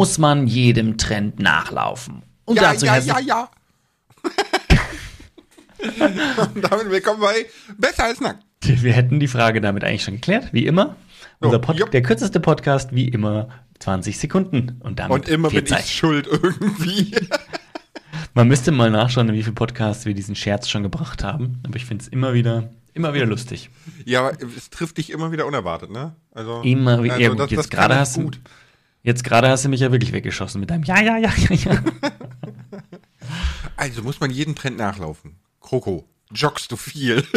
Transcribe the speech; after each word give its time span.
muss 0.00 0.16
man 0.16 0.46
jedem 0.46 0.96
Trend 0.96 1.40
nachlaufen. 1.40 2.22
Und 2.46 2.56
ja, 2.56 2.72
dazu 2.72 2.86
ja, 2.86 2.96
ja, 2.96 3.18
ja. 3.18 3.50
Und 6.54 6.62
damit 6.62 6.90
willkommen 6.90 7.20
bei 7.20 7.44
Besser 7.76 8.04
als 8.04 8.18
nackt. 8.18 8.42
Wir 8.64 8.94
hätten 8.94 9.20
die 9.20 9.28
Frage 9.28 9.60
damit 9.60 9.84
eigentlich 9.84 10.02
schon 10.02 10.14
geklärt, 10.14 10.54
wie 10.54 10.64
immer. 10.64 10.96
Unser 11.40 11.58
Pod 11.58 11.78
jupp. 11.78 11.90
Der 11.90 12.00
kürzeste 12.00 12.40
Podcast, 12.40 12.94
wie 12.94 13.08
immer, 13.08 13.50
20 13.80 14.18
Sekunden. 14.18 14.80
Und 14.82 15.00
damit 15.00 15.12
Und 15.12 15.28
immer 15.28 15.50
bin 15.50 15.66
ich 15.66 15.94
schuld 15.94 16.26
irgendwie. 16.26 17.14
Man 18.32 18.48
müsste 18.48 18.72
mal 18.72 18.90
nachschauen, 18.90 19.30
wie 19.34 19.42
viele 19.42 19.54
Podcasts 19.54 20.06
wir 20.06 20.14
diesen 20.14 20.34
Scherz 20.34 20.70
schon 20.70 20.82
gebracht 20.82 21.22
haben. 21.22 21.60
Aber 21.66 21.76
ich 21.76 21.84
finde 21.84 22.04
es 22.04 22.08
immer 22.08 22.32
wieder, 22.32 22.70
immer 22.94 23.12
wieder 23.12 23.26
lustig. 23.26 23.68
ja, 24.06 24.20
aber 24.20 24.32
es 24.56 24.70
trifft 24.70 24.96
dich 24.96 25.10
immer 25.10 25.30
wieder 25.30 25.44
unerwartet, 25.44 25.90
ne? 25.90 26.16
Also, 26.32 26.62
Immer 26.62 27.02
wieder. 27.02 27.14
also 27.16 27.22
ja, 27.22 27.28
gut, 27.28 27.40
das- 27.40 27.50
jetzt 27.50 27.70
gerade 27.70 27.96
hast 27.96 28.16
du. 28.16 28.30
Jetzt 29.02 29.24
gerade 29.24 29.48
hast 29.48 29.64
du 29.64 29.68
mich 29.68 29.80
ja 29.80 29.92
wirklich 29.92 30.12
weggeschossen 30.12 30.60
mit 30.60 30.70
deinem 30.70 30.84
Ja, 30.84 31.00
ja, 31.00 31.16
ja, 31.16 31.32
ja, 31.36 31.56
ja. 31.56 31.82
Also 33.76 34.02
muss 34.02 34.20
man 34.20 34.30
jeden 34.30 34.54
Trend 34.54 34.76
nachlaufen. 34.76 35.36
Kroko, 35.60 36.06
joggst 36.32 36.70
du 36.72 36.76
viel? 36.76 37.24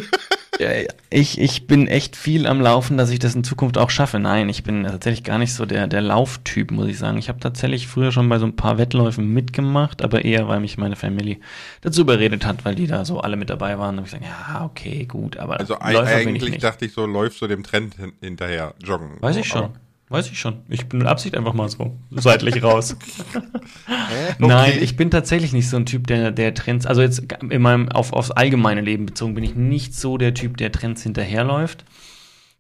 Ja. 0.60 0.70
Ich, 1.10 1.40
ich 1.40 1.68
bin 1.68 1.88
echt 1.88 2.16
viel 2.16 2.46
am 2.46 2.62
Laufen, 2.62 2.96
dass 2.98 3.10
ich 3.10 3.20
das 3.20 3.36
in 3.36 3.44
Zukunft 3.44 3.78
auch 3.78 3.90
schaffe. 3.90 4.20
Nein, 4.20 4.50
ich 4.50 4.64
bin 4.64 4.84
tatsächlich 4.84 5.24
gar 5.24 5.38
nicht 5.40 5.54
so 5.54 5.66
der, 5.66 5.88
der 5.88 6.02
Lauftyp, 6.02 6.72
muss 6.72 6.88
ich 6.88 7.00
sagen. 7.00 7.18
Ich 7.18 7.28
habe 7.30 7.40
tatsächlich 7.40 7.88
früher 7.88 8.12
schon 8.12 8.30
bei 8.30 8.40
so 8.40 8.46
ein 8.46 8.56
paar 8.56 8.78
Wettläufen 8.78 9.34
mitgemacht, 9.34 10.04
aber 10.04 10.26
eher, 10.26 10.48
weil 10.48 10.60
mich 10.60 10.78
meine 10.78 10.96
Familie 10.96 11.38
dazu 11.82 12.02
überredet 12.02 12.46
hat, 12.46 12.66
weil 12.66 12.76
die 12.76 12.88
da 12.88 13.04
so 13.04 13.20
alle 13.20 13.36
mit 13.36 13.50
dabei 13.50 13.80
waren. 13.80 13.98
Und 13.98 14.06
ich 14.06 14.12
gesagt, 14.12 14.26
ja, 14.26 14.64
okay, 14.64 15.06
gut, 15.06 15.38
aber 15.38 15.60
Also 15.60 15.74
Läufer 15.74 16.02
bin 16.04 16.04
ich 16.04 16.28
eigentlich 16.28 16.52
nicht. 16.52 16.64
dachte 16.64 16.86
ich 16.86 16.94
so, 16.94 17.06
läufst 17.06 17.42
du 17.42 17.48
dem 17.48 17.64
Trend 17.64 17.96
hin 17.96 18.14
hinterher, 18.22 18.76
joggen. 18.84 19.22
Weiß 19.22 19.36
so, 19.36 19.42
ich 19.42 19.48
schon. 19.48 19.72
Weiß 20.14 20.30
ich 20.30 20.40
schon. 20.40 20.58
Ich 20.70 20.86
bin 20.86 21.00
mit 21.00 21.08
Absicht 21.08 21.36
einfach 21.36 21.54
mal 21.56 21.68
so 21.70 21.98
seitlich 22.12 22.62
raus. 22.62 22.96
Hä? 23.88 24.36
Nein, 24.38 24.74
Okay. 24.74 24.80
ich 24.84 24.96
bin 24.96 25.10
tatsächlich 25.10 25.54
nicht 25.54 25.68
so 25.68 25.76
ein 25.76 25.88
Typ, 25.88 26.06
der, 26.06 26.30
der 26.30 26.54
Trends, 26.54 26.86
also 26.86 27.02
jetzt 27.02 27.24
in 27.50 27.62
meinem, 27.64 27.90
auf, 27.90 28.14
aufs 28.14 28.30
allgemeine 28.30 28.82
Leben 28.82 29.08
bezogen, 29.08 29.34
bin 29.34 29.44
ich 29.44 29.56
nicht 29.56 29.96
so 29.96 30.20
der 30.20 30.36
Typ, 30.36 30.58
der 30.58 30.72
Trends 30.72 31.02
hinterherläuft. 31.02 31.84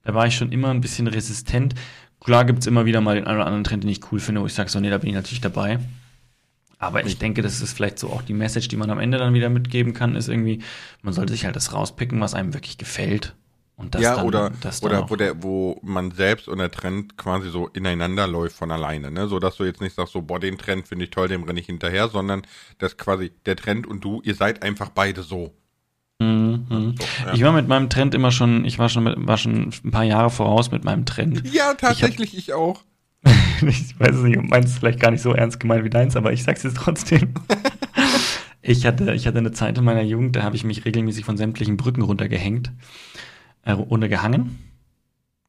Da 0.03 0.15
war 0.15 0.25
ich 0.25 0.35
schon 0.35 0.51
immer 0.51 0.71
ein 0.71 0.81
bisschen 0.81 1.05
resistent. 1.05 1.75
Klar 2.19 2.45
gibt's 2.45 2.65
immer 2.65 2.85
wieder 2.85 3.01
mal 3.01 3.13
den 3.13 3.27
einen 3.27 3.37
oder 3.37 3.45
anderen 3.45 3.63
Trend, 3.63 3.83
den 3.83 3.91
ich 3.91 4.11
cool 4.11 4.19
finde, 4.19 4.41
wo 4.41 4.47
ich 4.47 4.53
sage, 4.55 4.71
so, 4.71 4.79
nee, 4.79 4.89
da 4.89 4.97
bin 4.97 5.09
ich 5.09 5.15
natürlich 5.15 5.41
dabei. 5.41 5.77
Aber 6.79 7.05
ich 7.05 7.19
denke, 7.19 7.43
das 7.43 7.61
ist 7.61 7.73
vielleicht 7.73 7.99
so 7.99 8.09
auch 8.09 8.23
die 8.23 8.33
Message, 8.33 8.67
die 8.67 8.77
man 8.77 8.89
am 8.89 8.97
Ende 8.97 9.19
dann 9.19 9.35
wieder 9.35 9.49
mitgeben 9.49 9.93
kann, 9.93 10.15
ist 10.15 10.27
irgendwie, 10.27 10.63
man 11.03 11.13
sollte 11.13 11.33
sich 11.33 11.45
halt 11.45 11.55
das 11.55 11.71
rauspicken, 11.71 12.19
was 12.19 12.33
einem 12.33 12.55
wirklich 12.55 12.79
gefällt. 12.79 13.35
Und 13.75 13.95
das 13.95 14.01
ja, 14.01 14.15
dann, 14.15 14.25
oder, 14.25 14.51
das 14.61 14.83
oder 14.83 15.09
wo, 15.09 15.15
der, 15.15 15.41
wo 15.41 15.79
man 15.81 16.11
selbst 16.11 16.47
und 16.47 16.59
der 16.59 16.69
Trend 16.69 17.17
quasi 17.17 17.49
so 17.49 17.67
ineinander 17.67 18.27
läuft 18.27 18.55
von 18.55 18.71
alleine, 18.71 19.09
ne? 19.09 19.27
So 19.27 19.39
dass 19.39 19.57
du 19.57 19.63
jetzt 19.63 19.81
nicht 19.81 19.95
sagst, 19.95 20.13
so, 20.13 20.21
boah, 20.21 20.39
den 20.39 20.57
Trend 20.59 20.87
finde 20.87 21.05
ich 21.05 21.11
toll, 21.11 21.27
dem 21.27 21.43
renne 21.43 21.59
ich 21.59 21.65
hinterher, 21.65 22.07
sondern 22.07 22.43
dass 22.77 22.97
quasi 22.97 23.31
der 23.45 23.55
Trend 23.55 23.87
und 23.87 24.03
du, 24.03 24.21
ihr 24.23 24.35
seid 24.35 24.61
einfach 24.61 24.89
beide 24.89 25.23
so. 25.23 25.53
Mhm. 26.19 26.65
So, 26.69 27.05
ja. 27.25 27.33
Ich 27.33 27.43
war 27.43 27.51
mit 27.51 27.67
meinem 27.67 27.89
Trend 27.89 28.13
immer 28.13 28.31
schon, 28.31 28.63
ich 28.65 28.77
war 28.77 28.89
schon, 28.89 29.03
mit, 29.03 29.15
war 29.17 29.37
schon 29.37 29.73
ein 29.83 29.91
paar 29.91 30.03
Jahre 30.03 30.29
voraus 30.29 30.71
mit 30.71 30.83
meinem 30.83 31.05
Trend. 31.05 31.43
Ja, 31.51 31.73
tatsächlich, 31.73 32.37
ich, 32.37 32.53
auch. 32.53 32.83
ich 33.61 33.99
weiß 33.99 34.15
es 34.15 34.23
nicht, 34.23 34.41
meins 34.41 34.71
ist 34.71 34.79
vielleicht 34.79 34.99
gar 34.99 35.11
nicht 35.11 35.21
so 35.21 35.33
ernst 35.33 35.59
gemeint 35.59 35.83
wie 35.83 35.89
deins, 35.89 36.15
aber 36.15 36.31
ich 36.31 36.43
sag's 36.43 36.63
jetzt 36.63 36.77
trotzdem. 36.77 37.33
ich, 38.61 38.85
hatte, 38.85 39.13
ich 39.13 39.25
hatte 39.25 39.39
eine 39.39 39.51
Zeit 39.51 39.77
in 39.77 39.83
meiner 39.83 40.03
Jugend, 40.03 40.35
da 40.35 40.43
habe 40.43 40.55
ich 40.55 40.63
mich 40.63 40.85
regelmäßig 40.85 41.25
von 41.25 41.37
sämtlichen 41.37 41.77
Brücken 41.77 42.03
runtergehängt. 42.03 42.71
Äh, 43.63 43.71
runtergehangen? 43.71 44.59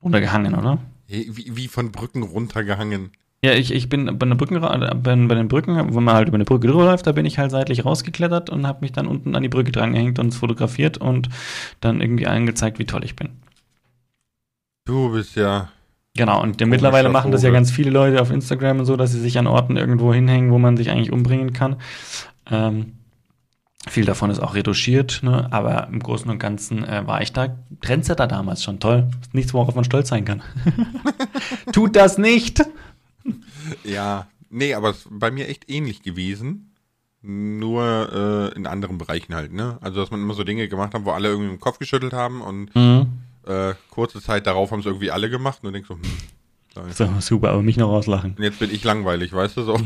Runtergehangen, 0.02 0.54
oder? 0.54 0.78
Wie, 1.06 1.56
wie 1.56 1.68
von 1.68 1.92
Brücken 1.92 2.22
runtergehangen. 2.22 3.10
Ja, 3.44 3.52
ich, 3.52 3.74
ich 3.74 3.90
bin 3.90 4.06
bei, 4.18 4.24
einer 4.24 4.36
Brücken, 4.36 4.58
bei, 4.58 4.94
bei 5.02 5.34
den 5.34 5.48
Brücken, 5.48 5.92
wo 5.92 6.00
man 6.00 6.14
halt 6.14 6.28
über 6.28 6.36
eine 6.36 6.46
Brücke 6.46 6.66
drüber 6.66 6.86
läuft, 6.86 7.06
da 7.06 7.12
bin 7.12 7.26
ich 7.26 7.38
halt 7.38 7.50
seitlich 7.50 7.84
rausgeklettert 7.84 8.48
und 8.48 8.66
habe 8.66 8.80
mich 8.80 8.92
dann 8.92 9.06
unten 9.06 9.36
an 9.36 9.42
die 9.42 9.50
Brücke 9.50 9.70
drangehängt 9.70 10.18
und 10.18 10.28
es 10.28 10.36
fotografiert 10.36 10.96
und 10.96 11.28
dann 11.80 12.00
irgendwie 12.00 12.26
allen 12.26 12.46
gezeigt, 12.46 12.78
wie 12.78 12.86
toll 12.86 13.04
ich 13.04 13.16
bin. 13.16 13.28
Du 14.86 15.12
bist 15.12 15.36
ja. 15.36 15.68
Genau, 16.16 16.42
und 16.42 16.58
mittlerweile 16.66 17.10
machen 17.10 17.32
das 17.32 17.42
ja 17.42 17.50
ganz 17.50 17.70
viele 17.70 17.90
Leute 17.90 18.22
auf 18.22 18.30
Instagram 18.30 18.78
und 18.78 18.86
so, 18.86 18.96
dass 18.96 19.12
sie 19.12 19.20
sich 19.20 19.36
an 19.36 19.46
Orten 19.46 19.76
irgendwo 19.76 20.14
hinhängen, 20.14 20.50
wo 20.50 20.58
man 20.58 20.78
sich 20.78 20.90
eigentlich 20.90 21.12
umbringen 21.12 21.52
kann. 21.52 21.76
Ähm, 22.50 22.94
viel 23.88 24.04
davon 24.04 24.30
ist 24.30 24.40
auch 24.40 24.54
retuschiert, 24.54 25.20
ne? 25.22 25.48
aber 25.52 25.88
im 25.88 26.00
Großen 26.00 26.30
und 26.30 26.38
Ganzen 26.38 26.84
äh, 26.84 27.06
war 27.06 27.22
ich 27.22 27.32
da 27.32 27.56
Trendsetter 27.82 28.26
damals 28.26 28.62
schon. 28.62 28.80
Toll. 28.80 29.08
Nichts, 29.32 29.52
worauf 29.54 29.74
man 29.74 29.84
stolz 29.84 30.08
sein 30.08 30.24
kann. 30.24 30.42
Tut 31.72 31.96
das 31.96 32.18
nicht! 32.18 32.62
Ja, 33.84 34.26
nee, 34.50 34.74
aber 34.74 34.90
es 34.90 34.98
ist 34.98 35.08
bei 35.10 35.30
mir 35.30 35.48
echt 35.48 35.70
ähnlich 35.70 36.02
gewesen. 36.02 36.70
Nur 37.22 38.50
äh, 38.52 38.56
in 38.56 38.66
anderen 38.66 38.98
Bereichen 38.98 39.34
halt, 39.34 39.52
ne? 39.52 39.78
Also, 39.80 40.00
dass 40.00 40.10
man 40.10 40.20
immer 40.20 40.34
so 40.34 40.44
Dinge 40.44 40.68
gemacht 40.68 40.92
hat, 40.92 41.06
wo 41.06 41.12
alle 41.12 41.28
irgendwie 41.28 41.50
im 41.52 41.60
Kopf 41.60 41.78
geschüttelt 41.78 42.12
haben 42.12 42.42
und 42.42 42.74
Mhm. 42.76 43.06
äh, 43.46 43.72
kurze 43.88 44.20
Zeit 44.20 44.46
darauf 44.46 44.70
haben 44.72 44.80
es 44.80 44.86
irgendwie 44.86 45.10
alle 45.10 45.30
gemacht 45.30 45.60
und 45.62 45.68
du 45.68 45.72
denkst 45.72 45.88
so, 45.88 45.94
hm, 45.94 46.92
so, 46.92 47.08
super, 47.20 47.52
aber 47.52 47.62
mich 47.62 47.78
noch 47.78 47.88
rauslachen. 47.88 48.34
und 48.36 48.42
jetzt 48.42 48.58
bin 48.58 48.70
ich 48.70 48.84
langweilig, 48.84 49.32
weißt 49.32 49.56
du 49.56 49.62
so. 49.62 49.78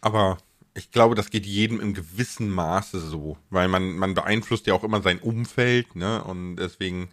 aber 0.00 0.38
ich 0.76 0.90
glaube, 0.90 1.14
das 1.14 1.30
geht 1.30 1.46
jedem 1.46 1.80
im 1.80 1.94
gewissen 1.94 2.50
Maße 2.50 3.00
so, 3.00 3.38
weil 3.50 3.68
man, 3.68 3.96
man 3.96 4.14
beeinflusst 4.14 4.66
ja 4.66 4.74
auch 4.74 4.84
immer 4.84 5.00
sein 5.00 5.18
Umfeld, 5.18 5.96
ne? 5.96 6.22
Und 6.22 6.56
deswegen 6.56 7.08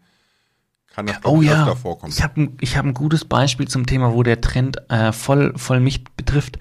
kann 0.93 1.07
das 1.07 1.19
Oh 1.23 1.41
ja, 1.41 1.61
öfter 1.61 1.77
vorkommen. 1.77 2.13
ich 2.15 2.21
habe 2.21 2.41
ein, 2.41 2.57
ich 2.59 2.77
hab 2.77 2.85
ein 2.85 2.93
gutes 2.93 3.25
Beispiel 3.25 3.67
zum 3.67 3.85
Thema, 3.85 4.13
wo 4.13 4.21
der 4.21 4.41
Trend 4.41 4.77
äh, 4.89 5.11
voll, 5.11 5.53
voll 5.55 5.79
mich 5.79 6.03
betrifft. 6.03 6.59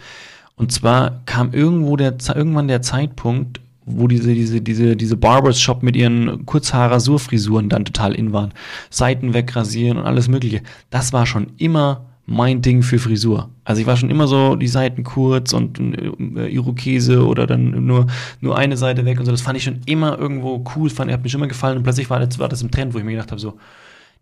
Und 0.54 0.70
zwar 0.72 1.22
kam 1.26 1.52
irgendwo 1.52 1.96
der, 1.96 2.16
irgendwann 2.34 2.68
der 2.68 2.82
Zeitpunkt, 2.82 3.60
wo 3.84 4.06
diese, 4.06 4.32
diese, 4.32 4.60
diese, 4.60 4.96
diese 4.96 5.16
Barbers 5.16 5.60
Shop 5.60 5.82
mit 5.82 5.96
ihren 5.96 6.46
Kurzhaar-Rasurfrisuren 6.46 7.68
dann 7.68 7.84
total 7.84 8.14
in 8.14 8.32
waren. 8.32 8.54
Seiten 8.90 9.34
wegrasieren 9.34 9.98
und 9.98 10.04
alles 10.04 10.28
mögliche. 10.28 10.62
Das 10.90 11.12
war 11.12 11.26
schon 11.26 11.52
immer 11.58 12.11
mein 12.32 12.62
Ding 12.62 12.82
für 12.82 12.98
Frisur. 12.98 13.50
Also 13.64 13.80
ich 13.80 13.86
war 13.86 13.96
schon 13.96 14.10
immer 14.10 14.26
so 14.26 14.56
die 14.56 14.68
Seiten 14.68 15.04
kurz 15.04 15.52
und 15.52 15.78
äh, 15.78 16.48
Irokese 16.48 17.26
oder 17.26 17.46
dann 17.46 17.86
nur, 17.86 18.06
nur 18.40 18.56
eine 18.56 18.76
Seite 18.76 19.04
weg 19.04 19.18
und 19.20 19.26
so. 19.26 19.30
Das 19.30 19.42
fand 19.42 19.56
ich 19.58 19.64
schon 19.64 19.80
immer 19.86 20.18
irgendwo 20.18 20.64
cool, 20.74 20.90
fand, 20.90 21.12
hat 21.12 21.22
mir 21.22 21.28
schon 21.28 21.40
immer 21.40 21.48
gefallen 21.48 21.76
und 21.76 21.82
plötzlich 21.82 22.10
war 22.10 22.18
das, 22.18 22.38
war 22.38 22.48
das 22.48 22.62
im 22.62 22.70
Trend, 22.70 22.94
wo 22.94 22.98
ich 22.98 23.04
mir 23.04 23.12
gedacht 23.12 23.30
habe 23.30 23.40
so, 23.40 23.58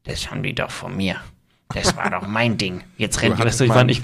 das 0.04 0.31
haben 0.31 0.43
die 0.43 0.54
doch 0.54 0.71
von 0.71 0.97
mir. 0.97 1.16
Das 1.75 1.97
war 1.97 2.10
doch 2.10 2.26
mein 2.26 2.56
Ding. 2.59 2.82
Jetzt 2.98 3.22
rennt, 3.22 3.38
weißt 3.38 3.60
du, 3.60 3.65
ich 3.65 3.71
war 3.71 3.84
nicht, 3.84 4.03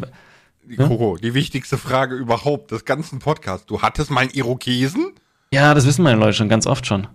Die 0.65 0.77
die 0.77 1.35
wichtigste 1.35 1.77
Frage 1.77 2.15
überhaupt 2.15 2.71
des 2.71 2.85
ganzen 2.85 3.19
Podcasts. 3.19 3.67
Du 3.67 3.83
hattest 3.83 4.11
mal 4.11 4.21
einen 4.21 4.31
Irokesen? 4.31 5.13
ja, 5.53 5.75
das 5.75 5.87
wissen 5.87 6.03
meine 6.03 6.19
Leute 6.19 6.35
schon, 6.35 6.49
ganz 6.49 6.67
oft 6.67 6.87
schon. 6.87 7.09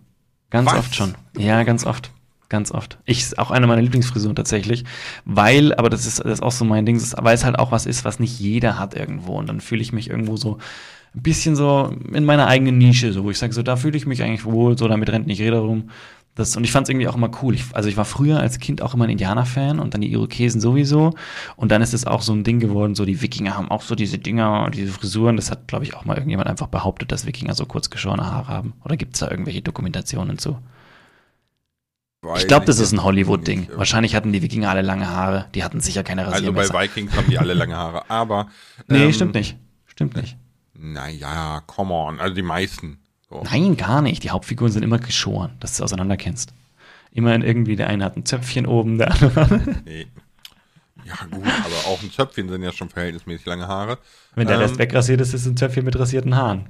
Ganz 0.50 0.68
Was? 0.70 0.80
oft 0.80 0.96
schon. 0.96 1.16
Ja, 1.38 1.64
ganz 1.64 1.86
oft. 1.86 2.12
Ganz 2.52 2.70
oft. 2.74 2.98
Ich 3.06 3.20
ist 3.20 3.40
auch 3.40 3.50
eine 3.50 3.66
meiner 3.66 3.82
Lieblingsfrisuren 3.82 4.36
tatsächlich, 4.36 4.84
weil, 5.24 5.74
aber 5.76 5.90
das 5.90 6.06
ist, 6.06 6.20
das 6.20 6.34
ist 6.34 6.44
auch 6.44 6.52
so 6.52 6.66
mein 6.66 6.86
Ding, 6.86 6.98
ist, 6.98 7.16
weil 7.18 7.34
es 7.34 7.46
halt 7.46 7.58
auch 7.58 7.72
was 7.72 7.86
ist, 7.86 8.04
was 8.04 8.20
nicht 8.20 8.42
jeder 8.42 8.78
hat 8.78 8.94
irgendwo 8.94 9.38
und 9.38 9.48
dann 9.48 9.62
fühle 9.62 9.82
ich 9.82 9.94
mich 9.94 10.10
irgendwo 10.10 10.36
so 10.36 10.58
ein 11.16 11.22
bisschen 11.22 11.56
so 11.56 11.96
in 12.12 12.26
meiner 12.26 12.48
eigenen 12.48 12.78
Nische, 12.78 13.14
so 13.14 13.24
wo 13.24 13.32
ich 13.32 13.38
sage, 13.38 13.54
so 13.54 13.64
da 13.64 13.78
fühle 13.78 13.96
ich 13.96 14.06
mich 14.06 14.22
eigentlich 14.22 14.44
wohl, 14.44 14.78
so 14.78 14.90
damit 14.90 15.10
rennt 15.10 15.28
nicht 15.28 15.40
jeder 15.40 15.60
rum. 15.60 15.92
Das, 16.36 16.58
und 16.58 16.66
ich 16.66 16.74
fand 16.74 16.88
es 16.88 16.90
irgendwie 16.90 17.08
auch 17.08 17.16
immer 17.16 17.32
cool. 17.42 17.56
Ich, 17.56 17.64
also 17.72 17.88
ich 17.88 17.96
war 17.96 18.04
früher 18.04 18.42
als 18.42 18.60
Kind 18.60 18.82
auch 18.82 18.94
immer 18.94 19.06
ein 19.06 19.12
Indianer-Fan 19.12 19.80
und 19.80 19.94
dann 19.94 20.02
die 20.02 20.12
Irokesen 20.12 20.60
sowieso. 20.60 21.14
Und 21.56 21.72
dann 21.72 21.82
ist 21.82 21.94
es 21.94 22.06
auch 22.06 22.22
so 22.22 22.34
ein 22.34 22.44
Ding 22.44 22.60
geworden, 22.60 22.96
so 22.96 23.06
die 23.06 23.22
Wikinger 23.22 23.56
haben 23.56 23.72
auch 23.72 23.82
so 23.82 23.96
diese 23.96 24.18
Dinger, 24.18 24.70
diese 24.74 24.92
Frisuren. 24.92 25.38
Das 25.38 25.52
hat, 25.52 25.70
glaube 25.70 25.86
ich, 25.86 25.94
auch 25.96 26.04
mal 26.04 26.16
irgendjemand 26.18 26.50
einfach 26.50 26.68
behauptet, 26.68 27.14
dass 27.14 27.26
Wikinger 27.26 27.54
so 27.54 27.66
kurz 27.66 27.90
geschorene 27.90 28.26
Haare 28.26 28.50
haben. 28.50 28.74
Oder 28.84 28.98
gibt 28.98 29.14
es 29.14 29.22
da 29.22 29.32
irgendwelche 29.32 29.62
Dokumentationen 29.62 30.38
zu? 30.38 30.58
Ich 32.38 32.48
glaube, 32.48 32.66
das 32.68 32.78
ist 32.78 32.92
ein 32.92 33.04
Hollywood-Ding. 33.04 33.70
Wahrscheinlich 33.76 34.14
hatten 34.16 34.32
die 34.32 34.44
Wikinger 34.44 34.70
alle 34.70 34.84
lange 34.84 35.10
Haare. 35.10 35.48
Die 35.56 35.64
hatten 35.64 35.82
sicher 35.82 36.04
keine 36.04 36.22
Also 36.28 36.32
bei 36.54 36.62
Rasiermesser. 36.62 36.74
Vikings 36.80 37.16
haben 37.18 37.30
die 37.30 37.40
alle 37.40 37.54
lange 37.56 37.76
Haare. 37.76 38.10
Aber. 38.10 38.48
nee, 38.88 39.06
ähm, 39.06 39.14
stimmt 39.14 39.34
nicht. 39.34 39.58
Stimmt 39.88 40.16
nicht. 40.16 40.38
Naja, 40.74 41.62
come 41.66 41.94
on. 41.94 42.20
Also 42.20 42.36
die 42.36 42.44
meisten. 42.44 43.00
So. 43.28 43.42
Nein, 43.44 43.76
gar 43.76 44.02
nicht. 44.04 44.24
Die 44.24 44.30
Hauptfiguren 44.30 44.72
sind 44.72 44.84
immer 44.84 45.00
geschoren, 45.00 45.56
dass 45.60 45.78
du 45.78 45.84
auseinander 45.84 46.16
kennst. 46.16 46.54
Immer 47.12 47.34
in 47.34 47.42
irgendwie, 47.42 47.76
der 47.76 47.88
eine 47.88 48.06
hat 48.06 48.16
ein 48.16 48.26
Zöpfchen 48.26 48.68
oben, 48.68 48.98
der 49.00 49.12
andere. 49.12 49.62
Nee. 49.86 50.08
Ja, 51.04 51.16
gut, 51.32 51.44
aber 51.44 51.92
auch 51.92 52.02
ein 52.04 52.12
Zöpfchen 52.12 52.48
sind 52.48 52.62
ja 52.62 52.72
schon 52.72 52.88
verhältnismäßig 52.90 53.48
lange 53.48 53.68
Haare. 53.68 53.98
Wenn 54.36 54.46
der 54.48 54.58
Ähm, 54.58 54.62
Rest 54.62 54.78
wegrasiert 54.78 55.20
ist, 55.20 55.34
ist 55.34 55.42
es 55.42 55.48
ein 55.48 55.58
Zöpfchen 55.58 55.84
mit 55.84 55.98
rasierten 55.98 56.36
Haaren. 56.36 56.70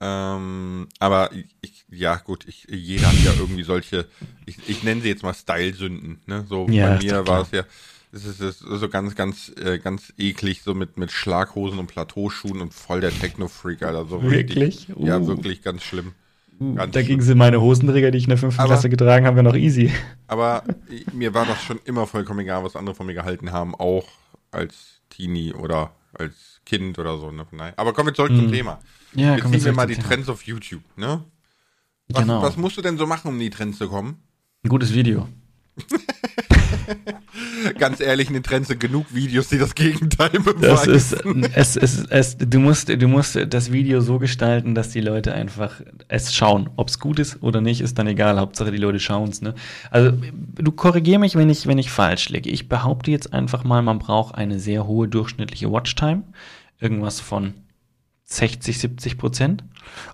Ähm, 0.00 0.86
aber 0.98 1.30
ich, 1.62 1.79
ja, 1.90 2.16
gut, 2.16 2.44
ich, 2.46 2.66
jeder 2.70 3.08
hat 3.08 3.22
ja 3.24 3.32
irgendwie 3.38 3.62
solche, 3.64 4.06
ich, 4.46 4.56
ich 4.68 4.82
nenne 4.82 5.00
sie 5.02 5.08
jetzt 5.08 5.22
mal 5.22 5.34
Style-Sünden, 5.34 6.20
ne? 6.26 6.44
So 6.48 6.66
Ja, 6.70 6.96
bei 6.96 6.98
mir 7.02 7.26
war 7.26 7.42
es 7.42 7.50
ja, 7.50 7.64
es 8.12 8.24
ist, 8.24 8.40
es 8.40 8.60
ist 8.62 8.80
so 8.80 8.88
ganz, 8.88 9.14
ganz, 9.14 9.52
äh, 9.62 9.78
ganz 9.78 10.12
eklig, 10.18 10.62
so 10.62 10.74
mit, 10.74 10.96
mit 10.98 11.10
Schlaghosen 11.12 11.78
und 11.78 11.86
Plateauschuhen 11.86 12.60
und 12.60 12.74
voll 12.74 13.00
der 13.00 13.10
Techno-Freak, 13.10 13.82
Alter. 13.82 14.06
So 14.06 14.22
Wirklich? 14.22 14.56
Richtig, 14.88 14.88
Ja, 14.98 15.18
Uh. 15.18 15.26
wirklich 15.28 15.62
ganz 15.62 15.82
schlimm. 15.82 16.12
Ganz 16.74 16.92
Dagegen 16.92 17.22
sind 17.22 17.38
meine 17.38 17.60
Hosenträger, 17.62 18.10
die 18.10 18.18
ich 18.18 18.24
in 18.24 18.28
der 18.30 18.36
fünften 18.38 18.62
Klasse 18.62 18.90
getragen 18.90 19.24
habe, 19.26 19.38
ja 19.38 19.42
noch 19.42 19.54
easy. 19.54 19.90
Aber 20.26 20.62
mir 21.14 21.32
war 21.32 21.46
das 21.46 21.62
schon 21.62 21.80
immer 21.86 22.06
vollkommen 22.06 22.40
egal, 22.40 22.62
was 22.64 22.76
andere 22.76 22.94
von 22.94 23.06
mir 23.06 23.14
gehalten 23.14 23.50
haben. 23.50 23.74
Auch 23.74 24.06
als 24.50 25.00
Teenie 25.08 25.54
oder 25.54 25.92
als 26.12 26.60
Kind 26.66 26.98
oder 26.98 27.16
so. 27.16 27.30
Ne? 27.30 27.46
Nein. 27.52 27.72
Aber 27.76 27.94
kommen 27.94 28.08
wir 28.08 28.14
zurück 28.14 28.32
Mhm. 28.32 28.36
zum 28.36 28.52
Thema. 28.52 28.78
Ja, 29.14 29.36
Jetzt 29.36 29.42
kommen 29.44 29.64
wir 29.64 29.72
mal 29.72 29.86
die 29.86 29.94
Thema. 29.94 30.06
Trends 30.08 30.28
auf 30.28 30.42
YouTube, 30.42 30.82
ne? 30.96 31.24
Was, 32.12 32.22
Genau. 32.22 32.42
was 32.42 32.56
musst 32.56 32.76
du 32.76 32.82
denn 32.82 32.98
so 32.98 33.06
machen, 33.06 33.28
um 33.28 33.34
in 33.34 33.40
die 33.40 33.50
Trends 33.50 33.78
zu 33.78 33.88
kommen? 33.88 34.18
Ein 34.64 34.68
gutes 34.68 34.92
Video. 34.92 35.28
Ganz 37.78 38.00
ehrlich, 38.00 38.28
in 38.28 38.34
den 38.34 38.42
Trends 38.42 38.68
sind 38.68 38.80
genug 38.80 39.14
Videos, 39.14 39.48
die 39.48 39.58
das 39.58 39.74
Gegenteil 39.74 40.30
beweisen. 40.30 40.60
Das 40.60 40.86
ist, 40.86 41.12
es, 41.54 41.76
es, 41.76 42.04
es, 42.06 42.36
du 42.38 42.58
musst, 42.58 42.88
du 42.88 43.08
musst 43.08 43.38
das 43.48 43.72
Video 43.72 44.00
so 44.00 44.18
gestalten, 44.18 44.74
dass 44.74 44.90
die 44.90 45.00
Leute 45.00 45.32
einfach 45.32 45.80
es 46.08 46.34
schauen. 46.34 46.70
Ob 46.76 46.88
es 46.88 46.98
gut 46.98 47.18
ist 47.18 47.42
oder 47.42 47.60
nicht, 47.60 47.80
ist 47.80 47.98
dann 47.98 48.06
egal. 48.06 48.38
Hauptsache 48.40 48.70
die 48.72 48.78
Leute 48.78 49.00
schauen 49.00 49.30
es. 49.30 49.40
Ne? 49.40 49.54
Also 49.90 50.12
du 50.56 50.72
korrigier 50.72 51.18
mich, 51.18 51.36
wenn 51.36 51.50
ich, 51.50 51.66
wenn 51.66 51.78
ich 51.78 51.90
falsch 51.90 52.28
liege. 52.28 52.50
Ich 52.50 52.68
behaupte 52.68 53.10
jetzt 53.10 53.32
einfach 53.32 53.64
mal, 53.64 53.82
man 53.82 53.98
braucht 53.98 54.34
eine 54.34 54.58
sehr 54.58 54.86
hohe 54.86 55.08
durchschnittliche 55.08 55.70
Watchtime. 55.70 56.24
Irgendwas 56.80 57.20
von 57.20 57.54
60, 58.24 58.78
70 58.78 59.18
Prozent. 59.18 59.64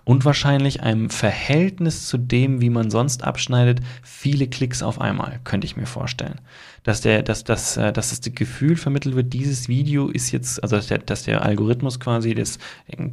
Und 0.03 0.25
wahrscheinlich 0.25 0.81
einem 0.81 1.09
Verhältnis 1.09 2.07
zu 2.07 2.17
dem, 2.17 2.61
wie 2.61 2.69
man 2.69 2.91
sonst 2.91 3.23
abschneidet, 3.23 3.81
viele 4.03 4.47
Klicks 4.47 4.81
auf 4.81 5.01
einmal, 5.01 5.39
könnte 5.43 5.65
ich 5.65 5.77
mir 5.77 5.85
vorstellen. 5.85 6.39
Dass, 6.87 7.01
der, 7.01 7.21
dass, 7.21 7.43
dass, 7.43 7.75
äh, 7.75 7.91
dass 7.91 8.11
das 8.11 8.21
Gefühl 8.33 8.77
vermittelt 8.77 9.13
wird, 9.13 9.33
dieses 9.33 9.67
Video 9.67 10.07
ist 10.07 10.31
jetzt, 10.31 10.63
also 10.63 10.77
dass 10.77 10.87
der, 10.87 10.99
dass 10.99 11.23
der 11.23 11.41
Algorithmus 11.41 11.99
quasi, 11.99 12.33
das 12.33 12.59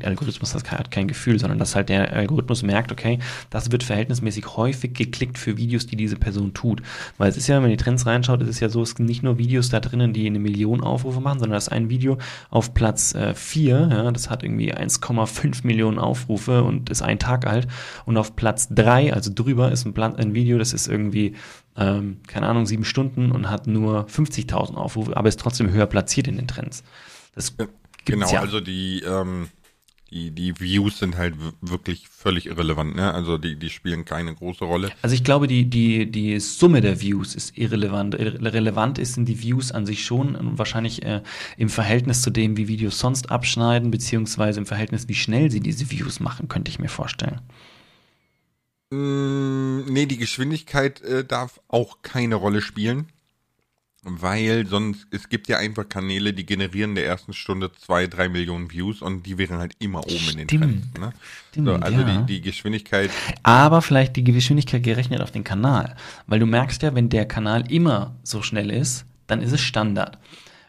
Algorithmus 0.05 0.53
das 0.53 0.71
hat 0.71 0.93
kein 0.93 1.09
Gefühl, 1.09 1.41
sondern 1.41 1.59
dass 1.59 1.75
halt 1.75 1.88
der 1.88 2.12
Algorithmus 2.12 2.62
merkt, 2.62 2.93
okay, 2.93 3.19
das 3.50 3.73
wird 3.73 3.82
verhältnismäßig 3.82 4.56
häufig 4.56 4.94
geklickt 4.94 5.38
für 5.38 5.56
Videos, 5.56 5.87
die 5.87 5.97
diese 5.97 6.15
Person 6.15 6.55
tut. 6.55 6.82
Weil 7.19 7.31
es 7.31 7.37
ist 7.37 7.49
ja, 7.49 7.56
wenn 7.56 7.62
man 7.62 7.73
die 7.73 7.76
Trends 7.76 8.06
reinschaut, 8.06 8.43
ist 8.43 8.49
es 8.49 8.61
ja 8.61 8.69
so, 8.69 8.81
es 8.82 8.91
sind 8.91 9.06
nicht 9.06 9.25
nur 9.25 9.38
Videos 9.38 9.71
da 9.71 9.81
drinnen, 9.81 10.12
die 10.12 10.25
eine 10.26 10.38
Million 10.38 10.81
Aufrufe 10.81 11.21
machen, 11.21 11.41
sondern 11.41 11.56
das 11.56 11.65
ist 11.65 11.73
ein 11.73 11.91
Video 11.91 12.19
auf 12.50 12.75
Platz 12.75 13.12
4, 13.35 13.88
ja, 13.91 14.12
das 14.12 14.31
hat 14.31 14.44
irgendwie 14.44 14.73
1,5 14.73 15.67
Millionen 15.67 15.99
Aufrufe 15.99 16.62
und 16.62 16.91
ist 16.91 17.03
ein 17.03 17.19
Tag 17.19 17.44
alt. 17.44 17.67
Und 18.06 18.19
auf 18.19 18.37
Platz 18.37 18.69
3, 18.71 19.12
also 19.12 19.32
drüber, 19.35 19.73
ist 19.73 19.85
ein, 19.85 19.94
Plan, 19.94 20.15
ein 20.15 20.32
Video, 20.32 20.59
das 20.59 20.73
ist 20.73 20.87
irgendwie, 20.87 21.35
ähm, 21.76 22.19
keine 22.26 22.47
Ahnung, 22.47 22.67
sieben 22.67 22.85
Stunden 22.85 23.32
und 23.32 23.50
hat 23.50 23.67
nur 23.67 24.06
50.000 24.06 24.75
Aufrufe, 24.75 25.17
aber 25.17 25.29
ist 25.29 25.41
trotzdem 25.41 25.71
höher 25.71 25.87
platziert 25.87 26.29
in 26.29 26.37
den 26.37 26.47
Trends. 26.49 26.85
Das 27.35 27.55
Genau, 28.05 28.31
ja. 28.31 28.41
also 28.41 28.61
die, 28.61 29.00
ähm, 29.00 29.49
die, 30.11 30.31
die 30.31 30.61
Views 30.61 30.99
sind 30.99 31.17
halt 31.17 31.35
wirklich 31.62 32.06
völlig 32.09 32.47
irrelevant, 32.47 32.94
ne? 32.94 33.12
Also 33.12 33.38
die, 33.38 33.56
die 33.59 33.71
spielen 33.71 34.05
keine 34.05 34.35
große 34.35 34.65
Rolle. 34.65 34.91
Also 35.03 35.15
ich 35.15 35.25
glaube, 35.25 35.49
die, 35.49 35.65
die, 35.69 36.11
die 36.11 36.38
Summe 36.38 36.82
der 36.82 37.00
Views 37.00 37.35
ist 37.35 37.56
irrelevant. 37.56 38.15
Irre- 38.15 38.53
Relevant 38.53 38.99
ist 38.99 39.15
sind 39.15 39.26
die 39.29 39.43
Views 39.43 39.73
an 39.73 39.87
sich 39.87 40.05
schon 40.05 40.37
und 40.37 40.59
wahrscheinlich 40.59 41.03
äh, 41.03 41.23
im 41.56 41.69
Verhältnis 41.71 42.23
zu 42.23 42.31
dem, 42.31 42.56
wie 42.56 42.69
Videos 42.69 42.99
sonst 42.99 43.31
abschneiden, 43.31 43.91
beziehungsweise 43.91 44.61
im 44.61 44.67
Verhältnis, 44.67 45.09
wie 45.09 45.15
schnell 45.15 45.50
sie 45.50 45.61
diese 45.61 45.91
Views 45.91 46.21
machen, 46.21 46.47
könnte 46.49 46.69
ich 46.71 46.79
mir 46.79 46.88
vorstellen. 46.91 47.41
Mm, 48.94 49.93
nee, 49.93 50.06
die 50.06 50.19
Geschwindigkeit 50.19 51.00
äh, 51.02 51.25
darf 51.25 51.61
auch 51.69 52.02
keine 52.02 52.37
Rolle 52.37 52.62
spielen, 52.62 53.06
weil 54.02 54.67
sonst, 54.67 55.06
es 55.11 55.29
gibt 55.29 55.49
ja 55.49 55.58
einfach 55.58 55.88
Kanäle, 55.88 56.32
die 56.32 56.46
generieren 56.46 56.91
in 56.91 56.96
der 56.96 57.06
ersten 57.06 57.32
Stunde 57.32 57.73
zwei, 57.73 58.06
drei 58.06 58.29
Millionen 58.29 58.70
Views 58.70 59.02
und 59.02 59.25
die 59.25 59.38
wären 59.38 59.58
halt 59.58 59.75
immer 59.79 60.00
oben 60.00 60.29
in 60.31 60.37
den 60.37 60.49
Stimmt. 60.49 60.62
Trends. 60.62 61.00
Ne? 61.00 61.12
Stimmt, 61.50 61.69
so, 61.69 61.75
also 61.75 62.00
ja. 62.00 62.19
die, 62.19 62.35
die 62.35 62.41
Geschwindigkeit, 62.41 63.11
Aber 63.43 63.82
vielleicht 63.82 64.14
die 64.17 64.25
Geschwindigkeit 64.25 64.82
gerechnet 64.82 65.20
auf 65.20 65.31
den 65.31 65.44
Kanal. 65.44 65.97
Weil 66.26 66.38
du 66.38 66.47
merkst 66.47 66.82
ja, 66.82 66.94
wenn 66.94 67.08
der 67.08 67.26
Kanal 67.26 67.70
immer 67.73 68.14
so 68.23 68.43
schnell 68.43 68.70
ist, 68.70 69.06
dann 69.26 69.40
ist 69.40 69.52
es 69.52 69.61
Standard. 69.61 70.19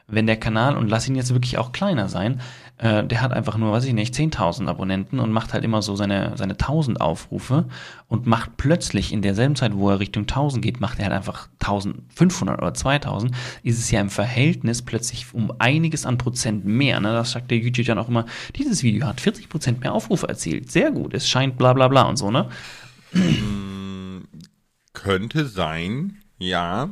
Wenn 0.07 0.27
der 0.27 0.37
Kanal, 0.37 0.77
und 0.77 0.89
lass 0.89 1.07
ihn 1.07 1.15
jetzt 1.15 1.33
wirklich 1.33 1.57
auch 1.57 1.71
kleiner 1.71 2.09
sein, 2.09 2.41
äh, 2.77 3.03
der 3.03 3.21
hat 3.21 3.31
einfach 3.31 3.57
nur, 3.57 3.71
weiß 3.71 3.85
ich 3.85 3.93
nicht, 3.93 4.13
10.000 4.13 4.67
Abonnenten 4.67 5.19
und 5.19 5.31
macht 5.31 5.53
halt 5.53 5.63
immer 5.63 5.81
so 5.81 5.95
seine, 5.95 6.33
seine 6.35 6.55
1.000 6.55 6.97
Aufrufe 6.97 7.65
und 8.07 8.27
macht 8.27 8.57
plötzlich 8.57 9.13
in 9.13 9.21
derselben 9.21 9.55
Zeit, 9.55 9.73
wo 9.75 9.89
er 9.89 9.99
Richtung 9.99 10.25
1.000 10.25 10.59
geht, 10.59 10.79
macht 10.79 10.99
er 10.99 11.05
halt 11.05 11.15
einfach 11.15 11.47
1.500 11.61 12.57
oder 12.57 12.73
2.000, 12.73 13.31
ist 13.63 13.79
es 13.79 13.89
ja 13.91 14.01
im 14.01 14.09
Verhältnis 14.09 14.81
plötzlich 14.81 15.33
um 15.33 15.53
einiges 15.59 16.05
an 16.05 16.17
Prozent 16.17 16.65
mehr. 16.65 16.99
Ne? 16.99 17.13
Das 17.13 17.31
sagt 17.31 17.49
der 17.49 17.57
YouTube 17.57 17.85
dann 17.85 17.97
auch 17.97 18.09
immer, 18.09 18.25
dieses 18.55 18.83
Video 18.83 19.07
hat 19.07 19.21
40 19.21 19.49
Prozent 19.49 19.79
mehr 19.79 19.93
Aufrufe 19.93 20.27
erzielt. 20.27 20.71
Sehr 20.71 20.91
gut, 20.91 21.13
es 21.13 21.27
scheint 21.29 21.57
bla 21.57 21.73
bla 21.73 21.87
bla 21.87 22.03
und 22.03 22.17
so, 22.17 22.29
ne? 22.29 22.49
könnte 24.93 25.45
sein, 25.47 26.17
ja. 26.37 26.89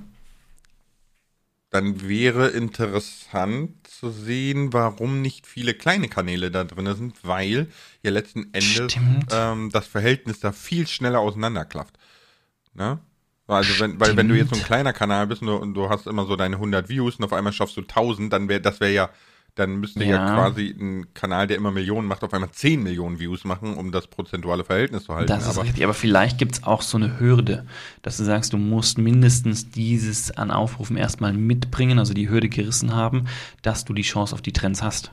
Dann 1.73 2.07
wäre 2.07 2.49
interessant 2.49 3.87
zu 3.87 4.11
sehen, 4.11 4.73
warum 4.73 5.23
nicht 5.23 5.47
viele 5.47 5.73
kleine 5.73 6.07
Kanäle 6.07 6.51
da 6.51 6.65
drin 6.65 6.95
sind, 6.95 7.15
weil 7.23 7.67
ja 8.03 8.11
letzten 8.11 8.53
Endes 8.53 8.95
ähm, 9.31 9.71
das 9.71 9.87
Verhältnis 9.87 10.39
da 10.39 10.51
viel 10.51 10.85
schneller 10.85 11.19
auseinanderklafft. 11.19 11.97
Ne? 12.75 12.99
Also 13.47 13.79
wenn, 13.79 13.99
weil 13.99 14.15
wenn 14.15 14.27
du 14.27 14.37
jetzt 14.37 14.53
so 14.53 14.55
ein 14.55 14.63
kleiner 14.63 14.93
Kanal 14.93 15.25
bist 15.25 15.41
und 15.41 15.47
du, 15.47 15.55
und 15.55 15.73
du 15.73 15.89
hast 15.89 16.05
immer 16.05 16.27
so 16.27 16.35
deine 16.35 16.57
100 16.57 16.89
Views 16.89 17.15
und 17.15 17.25
auf 17.25 17.33
einmal 17.33 17.53
schaffst 17.53 17.75
du 17.75 17.81
1000, 17.81 18.31
dann 18.31 18.49
wäre 18.49 18.61
das 18.61 18.79
wäre 18.79 18.93
ja, 18.93 19.09
dann 19.55 19.75
müsste 19.75 20.03
ja. 20.03 20.15
Ja. 20.15 20.35
quasi 20.35 20.75
ein 20.79 21.13
Kanal, 21.13 21.47
der 21.47 21.57
immer 21.57 21.71
Millionen 21.71 22.07
macht, 22.07 22.23
auf 22.23 22.33
einmal 22.33 22.51
10 22.51 22.81
Millionen 22.81 23.19
Views 23.19 23.43
machen, 23.43 23.75
um 23.75 23.91
das 23.91 24.07
prozentuale 24.07 24.63
Verhältnis 24.63 25.05
zu 25.05 25.13
halten. 25.13 25.27
Das 25.27 25.43
ist 25.43 25.49
Aber 25.49 25.63
richtig, 25.63 25.83
aber 25.83 25.93
vielleicht 25.93 26.37
gibt 26.37 26.55
es 26.55 26.63
auch 26.63 26.81
so 26.81 26.97
eine 26.97 27.19
Hürde, 27.19 27.65
dass 28.01 28.17
du 28.17 28.23
sagst, 28.23 28.53
du 28.53 28.57
musst 28.57 28.97
mindestens 28.97 29.69
dieses 29.69 30.31
an 30.31 30.49
Aufrufen 30.49 30.97
erstmal 30.97 31.33
mitbringen, 31.33 31.99
also 31.99 32.13
die 32.13 32.29
Hürde 32.29 32.49
gerissen 32.49 32.95
haben, 32.95 33.25
dass 33.61 33.85
du 33.85 33.93
die 33.93 34.01
Chance 34.01 34.33
auf 34.33 34.41
die 34.41 34.53
Trends 34.53 34.81
hast. 34.81 35.11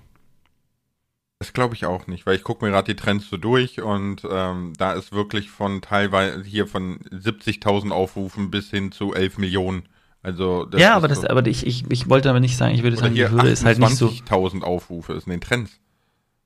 Das 1.39 1.55
glaube 1.55 1.75
ich 1.75 1.87
auch 1.87 2.07
nicht, 2.07 2.27
weil 2.27 2.37
ich 2.37 2.43
gucke 2.43 2.65
mir 2.65 2.71
gerade 2.71 2.95
die 2.95 3.01
Trends 3.01 3.29
so 3.29 3.39
durch 3.39 3.81
und 3.81 4.27
ähm, 4.31 4.75
da 4.77 4.93
ist 4.93 5.13
wirklich 5.13 5.51
von 5.51 5.81
teilweise 5.81 6.43
hier 6.45 6.67
von 6.67 6.99
70.000 6.99 7.93
Aufrufen 7.93 8.51
bis 8.51 8.69
hin 8.69 8.93
zu 8.93 9.15
11 9.15 9.39
Millionen. 9.39 9.85
Also 10.23 10.67
das 10.67 10.81
ja, 10.81 10.95
aber, 10.95 11.09
das, 11.09 11.23
so, 11.23 11.29
aber 11.29 11.47
ich, 11.47 11.67
ich, 11.67 11.91
ich 11.91 12.09
wollte 12.09 12.29
aber 12.29 12.41
nicht 12.41 12.57
sagen, 12.57 12.75
ich 12.75 12.83
würde 12.83 12.97
sagen, 12.97 13.15
die 13.15 13.29
Hürde 13.29 13.49
ist 13.49 13.65
halt 13.65 13.79
nicht 13.79 13.97
so. 13.97 14.09
28.000 14.09 14.63
Aufrufe 14.63 15.15
ist 15.15 15.27
in 15.27 15.31
den 15.31 15.41
Trends. 15.41 15.73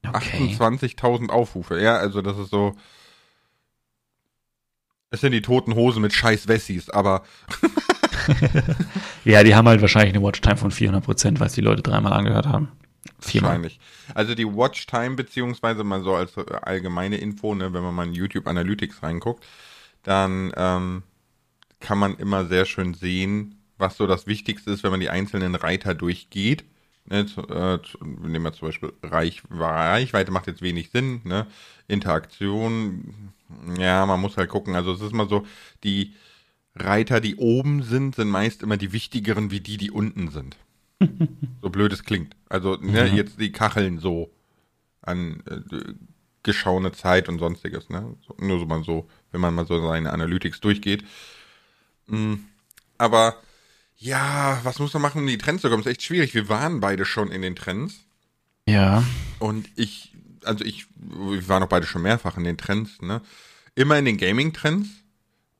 Okay. 0.07 0.55
28.000 0.59 1.31
Aufrufe, 1.31 1.81
ja, 1.81 1.97
also 1.97 2.23
das 2.23 2.39
ist 2.39 2.51
so. 2.51 2.75
Es 5.11 5.21
sind 5.21 5.33
die 5.33 5.43
toten 5.43 5.75
Hosen 5.75 6.03
mit 6.03 6.13
scheiß 6.13 6.49
Wessis, 6.49 6.91
aber 6.91 7.23
Ja, 9.25 9.43
die 9.43 9.55
haben 9.55 9.69
halt 9.69 9.81
wahrscheinlich 9.81 10.15
eine 10.15 10.25
Watchtime 10.25 10.57
von 10.57 10.71
400 10.71 11.05
Prozent, 11.05 11.41
weil 11.41 11.49
es 11.49 11.55
die 11.55 11.61
Leute 11.61 11.83
dreimal 11.83 12.13
angehört 12.13 12.47
haben. 12.47 12.73
Viermal. 13.21 13.51
wahrscheinlich. 13.51 13.81
Also 14.15 14.35
die 14.35 14.47
Watchtime, 14.47 15.15
beziehungsweise 15.15 15.85
mal 15.85 16.03
so 16.03 16.15
als 16.15 16.37
äh, 16.37 16.45
allgemeine 16.63 17.17
Info, 17.17 17.55
ne, 17.55 17.73
wenn 17.73 17.83
man 17.83 17.95
mal 17.95 18.07
in 18.07 18.15
YouTube 18.15 18.47
Analytics 18.47 19.03
reinguckt, 19.03 19.45
dann 20.03 20.53
ähm, 20.57 21.03
kann 21.81 21.99
man 21.99 22.17
immer 22.17 22.47
sehr 22.47 22.65
schön 22.65 22.95
sehen, 22.95 23.57
was 23.85 23.97
so 23.97 24.07
das 24.07 24.27
Wichtigste 24.27 24.71
ist, 24.71 24.83
wenn 24.83 24.91
man 24.91 25.01
die 25.01 25.11
einzelnen 25.11 25.55
Reiter 25.55 25.95
durchgeht. 25.95 26.65
Ne, 27.07 27.27
zu, 27.27 27.43
äh, 27.43 27.83
zu, 27.83 27.99
nehmen 28.03 28.45
wir 28.45 28.55
zum 28.55 28.69
Beispiel 28.69 28.93
Reich, 29.03 29.43
Reichweite 29.51 30.33
macht 30.33 30.47
jetzt 30.47 30.63
wenig 30.63 30.91
Sinn, 30.91 31.21
ne? 31.25 31.47
Interaktion, 31.87 33.33
ja, 33.79 34.07
man 34.07 34.21
muss 34.21 34.39
halt 34.39 34.49
gucken. 34.49 34.75
Also 34.75 34.93
es 34.93 35.03
ist 35.03 35.13
mal 35.13 35.29
so, 35.29 35.47
die 35.85 36.15
Reiter, 36.75 37.21
die 37.21 37.37
oben 37.37 37.83
sind, 37.83 38.17
sind 38.17 38.31
meist 38.31 38.63
immer 38.63 38.79
die 38.79 38.93
wichtigeren 38.93 39.51
wie 39.51 39.61
die, 39.61 39.77
die 39.77 39.91
unten 39.91 40.29
sind. 40.31 40.57
so 41.63 41.71
blöd 41.71 41.93
es 41.93 42.05
klingt. 42.05 42.37
Also 42.49 42.77
ne, 42.77 43.09
Mhm. 43.11 43.17
jetzt 43.17 43.41
die 43.41 43.53
Kacheln 43.53 43.99
so 43.99 44.31
an 45.03 45.43
äh, 45.47 45.95
geschaune 46.43 46.93
Zeit 46.93 47.29
und 47.29 47.39
sonstiges. 47.39 47.91
Ne? 47.91 48.17
So, 48.27 48.37
nur 48.39 48.59
so 48.59 48.67
mal 48.67 48.85
so, 48.85 49.09
wenn 49.33 49.41
man 49.41 49.55
mal 49.55 49.67
so 49.67 49.81
seine 49.87 50.13
Analytics 50.13 50.61
durchgeht. 50.61 51.05
Mm, 52.07 52.35
aber 52.99 53.37
ja, 54.05 54.61
was 54.65 54.79
muss 54.79 54.93
man 54.93 55.03
machen, 55.03 55.19
um 55.23 55.29
in 55.29 55.33
die 55.33 55.39
Trends 55.39 55.63
zu 55.63 55.69
kommen? 55.71 55.83
Ist 55.83 55.89
echt 55.89 56.03
schwierig. 56.03 56.35
Wir 56.35 56.49
waren 56.49 56.81
beide 56.81 57.05
schon 57.05 57.31
in 57.31 57.41
den 57.43 57.57
Trends. 57.57 57.95
Ja. 58.69 59.03
Und 59.39 59.67
ich, 59.77 60.13
also 60.45 60.65
ich, 60.65 60.87
wir 60.97 61.49
waren 61.49 61.63
auch 61.63 61.69
beide 61.69 61.87
schon 61.87 62.03
mehrfach 62.03 62.37
in 62.37 62.45
den 62.45 62.57
Trends, 62.59 63.01
ne? 63.01 63.23
Immer 63.75 63.99
in 63.99 64.05
den 64.05 64.19
Gaming-Trends. 64.19 64.89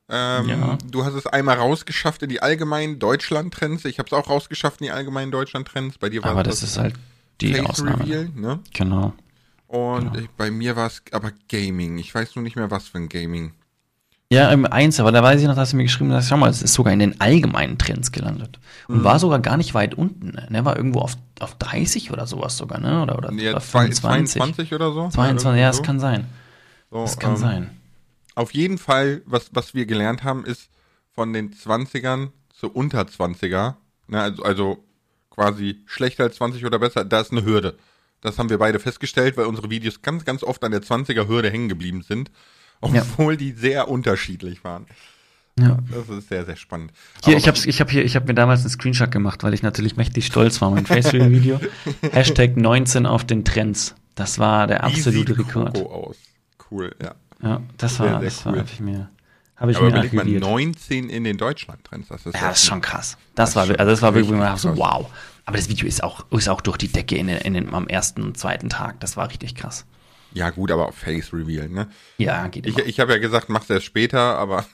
Ähm, 0.09 0.47
Ja. 0.49 0.77
Du 0.89 1.03
hast 1.03 1.15
es 1.15 1.25
einmal 1.25 1.57
rausgeschafft 1.57 2.21
in 2.21 2.29
die 2.29 2.41
allgemeinen 2.41 2.99
Deutschland-Trends. 2.99 3.85
Ich 3.85 3.97
habe 3.97 4.07
es 4.07 4.13
auch 4.13 4.29
rausgeschafft 4.29 4.79
in 4.81 4.85
die 4.85 4.91
allgemeinen 4.91 5.31
Deutschland-Trends. 5.31 5.97
Bei 5.97 6.09
dir 6.09 6.23
war 6.23 6.31
Aber 6.31 6.41
es 6.41 6.47
das 6.59 6.63
ist 6.63 6.77
halt 6.77 6.93
die 7.41 7.53
Face 7.55 7.65
Ausnahme. 7.65 8.03
Reveal, 8.03 8.29
ne? 8.35 8.59
Genau. 8.73 9.13
Und 9.67 10.13
Genau. 10.13 10.27
bei 10.37 10.51
mir 10.51 10.75
war 10.75 10.87
es 10.87 11.01
aber 11.11 11.31
Gaming. 11.49 11.97
Ich 11.97 12.13
weiß 12.13 12.35
nur 12.35 12.43
nicht 12.43 12.55
mehr, 12.55 12.69
was 12.69 12.87
für 12.87 12.99
ein 12.99 13.09
Gaming. 13.09 13.53
Ja, 14.31 14.49
im 14.49 14.65
Eins, 14.65 14.99
aber 14.99 15.11
da 15.11 15.21
weiß 15.21 15.39
ich 15.41 15.47
noch, 15.47 15.55
dass 15.55 15.71
du 15.71 15.77
mir 15.77 15.83
geschrieben 15.83 16.11
hast, 16.11 16.29
schau 16.29 16.37
mal, 16.37 16.49
es 16.49 16.63
ist 16.63 16.73
sogar 16.73 16.91
in 16.91 16.99
den 16.99 17.21
allgemeinen 17.21 17.77
Trends 17.77 18.11
gelandet. 18.11 18.59
Und 18.87 19.03
war 19.03 19.19
sogar 19.19 19.39
gar 19.39 19.55
nicht 19.57 19.73
weit 19.75 19.93
unten. 19.95 20.27
Ne? 20.29 20.47
Der 20.49 20.65
war 20.65 20.75
irgendwo 20.77 20.99
auf, 20.99 21.15
auf 21.39 21.55
30 21.55 22.11
oder 22.11 22.25
sowas 22.25 22.57
sogar, 22.57 22.79
ne? 22.79 23.01
Oder, 23.03 23.17
oder, 23.17 23.31
Ja, 23.33 23.51
oder 23.51 23.61
zwei- 23.61 23.85
25. 23.85 24.33
22 24.41 24.73
oder 24.73 24.91
so? 24.91 25.09
22, 25.09 25.59
ja, 25.59 25.67
das 25.67 25.77
irgendwie 25.77 25.85
kann 25.87 25.99
sein. 25.99 26.25
so. 26.91 27.01
Das 27.01 27.19
kann 27.19 27.31
ähm, 27.31 27.37
sein. 27.37 27.69
Auf 28.35 28.53
jeden 28.53 28.77
Fall, 28.77 29.21
was, 29.25 29.49
was 29.53 29.73
wir 29.73 29.85
gelernt 29.85 30.23
haben, 30.23 30.43
ist 30.43 30.69
von 31.11 31.31
den 31.31 31.51
20ern 31.53 32.29
zu 32.53 32.69
unter 32.71 33.01
20er, 33.01 33.75
ne, 34.07 34.21
also, 34.21 34.43
also 34.43 34.83
quasi 35.29 35.81
schlechter 35.85 36.23
als 36.23 36.35
20 36.37 36.65
oder 36.65 36.79
besser, 36.79 37.05
da 37.05 37.21
ist 37.21 37.31
eine 37.31 37.45
Hürde. 37.45 37.77
Das 38.21 38.39
haben 38.39 38.49
wir 38.49 38.57
beide 38.57 38.79
festgestellt, 38.79 39.37
weil 39.37 39.45
unsere 39.45 39.69
Videos 39.69 40.01
ganz, 40.01 40.25
ganz 40.25 40.43
oft 40.43 40.63
an 40.63 40.71
der 40.71 40.81
20er 40.81 41.27
Hürde 41.27 41.49
hängen 41.49 41.69
geblieben 41.69 42.01
sind, 42.01 42.31
obwohl 42.93 43.33
ja. 43.33 43.37
die 43.37 43.51
sehr 43.51 43.87
unterschiedlich 43.87 44.63
waren. 44.63 44.85
Ja. 45.57 45.77
Das 45.89 46.09
ist 46.09 46.27
sehr, 46.27 46.45
sehr 46.45 46.57
spannend. 46.57 46.91
Hier, 47.23 47.37
ich 47.37 47.47
habe 47.47 47.57
ich 47.57 47.79
hab 47.79 47.89
hier, 47.89 48.03
ich 48.03 48.15
habe 48.17 48.27
mir 48.27 48.33
damals 48.33 48.61
einen 48.61 48.69
Screenshot 48.69 49.09
gemacht, 49.11 49.43
weil 49.43 49.53
ich 49.53 49.63
natürlich 49.63 49.95
mächtig 49.95 50.25
stolz 50.25 50.61
war, 50.61 50.69
mein 50.69 50.85
Face-Video. 50.85 51.61
Hashtag 52.11 52.57
19 52.57 53.05
auf 53.05 53.23
den 53.23 53.45
Trends. 53.45 53.95
Das 54.15 54.37
war 54.37 54.67
der 54.67 54.83
absolute 54.83 55.37
Rekord. 55.37 55.75
Coco 55.75 56.07
aus. 56.07 56.17
Cool, 56.69 56.93
ja. 57.01 57.15
Ja, 57.41 57.61
das 57.77 57.99
war, 57.99 58.09
sehr, 58.09 58.19
das 58.19 58.45
cool. 58.45 58.53
war, 58.53 58.59
hab 58.59 58.71
ich 58.71 58.79
mir, 58.79 59.09
habe 59.55 59.71
ich 59.71 59.77
Aber 59.77 59.91
mir 59.91 59.97
archiviert. 59.97 60.41
19 60.41 61.09
in 61.09 61.23
den 61.23 61.37
Deutschland-Trends, 61.37 62.07
das 62.09 62.25
ist 62.25 62.33
ja, 62.33 62.49
das 62.49 62.59
ist 62.59 62.65
schon 62.65 62.81
krass. 62.81 63.17
Das, 63.35 63.53
das 63.53 63.55
war, 63.55 63.79
also 63.79 63.91
das 63.91 64.01
war 64.01 64.13
wirklich, 64.13 64.37
wo 64.37 64.57
so, 64.57 64.77
wow. 64.77 65.09
Aber 65.45 65.57
das 65.57 65.69
Video 65.69 65.87
ist 65.87 66.03
auch, 66.03 66.25
ist 66.31 66.49
auch 66.49 66.61
durch 66.61 66.77
die 66.77 66.87
Decke 66.87 67.17
in 67.17 67.29
in 67.29 67.53
den, 67.53 67.73
am 67.73 67.87
ersten 67.87 68.23
und 68.23 68.37
zweiten 68.37 68.69
Tag. 68.69 68.99
Das 68.99 69.15
war 69.15 69.29
richtig 69.29 69.55
krass. 69.55 69.85
Ja, 70.35 70.49
gut, 70.49 70.69
aber 70.69 70.91
Face 70.91 71.31
Reveal, 71.33 71.69
ne? 71.69 71.87
Ja, 72.17 72.47
geht 72.49 72.67
immer. 72.67 72.79
Ich, 72.79 72.85
ich 72.85 72.99
habe 72.99 73.13
ja 73.13 73.19
gesagt, 73.19 73.47
mach's 73.47 73.69
erst 73.69 73.85
später, 73.85 74.37
aber. 74.37 74.65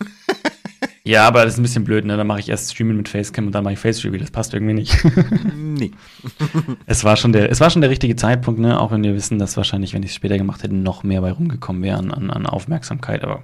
ja, 1.04 1.28
aber 1.28 1.46
das 1.46 1.54
ist 1.54 1.60
ein 1.60 1.64
bisschen 1.64 1.84
blöd, 1.84 2.04
ne? 2.04 2.18
Dann 2.18 2.26
mache 2.26 2.40
ich 2.40 2.50
erst 2.50 2.74
Streamen 2.74 2.98
mit 2.98 3.08
Facecam 3.08 3.46
und 3.46 3.52
dann 3.52 3.64
mache 3.64 3.74
ich 3.74 3.80
Face 3.80 4.04
Reveal. 4.04 4.20
Das 4.20 4.32
passt 4.32 4.56
irgendwie 4.56 4.74
nicht. 4.74 4.98
nee. 5.56 5.92
es 6.88 7.04
war 7.04 7.16
schon 7.16 7.32
der, 7.32 7.52
es 7.52 7.60
war 7.60 7.70
schon 7.70 7.82
der 7.82 7.92
richtige 7.92 8.16
Zeitpunkt, 8.16 8.60
ne? 8.60 8.80
Auch 8.80 8.90
wenn 8.90 9.04
wir 9.04 9.14
wissen, 9.14 9.38
dass 9.38 9.56
wahrscheinlich, 9.56 9.94
wenn 9.94 10.02
ich 10.02 10.10
es 10.10 10.16
später 10.16 10.40
gemacht 10.40 10.64
hätte, 10.64 10.74
noch 10.74 11.04
mehr 11.04 11.22
bei 11.22 11.32
rumgekommen 11.32 11.84
wäre 11.84 11.98
an, 11.98 12.12
an 12.12 12.48
Aufmerksamkeit, 12.48 13.24
aber. 13.24 13.44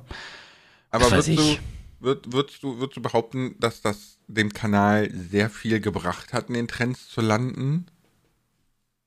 Aber 0.89 1.12
würdest 1.12 1.38
du, 1.38 1.57
würd, 2.00 2.33
würdest, 2.33 2.63
du, 2.63 2.79
würdest 2.79 2.97
du 2.97 3.01
behaupten, 3.01 3.55
dass 3.59 3.81
das 3.81 4.17
dem 4.25 4.53
Kanal 4.53 5.12
sehr 5.12 5.51
viel 5.51 5.79
gebracht 5.79 6.33
hat, 6.33 6.47
in 6.47 6.55
den 6.55 6.67
Trends 6.67 7.09
zu 7.09 7.21
landen? 7.21 7.86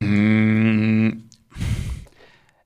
Mm, 0.00 1.24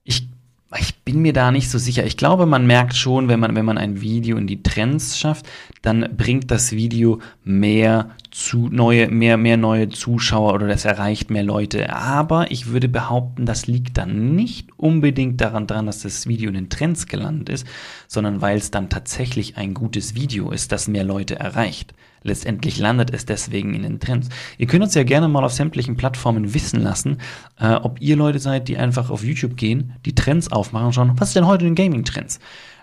ich, 0.05 0.29
ich 0.79 1.04
bin 1.05 1.21
mir 1.21 1.33
da 1.35 1.51
nicht 1.51 1.71
so 1.71 1.79
sicher. 1.79 2.07
Ich 2.07 2.17
glaube, 2.17 2.47
man 2.47 2.67
merkt 2.67 2.95
schon, 2.95 3.29
wenn 3.29 3.41
man, 3.41 3.55
wenn 3.55 3.65
man 3.65 3.77
ein 3.77 4.01
Video 4.01 4.37
in 4.39 4.47
die 4.47 4.63
Trends 4.63 5.19
schafft, 5.19 5.47
dann 5.83 6.09
bringt 6.17 6.51
das 6.51 6.73
Video 6.73 7.21
mehr 7.45 8.11
zu 8.31 8.69
neue, 8.71 9.09
mehr, 9.09 9.37
mehr 9.37 9.57
neue 9.57 9.91
Zuschauer 9.91 10.55
oder 10.55 10.67
das 10.67 10.85
erreicht 10.87 11.31
mehr 11.31 11.45
Leute. 11.45 11.95
Aber 11.95 12.51
ich 12.51 12.69
würde 12.69 12.89
behaupten, 12.89 13.45
das 13.45 13.67
liegt 13.67 13.99
dann 13.99 14.35
nicht 14.35 14.71
unbedingt 14.79 15.41
daran 15.41 15.67
dran, 15.67 15.87
dass 15.87 16.03
das 16.03 16.27
Video 16.27 16.49
in 16.49 16.55
den 16.55 16.71
Trends 16.71 17.07
gelandet 17.07 17.51
ist, 17.51 17.67
sondern 18.09 18.41
weil 18.41 18.57
es 18.57 18.71
dann 18.71 18.89
tatsächlich 18.89 19.59
ein 19.59 19.75
gutes 19.75 20.15
Video 20.15 20.51
ist, 20.51 20.73
das 20.73 20.89
mehr 20.89 21.05
Leute 21.05 21.39
erreicht. 21.39 21.95
Letztendlich 22.27 22.79
landet 22.79 23.13
es 23.13 23.27
deswegen 23.27 23.75
in 23.75 23.83
den 23.83 24.01
Trends. 24.01 24.31
Ihr 24.57 24.67
könnt 24.67 24.83
uns 24.83 24.95
ja 24.95 25.05
gerne 25.05 25.29
mal 25.29 25.45
auf 25.45 25.53
sämtlichen 25.53 25.97
Plattformen 25.97 26.55
wissen 26.55 26.81
lassen, 26.81 27.19
äh, 27.61 27.75
ob 27.75 28.01
ihr 28.01 28.17
Leute 28.17 28.39
seid, 28.39 28.67
die 28.67 28.79
einfach 28.79 29.11
auf 29.11 29.23
YouTube 29.23 29.59
gehen, 29.59 29.93
die 30.07 30.15
Trends 30.15 30.51
aufmachen 30.51 30.94
schauen, 30.95 31.13
was 31.17 31.29
ist 31.29 31.37
denn 31.37 31.47
heute 31.47 31.67
in 31.67 31.75
den 31.75 31.85
Gaming-Trends? 31.85 32.41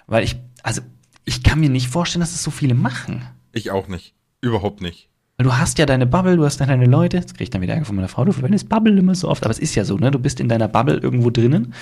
Weil 0.07 0.23
ich, 0.23 0.35
also, 0.63 0.81
ich 1.25 1.43
kann 1.43 1.59
mir 1.59 1.69
nicht 1.69 1.87
vorstellen, 1.87 2.21
dass 2.21 2.33
es 2.33 2.43
so 2.43 2.51
viele 2.51 2.73
machen. 2.73 3.23
Ich 3.53 3.71
auch 3.71 3.87
nicht. 3.87 4.13
Überhaupt 4.41 4.81
nicht. 4.81 5.09
Weil 5.37 5.45
du 5.45 5.57
hast 5.57 5.79
ja 5.79 5.87
deine 5.87 6.05
Bubble, 6.05 6.37
du 6.37 6.45
hast 6.45 6.61
deine 6.61 6.85
Leute, 6.85 7.17
jetzt 7.17 7.35
krieg 7.35 7.45
ich 7.45 7.49
dann 7.49 7.63
wieder 7.63 7.73
Ärger 7.73 7.85
von 7.85 7.95
meiner 7.95 8.07
Frau, 8.07 8.25
du 8.25 8.31
verwendest 8.31 8.69
Bubble 8.69 8.99
immer 8.99 9.15
so 9.15 9.27
oft, 9.27 9.43
aber 9.43 9.49
es 9.49 9.57
ist 9.57 9.73
ja 9.73 9.85
so, 9.85 9.97
ne? 9.97 10.11
Du 10.11 10.19
bist 10.19 10.39
in 10.39 10.49
deiner 10.49 10.67
Bubble 10.67 10.97
irgendwo 10.97 11.31
drinnen 11.31 11.73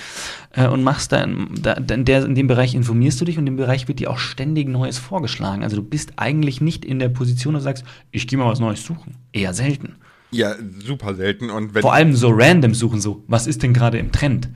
äh, 0.52 0.66
und 0.66 0.82
machst 0.82 1.12
da, 1.12 1.26
da 1.26 1.74
in, 1.74 2.06
der, 2.06 2.24
in 2.24 2.34
dem 2.34 2.46
Bereich 2.46 2.74
informierst 2.74 3.20
du 3.20 3.26
dich 3.26 3.36
und 3.36 3.42
in 3.42 3.54
dem 3.54 3.56
Bereich 3.56 3.86
wird 3.86 3.98
dir 3.98 4.10
auch 4.10 4.18
ständig 4.18 4.66
Neues 4.68 4.98
vorgeschlagen. 4.98 5.62
Also 5.62 5.76
du 5.76 5.82
bist 5.82 6.12
eigentlich 6.16 6.62
nicht 6.62 6.86
in 6.86 6.98
der 6.98 7.10
Position, 7.10 7.52
dass 7.52 7.64
du 7.64 7.68
sagst, 7.68 7.84
ich 8.12 8.26
gehe 8.26 8.38
mal 8.38 8.50
was 8.50 8.60
Neues 8.60 8.82
suchen. 8.82 9.16
Eher 9.32 9.52
selten. 9.52 9.96
Ja, 10.30 10.54
super 10.78 11.14
selten. 11.14 11.50
Und 11.50 11.74
wenn 11.74 11.82
Vor 11.82 11.92
allem 11.92 12.14
so 12.14 12.30
random 12.30 12.72
suchen, 12.72 13.00
so, 13.00 13.24
was 13.26 13.46
ist 13.46 13.62
denn 13.62 13.74
gerade 13.74 13.98
im 13.98 14.10
Trend? 14.10 14.48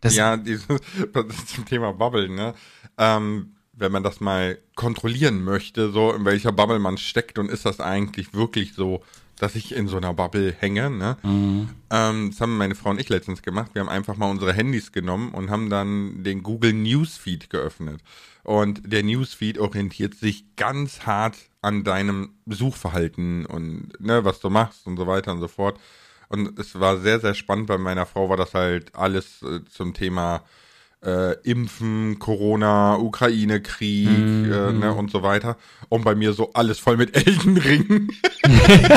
Das 0.00 0.16
ja, 0.16 0.36
dieses, 0.36 0.66
zum 1.46 1.66
Thema 1.66 1.92
Bubble, 1.92 2.28
ne? 2.28 2.54
Ähm, 2.98 3.54
wenn 3.72 3.92
man 3.92 4.02
das 4.02 4.20
mal 4.20 4.58
kontrollieren 4.74 5.42
möchte, 5.42 5.90
so 5.90 6.12
in 6.12 6.24
welcher 6.24 6.52
Bubble 6.52 6.78
man 6.78 6.98
steckt 6.98 7.38
und 7.38 7.50
ist 7.50 7.64
das 7.64 7.80
eigentlich 7.80 8.34
wirklich 8.34 8.74
so, 8.74 9.02
dass 9.40 9.56
ich 9.56 9.74
in 9.74 9.88
so 9.88 9.96
einer 9.96 10.12
Bubble 10.12 10.52
hänge. 10.52 10.90
Ne? 10.90 11.16
Mhm. 11.22 11.70
Ähm, 11.90 12.30
das 12.30 12.40
haben 12.40 12.58
meine 12.58 12.74
Frau 12.74 12.90
und 12.90 13.00
ich 13.00 13.08
letztens 13.08 13.42
gemacht. 13.42 13.70
Wir 13.72 13.80
haben 13.80 13.88
einfach 13.88 14.16
mal 14.16 14.30
unsere 14.30 14.52
Handys 14.52 14.92
genommen 14.92 15.32
und 15.32 15.50
haben 15.50 15.70
dann 15.70 16.22
den 16.22 16.42
Google 16.42 16.74
Newsfeed 16.74 17.48
geöffnet. 17.48 18.02
Und 18.42 18.92
der 18.92 19.02
Newsfeed 19.02 19.58
orientiert 19.58 20.14
sich 20.14 20.44
ganz 20.56 21.06
hart 21.06 21.36
an 21.62 21.84
deinem 21.84 22.34
Suchverhalten 22.46 23.46
und 23.46 23.92
ne, 23.98 24.24
was 24.24 24.40
du 24.40 24.50
machst 24.50 24.86
und 24.86 24.98
so 24.98 25.06
weiter 25.06 25.32
und 25.32 25.40
so 25.40 25.48
fort. 25.48 25.78
Und 26.30 26.58
es 26.58 26.78
war 26.78 26.98
sehr, 26.98 27.20
sehr 27.20 27.34
spannend. 27.34 27.66
Bei 27.66 27.76
meiner 27.76 28.06
Frau 28.06 28.30
war 28.30 28.36
das 28.36 28.54
halt 28.54 28.94
alles 28.94 29.42
äh, 29.42 29.60
zum 29.68 29.94
Thema 29.94 30.44
äh, 31.04 31.34
Impfen, 31.42 32.20
Corona, 32.20 32.96
Ukraine-Krieg 32.96 34.08
mhm. 34.08 34.52
äh, 34.52 34.72
ne, 34.72 34.94
und 34.94 35.10
so 35.10 35.24
weiter. 35.24 35.56
Und 35.88 36.04
bei 36.04 36.14
mir 36.14 36.32
so 36.32 36.52
alles 36.54 36.78
voll 36.78 36.96
mit 36.96 37.16
Elden 37.26 37.56
Ring. 37.58 38.12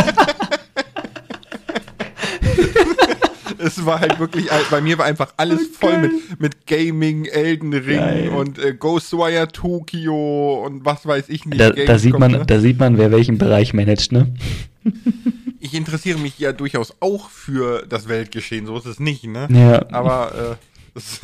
es 3.58 3.84
war 3.84 4.00
halt 4.00 4.20
wirklich, 4.20 4.50
bei 4.70 4.82
mir 4.82 5.00
war 5.00 5.06
einfach 5.06 5.34
alles 5.38 5.62
okay. 5.62 5.74
voll 5.80 5.98
mit, 5.98 6.12
mit 6.40 6.68
Gaming, 6.68 7.26
Elden 7.26 7.74
Ring 7.74 7.98
Geil. 7.98 8.30
und 8.30 8.60
äh, 8.60 8.76
Ghostwire 8.76 9.48
Tokyo 9.48 10.64
und 10.66 10.86
was 10.86 11.08
weiß 11.08 11.30
ich 11.30 11.48
nicht. 11.48 11.60
Da, 11.60 11.72
da 11.72 11.98
sieht 11.98 12.20
man, 12.20 12.32
ne? 12.32 12.46
da 12.46 12.60
sieht 12.60 12.78
man, 12.80 13.00
wer 13.00 13.12
welchen 13.12 13.40
Bereich 13.40 13.74
managt, 13.74 14.12
ne? 14.12 14.36
ich 15.64 15.74
interessiere 15.74 16.20
mich 16.20 16.38
ja 16.40 16.52
durchaus 16.52 16.94
auch 17.00 17.30
für 17.30 17.86
das 17.88 18.10
Weltgeschehen, 18.10 18.66
so 18.66 18.78
ist 18.78 18.86
es 18.86 19.00
nicht, 19.00 19.24
ne? 19.24 19.48
Ja. 19.50 19.86
Aber 19.94 20.58
äh, 20.60 20.98
es, 20.98 21.22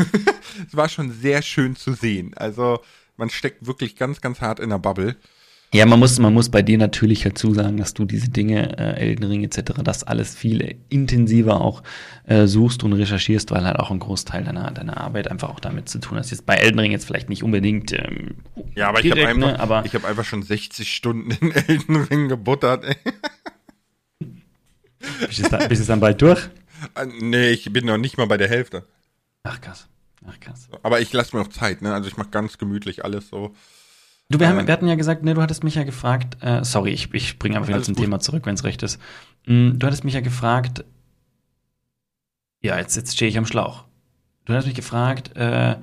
war 0.72 0.88
schon 0.88 1.12
sehr 1.12 1.42
schön 1.42 1.76
zu 1.76 1.94
sehen. 1.94 2.32
Also 2.36 2.80
man 3.18 3.30
steckt 3.30 3.68
wirklich 3.68 3.98
ganz, 3.98 4.22
ganz 4.22 4.40
hart 4.40 4.62
in 4.62 4.70
der 4.70 4.80
Bubble. 4.80 5.18
Ja, 5.74 5.86
man 5.86 6.00
muss, 6.00 6.18
man 6.18 6.34
muss 6.34 6.50
bei 6.50 6.62
dir 6.62 6.78
natürlich 6.78 7.22
dazu 7.22 7.54
sagen, 7.54 7.78
dass 7.78 7.94
du 7.94 8.06
diese 8.06 8.30
Dinge, 8.30 8.78
äh, 8.80 9.02
Elden 9.02 9.26
Ring 9.26 9.44
etc., 9.44 9.74
das 9.84 10.04
alles 10.06 10.34
viel 10.34 10.78
intensiver 10.88 11.60
auch 11.60 11.84
äh, 12.26 12.48
suchst 12.48 12.84
und 12.84 12.94
recherchierst, 12.94 13.52
weil 13.52 13.66
halt 13.66 13.78
auch 13.78 13.92
ein 13.92 14.00
Großteil 14.00 14.46
deiner, 14.46 14.72
deiner 14.72 14.98
Arbeit 14.98 15.28
einfach 15.28 15.50
auch 15.50 15.60
damit 15.60 15.90
zu 15.90 16.00
tun 16.00 16.18
hat. 16.18 16.32
Jetzt 16.32 16.46
bei 16.46 16.56
Elden 16.56 16.80
Ring 16.80 16.92
jetzt 16.92 17.06
vielleicht 17.06 17.30
nicht 17.30 17.44
unbedingt. 17.44 17.92
Ähm, 17.92 18.38
ja, 18.74 18.88
aber 18.88 19.02
direkt, 19.02 19.18
ich 19.18 19.28
habe 19.28 19.36
einfach, 19.36 19.52
ne, 19.52 19.60
aber 19.60 19.86
ich 19.86 19.94
hab 19.94 20.06
einfach 20.06 20.26
schon 20.26 20.44
60 20.44 20.92
Stunden 20.92 21.32
in 21.32 21.52
Elden 21.68 21.98
Ring 21.98 22.30
gebuttert. 22.30 22.86
Ey. 22.86 22.96
Bist 25.00 25.40
du, 25.40 25.50
dann, 25.50 25.70
bist 25.70 25.84
du 25.84 25.88
dann 25.88 26.00
bald 26.00 26.22
durch? 26.22 26.50
Äh, 26.96 27.06
nee, 27.22 27.50
ich 27.50 27.72
bin 27.72 27.86
noch 27.86 27.98
nicht 27.98 28.18
mal 28.18 28.28
bei 28.28 28.38
der 28.38 28.50
Hälfte. 28.50 28.86
Ach 29.44 29.60
krass. 29.62 29.88
Ach 30.28 30.40
krass. 30.40 30.68
Aber 30.84 31.00
ich 31.00 31.14
lasse 31.14 31.36
mir 31.36 31.42
auch 31.42 31.50
Zeit, 31.50 31.82
ne? 31.82 31.94
Also 31.94 32.08
ich 32.08 32.18
mache 32.18 32.30
ganz 32.30 32.58
gemütlich 32.58 33.06
alles 33.06 33.30
so. 33.30 33.56
Du, 34.30 34.40
wir, 34.40 34.48
haben, 34.48 34.60
äh, 34.60 34.68
wir 34.68 34.74
hatten 34.74 34.88
ja 34.88 34.96
gesagt, 34.96 35.24
ne, 35.24 35.34
du 35.34 35.42
hattest 35.42 35.64
mich 35.64 35.76
ja 35.76 35.84
gefragt, 35.84 36.38
äh, 36.42 36.64
sorry, 36.64 36.92
ich, 36.92 37.14
ich 37.14 37.40
bringe 37.40 37.58
einfach 37.58 37.70
wieder 37.70 37.82
zum 37.82 37.96
gut. 37.96 38.04
Thema 38.04 38.20
zurück, 38.20 38.46
wenn 38.46 38.56
es 38.56 38.64
recht 38.64 38.84
ist. 38.84 39.00
Mm, 39.46 39.80
du 39.80 39.88
hattest 39.88 40.04
mich 40.04 40.14
ja 40.14 40.22
gefragt, 40.22 40.84
ja, 42.62 42.78
jetzt, 42.78 42.96
jetzt 42.96 43.16
stehe 43.16 43.30
ich 43.30 43.38
am 43.38 43.46
Schlauch. 43.46 43.86
Du 44.46 44.54
hast 44.54 44.66
mich 44.66 44.76
gefragt, 44.76 45.36
äh, 45.36 45.78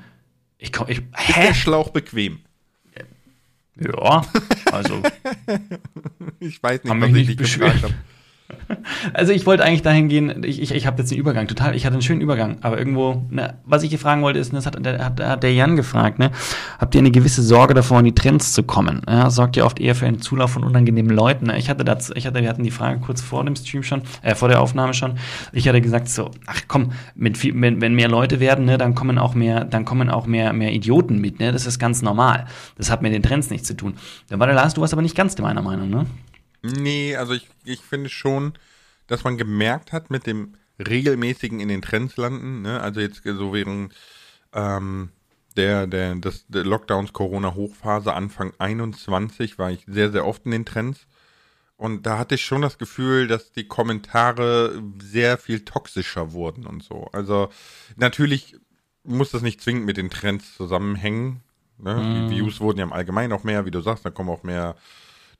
ich 0.58 0.72
komm, 0.72 0.88
ich, 0.88 1.02
hä? 1.14 1.40
Ist 1.40 1.48
der 1.48 1.54
Schlauch 1.54 1.90
bequem? 1.90 2.40
Ja, 3.78 4.24
also. 4.72 5.02
ich 6.40 6.62
weiß 6.62 6.84
nicht, 6.84 7.00
was 7.00 7.10
ich 7.10 7.26
dich 7.26 7.36
gefragt 7.36 7.82
habe. 7.82 7.94
Also 9.12 9.32
ich 9.32 9.46
wollte 9.46 9.64
eigentlich 9.64 9.82
dahin 9.82 10.08
gehen, 10.08 10.42
ich, 10.44 10.60
ich, 10.60 10.72
ich 10.72 10.86
habe 10.86 10.98
jetzt 10.98 11.10
den 11.10 11.18
Übergang, 11.18 11.46
total, 11.46 11.74
ich 11.74 11.84
hatte 11.84 11.94
einen 11.94 12.02
schönen 12.02 12.20
Übergang, 12.20 12.58
aber 12.60 12.78
irgendwo, 12.78 13.24
ne, 13.30 13.54
was 13.64 13.82
ich 13.82 13.90
hier 13.90 13.98
fragen 13.98 14.22
wollte, 14.22 14.38
ist, 14.38 14.52
das 14.52 14.66
hat 14.66 14.84
der, 14.84 15.04
hat, 15.04 15.20
hat 15.20 15.42
der 15.42 15.52
Jan 15.52 15.76
gefragt, 15.76 16.18
ne, 16.18 16.30
habt 16.78 16.94
ihr 16.94 17.00
eine 17.00 17.10
gewisse 17.10 17.42
Sorge 17.42 17.74
davor, 17.74 18.00
in 18.00 18.06
die 18.06 18.14
Trends 18.14 18.52
zu 18.52 18.62
kommen? 18.62 19.02
Ja, 19.08 19.30
sorgt 19.30 19.56
ihr 19.56 19.64
oft 19.64 19.80
eher 19.80 19.94
für 19.94 20.06
einen 20.06 20.20
Zulauf 20.20 20.52
von 20.52 20.64
unangenehmen 20.64 21.14
Leuten? 21.14 21.46
Ne? 21.46 21.58
Ich 21.58 21.68
hatte 21.70 21.84
dazu, 21.84 22.12
ich 22.14 22.26
hatte, 22.26 22.40
wir 22.40 22.48
hatten 22.48 22.62
die 22.62 22.70
Frage 22.70 23.00
kurz 23.00 23.20
vor 23.20 23.44
dem 23.44 23.56
Stream 23.56 23.82
schon, 23.82 24.02
äh, 24.22 24.34
vor 24.34 24.48
der 24.48 24.60
Aufnahme 24.60 24.94
schon, 24.94 25.14
ich 25.52 25.68
hatte 25.68 25.80
gesagt 25.80 26.08
so, 26.08 26.30
ach 26.46 26.62
komm, 26.68 26.92
mit 27.14 27.38
viel, 27.38 27.60
wenn, 27.60 27.80
wenn 27.80 27.94
mehr 27.94 28.08
Leute 28.08 28.40
werden, 28.40 28.64
ne, 28.64 28.78
dann 28.78 28.94
kommen 28.94 29.18
auch 29.18 29.34
mehr, 29.34 29.64
dann 29.64 29.84
kommen 29.84 30.10
auch 30.10 30.26
mehr, 30.26 30.52
mehr 30.52 30.72
Idioten 30.72 31.20
mit, 31.20 31.40
ne, 31.40 31.52
das 31.52 31.66
ist 31.66 31.78
ganz 31.78 32.02
normal. 32.02 32.46
Das 32.76 32.90
hat 32.90 33.02
mit 33.02 33.12
den 33.12 33.22
Trends 33.22 33.50
nichts 33.50 33.68
zu 33.68 33.74
tun. 33.74 33.94
Dann 34.28 34.38
war 34.40 34.46
der 34.46 34.56
Lars, 34.56 34.74
du 34.74 34.80
warst 34.80 34.92
aber 34.92 35.02
nicht 35.02 35.16
ganz 35.16 35.36
meiner 35.38 35.62
Meinung, 35.62 35.90
ne? 35.90 36.06
Nee, 36.62 37.16
also 37.16 37.34
ich, 37.34 37.48
ich 37.64 37.80
finde 37.80 38.08
schon, 38.08 38.54
dass 39.06 39.24
man 39.24 39.36
gemerkt 39.36 39.92
hat 39.92 40.10
mit 40.10 40.26
dem 40.26 40.54
regelmäßigen 40.78 41.60
in 41.60 41.68
den 41.68 41.82
Trends 41.82 42.16
landen, 42.16 42.62
ne? 42.62 42.80
also 42.80 43.00
jetzt 43.00 43.22
so 43.24 43.52
während 43.52 43.94
ähm, 44.52 45.10
der, 45.56 45.86
der, 45.86 46.14
des, 46.16 46.46
der 46.48 46.64
Lockdowns 46.64 47.12
Corona-Hochphase 47.12 48.12
Anfang 48.12 48.52
21 48.58 49.58
war 49.58 49.70
ich 49.70 49.84
sehr, 49.86 50.10
sehr 50.12 50.26
oft 50.26 50.44
in 50.44 50.50
den 50.50 50.66
Trends. 50.66 51.06
Und 51.76 52.06
da 52.06 52.18
hatte 52.18 52.36
ich 52.36 52.44
schon 52.44 52.62
das 52.62 52.78
Gefühl, 52.78 53.26
dass 53.26 53.52
die 53.52 53.68
Kommentare 53.68 54.82
sehr 55.02 55.36
viel 55.36 55.60
toxischer 55.64 56.32
wurden 56.32 56.66
und 56.66 56.82
so. 56.82 57.08
Also 57.12 57.50
natürlich 57.96 58.56
muss 59.04 59.30
das 59.30 59.42
nicht 59.42 59.60
zwingend 59.60 59.84
mit 59.84 59.98
den 59.98 60.10
Trends 60.10 60.56
zusammenhängen. 60.56 61.42
Ne? 61.78 61.94
Mm. 61.94 62.30
Die 62.30 62.36
Views 62.36 62.60
wurden 62.60 62.78
ja 62.78 62.84
im 62.84 62.94
Allgemeinen 62.94 63.32
auch 63.32 63.44
mehr, 63.44 63.66
wie 63.66 63.70
du 63.70 63.80
sagst, 63.80 64.04
da 64.04 64.10
kommen 64.10 64.30
auch 64.30 64.42
mehr 64.42 64.74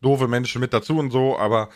doofe 0.01 0.29
Menschen 0.29 0.61
mit 0.61 0.73
dazu 0.73 0.99
und 0.99 1.11
so, 1.11 1.39
aber 1.39 1.69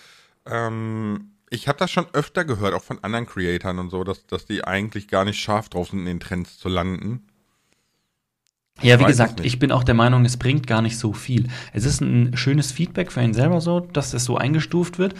ähm, 0.46 1.32
ich 1.50 1.68
habe 1.68 1.78
das 1.78 1.90
schon 1.90 2.06
öfter 2.12 2.44
gehört, 2.44 2.74
auch 2.74 2.82
von 2.82 3.02
anderen 3.02 3.26
Creatoren 3.26 3.78
und 3.78 3.90
so, 3.90 4.04
dass, 4.04 4.26
dass 4.26 4.46
die 4.46 4.64
eigentlich 4.64 5.08
gar 5.08 5.24
nicht 5.24 5.40
scharf 5.40 5.68
drauf 5.68 5.90
sind, 5.90 6.00
in 6.00 6.06
den 6.06 6.20
Trends 6.20 6.58
zu 6.58 6.68
landen. 6.68 7.26
Ja, 8.82 8.98
wie 8.98 9.04
gesagt, 9.04 9.40
ich 9.44 9.58
bin 9.58 9.72
auch 9.72 9.84
der 9.84 9.94
Meinung, 9.94 10.24
es 10.24 10.38
bringt 10.38 10.66
gar 10.66 10.80
nicht 10.80 10.98
so 10.98 11.12
viel. 11.12 11.48
Es 11.72 11.84
ist 11.84 12.00
ein 12.00 12.36
schönes 12.36 12.72
Feedback 12.72 13.12
für 13.12 13.20
ihn 13.20 13.34
selber 13.34 13.60
so, 13.60 13.80
dass 13.80 14.14
es 14.14 14.24
so 14.24 14.38
eingestuft 14.38 14.98
wird. 14.98 15.14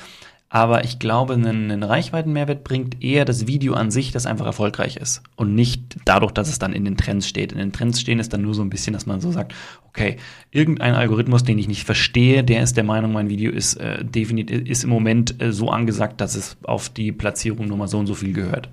Aber 0.53 0.83
ich 0.83 0.99
glaube, 0.99 1.35
einen, 1.35 1.71
einen 1.71 1.85
Reichweitenmehrwert 1.85 2.65
bringt 2.65 3.05
eher 3.05 3.25
das 3.25 3.47
Video 3.47 3.75
an 3.75 3.93
sich, 3.93 4.11
das 4.11 4.27
einfach 4.27 4.47
erfolgreich 4.47 4.97
ist. 4.97 5.23
Und 5.37 5.55
nicht 5.55 5.99
dadurch, 6.05 6.33
dass 6.33 6.49
es 6.49 6.59
dann 6.59 6.73
in 6.73 6.85
den 6.85 6.97
Trends 6.97 7.29
steht. 7.29 7.53
In 7.53 7.59
den 7.59 7.73
Trends 7.73 8.01
stehen 8.01 8.19
ist 8.19 8.33
dann 8.33 8.43
nur 8.43 8.53
so 8.55 8.63
ein 8.63 8.69
bisschen, 8.69 8.93
dass 8.93 9.07
man 9.07 9.21
so 9.21 9.31
sagt, 9.31 9.55
okay, 9.87 10.17
irgendein 10.51 10.95
Algorithmus, 10.97 11.45
den 11.45 11.57
ich 11.57 11.69
nicht 11.69 11.85
verstehe, 11.85 12.43
der 12.43 12.65
ist 12.65 12.77
der 12.77 12.83
Meinung, 12.83 13.13
mein 13.13 13.31
Video 13.31 13.53
ist 13.53 13.77
äh, 13.77 14.05
definitiv, 14.05 14.69
ist 14.69 14.83
im 14.83 14.91
Moment 14.91 15.41
äh, 15.41 15.53
so 15.53 15.71
angesagt, 15.71 16.21
dass 16.21 16.35
es 16.35 16.57
auf 16.65 16.89
die 16.89 17.13
Platzierung 17.13 17.69
Nummer 17.69 17.87
so 17.87 17.99
und 17.99 18.09
so 18.09 18.17
viel 18.17 18.33
gehört. 18.33 18.69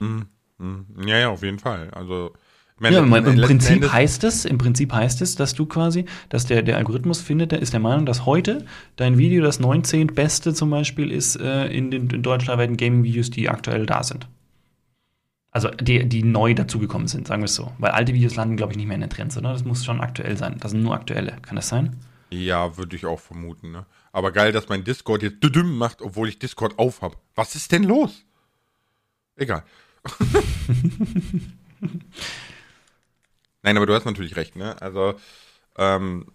Mhm. 0.00 0.26
mhm. 0.58 0.86
Ja, 1.06 1.16
ja, 1.16 1.28
auf 1.28 1.44
jeden 1.44 1.60
Fall. 1.60 1.90
Also 1.92 2.32
meine, 2.80 2.96
ja, 2.96 3.02
im, 3.02 3.12
im 3.12 3.40
Prinzip 3.42 3.76
Endes 3.76 3.92
heißt 3.92 4.24
es, 4.24 4.44
im 4.44 4.58
Prinzip 4.58 4.92
heißt 4.92 5.20
es, 5.22 5.36
dass 5.36 5.54
du 5.54 5.66
quasi, 5.66 6.06
dass 6.30 6.46
der, 6.46 6.62
der 6.62 6.78
Algorithmus 6.78 7.20
findet, 7.20 7.52
der 7.52 7.60
ist 7.60 7.72
der 7.72 7.80
Meinung, 7.80 8.06
dass 8.06 8.26
heute 8.26 8.64
dein 8.96 9.18
Video 9.18 9.42
das 9.42 9.60
19. 9.60 10.08
Beste 10.08 10.54
zum 10.54 10.70
Beispiel 10.70 11.10
ist 11.10 11.36
äh, 11.36 11.66
in 11.66 11.90
den 11.90 12.08
in 12.10 12.22
deutschlandweiten 12.22 12.76
Gaming-Videos, 12.76 13.30
die 13.30 13.48
aktuell 13.48 13.86
da 13.86 14.02
sind. 14.02 14.28
Also 15.50 15.68
die, 15.68 16.08
die 16.08 16.22
neu 16.22 16.54
dazugekommen 16.54 17.08
sind, 17.08 17.26
sagen 17.26 17.42
wir 17.42 17.46
es 17.46 17.54
so. 17.54 17.72
Weil 17.78 17.90
alte 17.90 18.14
Videos 18.14 18.36
landen, 18.36 18.56
glaube 18.56 18.72
ich, 18.72 18.76
nicht 18.76 18.86
mehr 18.86 18.94
in 18.94 19.00
den 19.00 19.10
Trends, 19.10 19.36
oder? 19.36 19.52
Das 19.52 19.64
muss 19.64 19.84
schon 19.84 20.00
aktuell 20.00 20.36
sein. 20.36 20.56
Das 20.60 20.70
sind 20.70 20.82
nur 20.82 20.94
aktuelle. 20.94 21.36
Kann 21.42 21.56
das 21.56 21.68
sein? 21.68 21.96
Ja, 22.30 22.76
würde 22.76 22.94
ich 22.94 23.04
auch 23.04 23.18
vermuten. 23.18 23.72
Ne? 23.72 23.84
Aber 24.12 24.30
geil, 24.30 24.52
dass 24.52 24.68
mein 24.68 24.84
Discord 24.84 25.22
jetzt 25.22 25.42
düdüm 25.42 25.76
macht, 25.76 26.00
obwohl 26.02 26.28
ich 26.28 26.38
Discord 26.38 26.78
auf 26.78 27.02
habe. 27.02 27.16
Was 27.34 27.56
ist 27.56 27.72
denn 27.72 27.82
los? 27.82 28.24
Egal. 29.36 29.64
Nein, 33.62 33.76
aber 33.76 33.86
du 33.86 33.94
hast 33.94 34.04
natürlich 34.04 34.36
recht, 34.36 34.56
ne? 34.56 34.80
Also 34.80 35.14
ähm, 35.76 36.26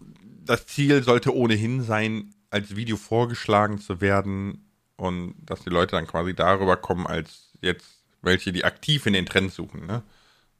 das 0.44 0.66
Ziel 0.66 1.02
sollte 1.02 1.34
ohnehin 1.34 1.82
sein, 1.82 2.34
als 2.50 2.76
Video 2.76 2.96
vorgeschlagen 2.96 3.78
zu 3.78 4.00
werden 4.00 4.70
und 4.96 5.34
dass 5.38 5.64
die 5.64 5.70
Leute 5.70 5.96
dann 5.96 6.06
quasi 6.06 6.34
darüber 6.34 6.76
kommen, 6.76 7.06
als 7.06 7.50
jetzt 7.60 8.02
welche, 8.22 8.52
die 8.52 8.64
aktiv 8.64 9.06
in 9.06 9.12
den 9.12 9.26
Trends 9.26 9.54
suchen, 9.54 9.86
ne? 9.86 10.02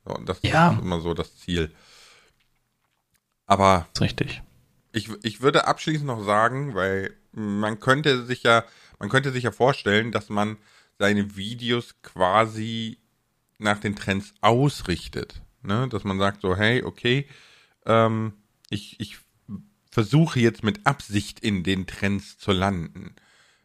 So, 0.04 0.14
und 0.14 0.28
das 0.28 0.40
ja. 0.42 0.72
ist 0.72 0.80
immer 0.80 1.00
so 1.00 1.14
das 1.14 1.36
Ziel. 1.36 1.72
Aber 3.46 3.86
das 3.92 4.00
ist 4.00 4.00
richtig. 4.02 4.42
Ich, 4.92 5.10
ich 5.22 5.40
würde 5.40 5.66
abschließend 5.66 6.06
noch 6.06 6.24
sagen, 6.24 6.74
weil 6.74 7.14
man 7.32 7.80
könnte 7.80 8.24
sich 8.24 8.42
ja, 8.42 8.64
man 8.98 9.08
könnte 9.08 9.30
sich 9.30 9.44
ja 9.44 9.52
vorstellen, 9.52 10.10
dass 10.10 10.28
man 10.28 10.56
seine 10.98 11.36
Videos 11.36 11.94
quasi 12.02 12.98
nach 13.58 13.78
den 13.78 13.94
Trends 13.94 14.32
ausrichtet 14.40 15.42
ne? 15.66 15.88
dass 15.88 16.04
man 16.04 16.18
sagt 16.18 16.40
so, 16.42 16.56
hey, 16.56 16.82
okay, 16.82 17.26
ähm, 17.84 18.32
ich, 18.70 18.98
ich 19.00 19.18
versuche 19.90 20.40
jetzt 20.40 20.62
mit 20.62 20.86
Absicht 20.86 21.40
in 21.40 21.62
den 21.62 21.86
Trends 21.86 22.38
zu 22.38 22.52
landen. 22.52 23.14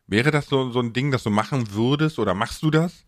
Wäre 0.07 0.31
das 0.31 0.47
so, 0.47 0.71
so 0.71 0.79
ein 0.79 0.93
Ding, 0.93 1.11
das 1.11 1.23
du 1.23 1.29
machen 1.29 1.73
würdest 1.73 2.19
oder 2.19 2.33
machst 2.33 2.63
du 2.63 2.71
das? 2.71 3.05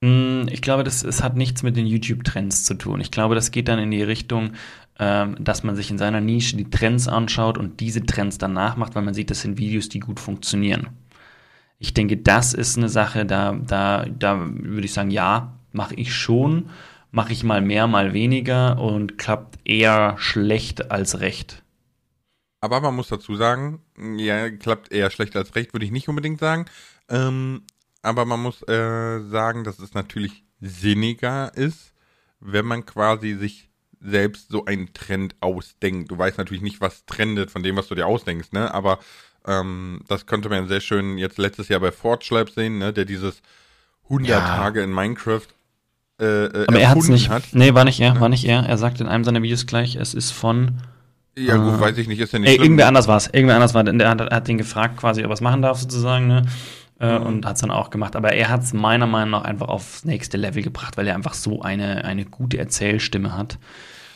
Mm, 0.00 0.48
ich 0.50 0.62
glaube, 0.62 0.84
das, 0.84 1.02
es 1.02 1.22
hat 1.22 1.36
nichts 1.36 1.62
mit 1.62 1.76
den 1.76 1.86
YouTube-Trends 1.86 2.64
zu 2.64 2.74
tun. 2.74 3.00
Ich 3.00 3.10
glaube, 3.10 3.34
das 3.34 3.50
geht 3.50 3.68
dann 3.68 3.78
in 3.78 3.90
die 3.90 4.02
Richtung, 4.02 4.52
ähm, 4.98 5.36
dass 5.40 5.62
man 5.62 5.76
sich 5.76 5.90
in 5.90 5.98
seiner 5.98 6.20
Nische 6.20 6.56
die 6.56 6.70
Trends 6.70 7.08
anschaut 7.08 7.58
und 7.58 7.80
diese 7.80 8.04
Trends 8.04 8.38
dann 8.38 8.52
nachmacht, 8.52 8.94
weil 8.94 9.02
man 9.02 9.14
sieht, 9.14 9.30
das 9.30 9.40
sind 9.40 9.58
Videos, 9.58 9.88
die 9.88 10.00
gut 10.00 10.20
funktionieren. 10.20 10.88
Ich 11.78 11.94
denke, 11.94 12.16
das 12.16 12.54
ist 12.54 12.76
eine 12.76 12.88
Sache, 12.88 13.26
da, 13.26 13.52
da, 13.52 14.06
da 14.06 14.46
würde 14.48 14.86
ich 14.86 14.92
sagen, 14.92 15.10
ja, 15.10 15.58
mache 15.72 15.94
ich 15.94 16.14
schon 16.14 16.70
mache 17.16 17.32
ich 17.32 17.44
mal 17.44 17.62
mehr, 17.62 17.86
mal 17.86 18.12
weniger 18.12 18.78
und 18.78 19.16
klappt 19.16 19.58
eher 19.64 20.16
schlecht 20.18 20.90
als 20.90 21.20
recht. 21.20 21.62
Aber 22.60 22.82
man 22.82 22.94
muss 22.94 23.08
dazu 23.08 23.36
sagen, 23.36 23.80
ja, 24.18 24.50
klappt 24.50 24.92
eher 24.92 25.08
schlecht 25.10 25.34
als 25.34 25.54
recht, 25.54 25.72
würde 25.72 25.86
ich 25.86 25.92
nicht 25.92 26.10
unbedingt 26.10 26.38
sagen. 26.38 26.66
Ähm, 27.08 27.62
aber 28.02 28.26
man 28.26 28.42
muss 28.42 28.60
äh, 28.68 29.20
sagen, 29.30 29.64
dass 29.64 29.78
es 29.78 29.94
natürlich 29.94 30.44
sinniger 30.60 31.56
ist, 31.56 31.94
wenn 32.40 32.66
man 32.66 32.84
quasi 32.84 33.32
sich 33.32 33.70
selbst 33.98 34.50
so 34.50 34.66
einen 34.66 34.92
Trend 34.92 35.36
ausdenkt. 35.40 36.10
Du 36.10 36.18
weißt 36.18 36.36
natürlich 36.36 36.62
nicht, 36.62 36.82
was 36.82 37.06
trendet 37.06 37.50
von 37.50 37.62
dem, 37.62 37.76
was 37.76 37.88
du 37.88 37.94
dir 37.94 38.06
ausdenkst, 38.06 38.52
ne? 38.52 38.74
Aber 38.74 38.98
ähm, 39.46 40.02
das 40.06 40.26
könnte 40.26 40.50
man 40.50 40.68
sehr 40.68 40.82
schön 40.82 41.16
jetzt 41.16 41.38
letztes 41.38 41.68
Jahr 41.68 41.80
bei 41.80 41.92
Forge 41.92 42.44
sehen, 42.54 42.76
ne? 42.76 42.92
Der 42.92 43.06
dieses 43.06 43.40
100 44.04 44.28
ja. 44.28 44.40
Tage 44.40 44.82
in 44.82 44.92
Minecraft 44.92 45.55
äh, 46.20 46.46
äh, 46.46 46.64
Aber 46.68 46.80
er 46.80 46.90
hat's 46.90 47.08
nicht. 47.08 47.28
Hat. 47.28 47.44
Nee, 47.52 47.74
war 47.74 47.84
nicht 47.84 48.00
er, 48.00 48.14
ja. 48.14 48.20
war 48.20 48.28
nicht 48.28 48.44
er. 48.44 48.64
Er 48.64 48.78
sagt 48.78 49.00
in 49.00 49.06
einem 49.06 49.24
seiner 49.24 49.42
Videos 49.42 49.66
gleich, 49.66 49.96
es 49.96 50.14
ist 50.14 50.30
von. 50.30 50.78
Ja, 51.36 51.56
gut, 51.56 51.74
äh, 51.74 51.80
weiß 51.80 51.98
ich 51.98 52.08
nicht, 52.08 52.20
ist 52.20 52.32
ja 52.32 52.38
nicht 52.38 52.48
ey, 52.48 52.56
Irgendwer 52.56 52.88
anders 52.88 53.08
war 53.08 53.18
es. 53.18 53.26
Irgendwer 53.26 53.56
anders 53.56 53.74
war 53.74 53.84
Der 53.84 54.08
hat, 54.08 54.20
hat 54.20 54.48
ihn 54.48 54.58
gefragt, 54.58 54.96
quasi, 54.96 55.22
ob 55.22 55.30
er 55.30 55.34
es 55.34 55.40
machen 55.42 55.60
darf, 55.60 55.78
sozusagen, 55.78 56.26
ne? 56.26 56.46
Äh, 56.98 57.18
mhm. 57.18 57.26
Und 57.26 57.46
hat 57.46 57.56
es 57.56 57.60
dann 57.60 57.70
auch 57.70 57.90
gemacht. 57.90 58.16
Aber 58.16 58.32
er 58.32 58.48
hat 58.48 58.62
es 58.62 58.72
meiner 58.72 59.06
Meinung 59.06 59.32
nach 59.32 59.44
einfach 59.44 59.68
aufs 59.68 60.06
nächste 60.06 60.38
Level 60.38 60.62
gebracht, 60.62 60.96
weil 60.96 61.06
er 61.06 61.14
einfach 61.14 61.34
so 61.34 61.60
eine, 61.60 62.04
eine 62.06 62.24
gute 62.24 62.56
Erzählstimme 62.56 63.36
hat. 63.36 63.58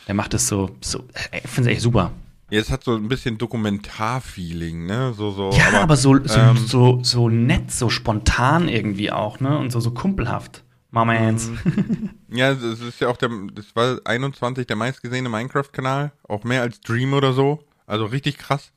Der 0.07 0.15
macht 0.15 0.33
es 0.33 0.47
so, 0.47 0.71
so 0.81 1.03
ich 1.31 1.47
finde 1.47 1.69
es 1.69 1.75
echt 1.75 1.81
super. 1.81 2.11
Jetzt 2.49 2.71
hat 2.71 2.83
so 2.83 2.95
ein 2.95 3.07
bisschen 3.07 3.37
Dokumentarfeeling, 3.37 4.87
ne? 4.87 5.13
So, 5.15 5.31
so, 5.31 5.51
ja, 5.51 5.67
aber, 5.67 5.79
aber 5.81 5.95
so, 5.95 6.17
so, 6.25 6.39
ähm, 6.39 6.57
so, 6.57 6.99
so 7.03 7.29
nett, 7.29 7.71
so 7.71 7.89
spontan 7.89 8.67
irgendwie 8.67 9.11
auch, 9.11 9.39
ne? 9.39 9.57
Und 9.57 9.71
so, 9.71 9.79
so 9.79 9.91
kumpelhaft. 9.91 10.63
Mama 10.91 11.13
Hands. 11.13 11.49
Mhm. 11.49 12.09
ja, 12.29 12.53
das 12.53 12.79
ist 12.81 12.99
ja 12.99 13.07
auch 13.07 13.17
der, 13.17 13.29
das 13.53 13.75
war 13.75 13.99
21 14.05 14.67
der 14.67 14.75
meistgesehene 14.75 15.29
Minecraft-Kanal, 15.29 16.11
auch 16.27 16.43
mehr 16.43 16.61
als 16.61 16.81
Dream 16.81 17.13
oder 17.13 17.33
so. 17.33 17.65
Also 17.87 18.05
richtig 18.05 18.37
krass. 18.37 18.71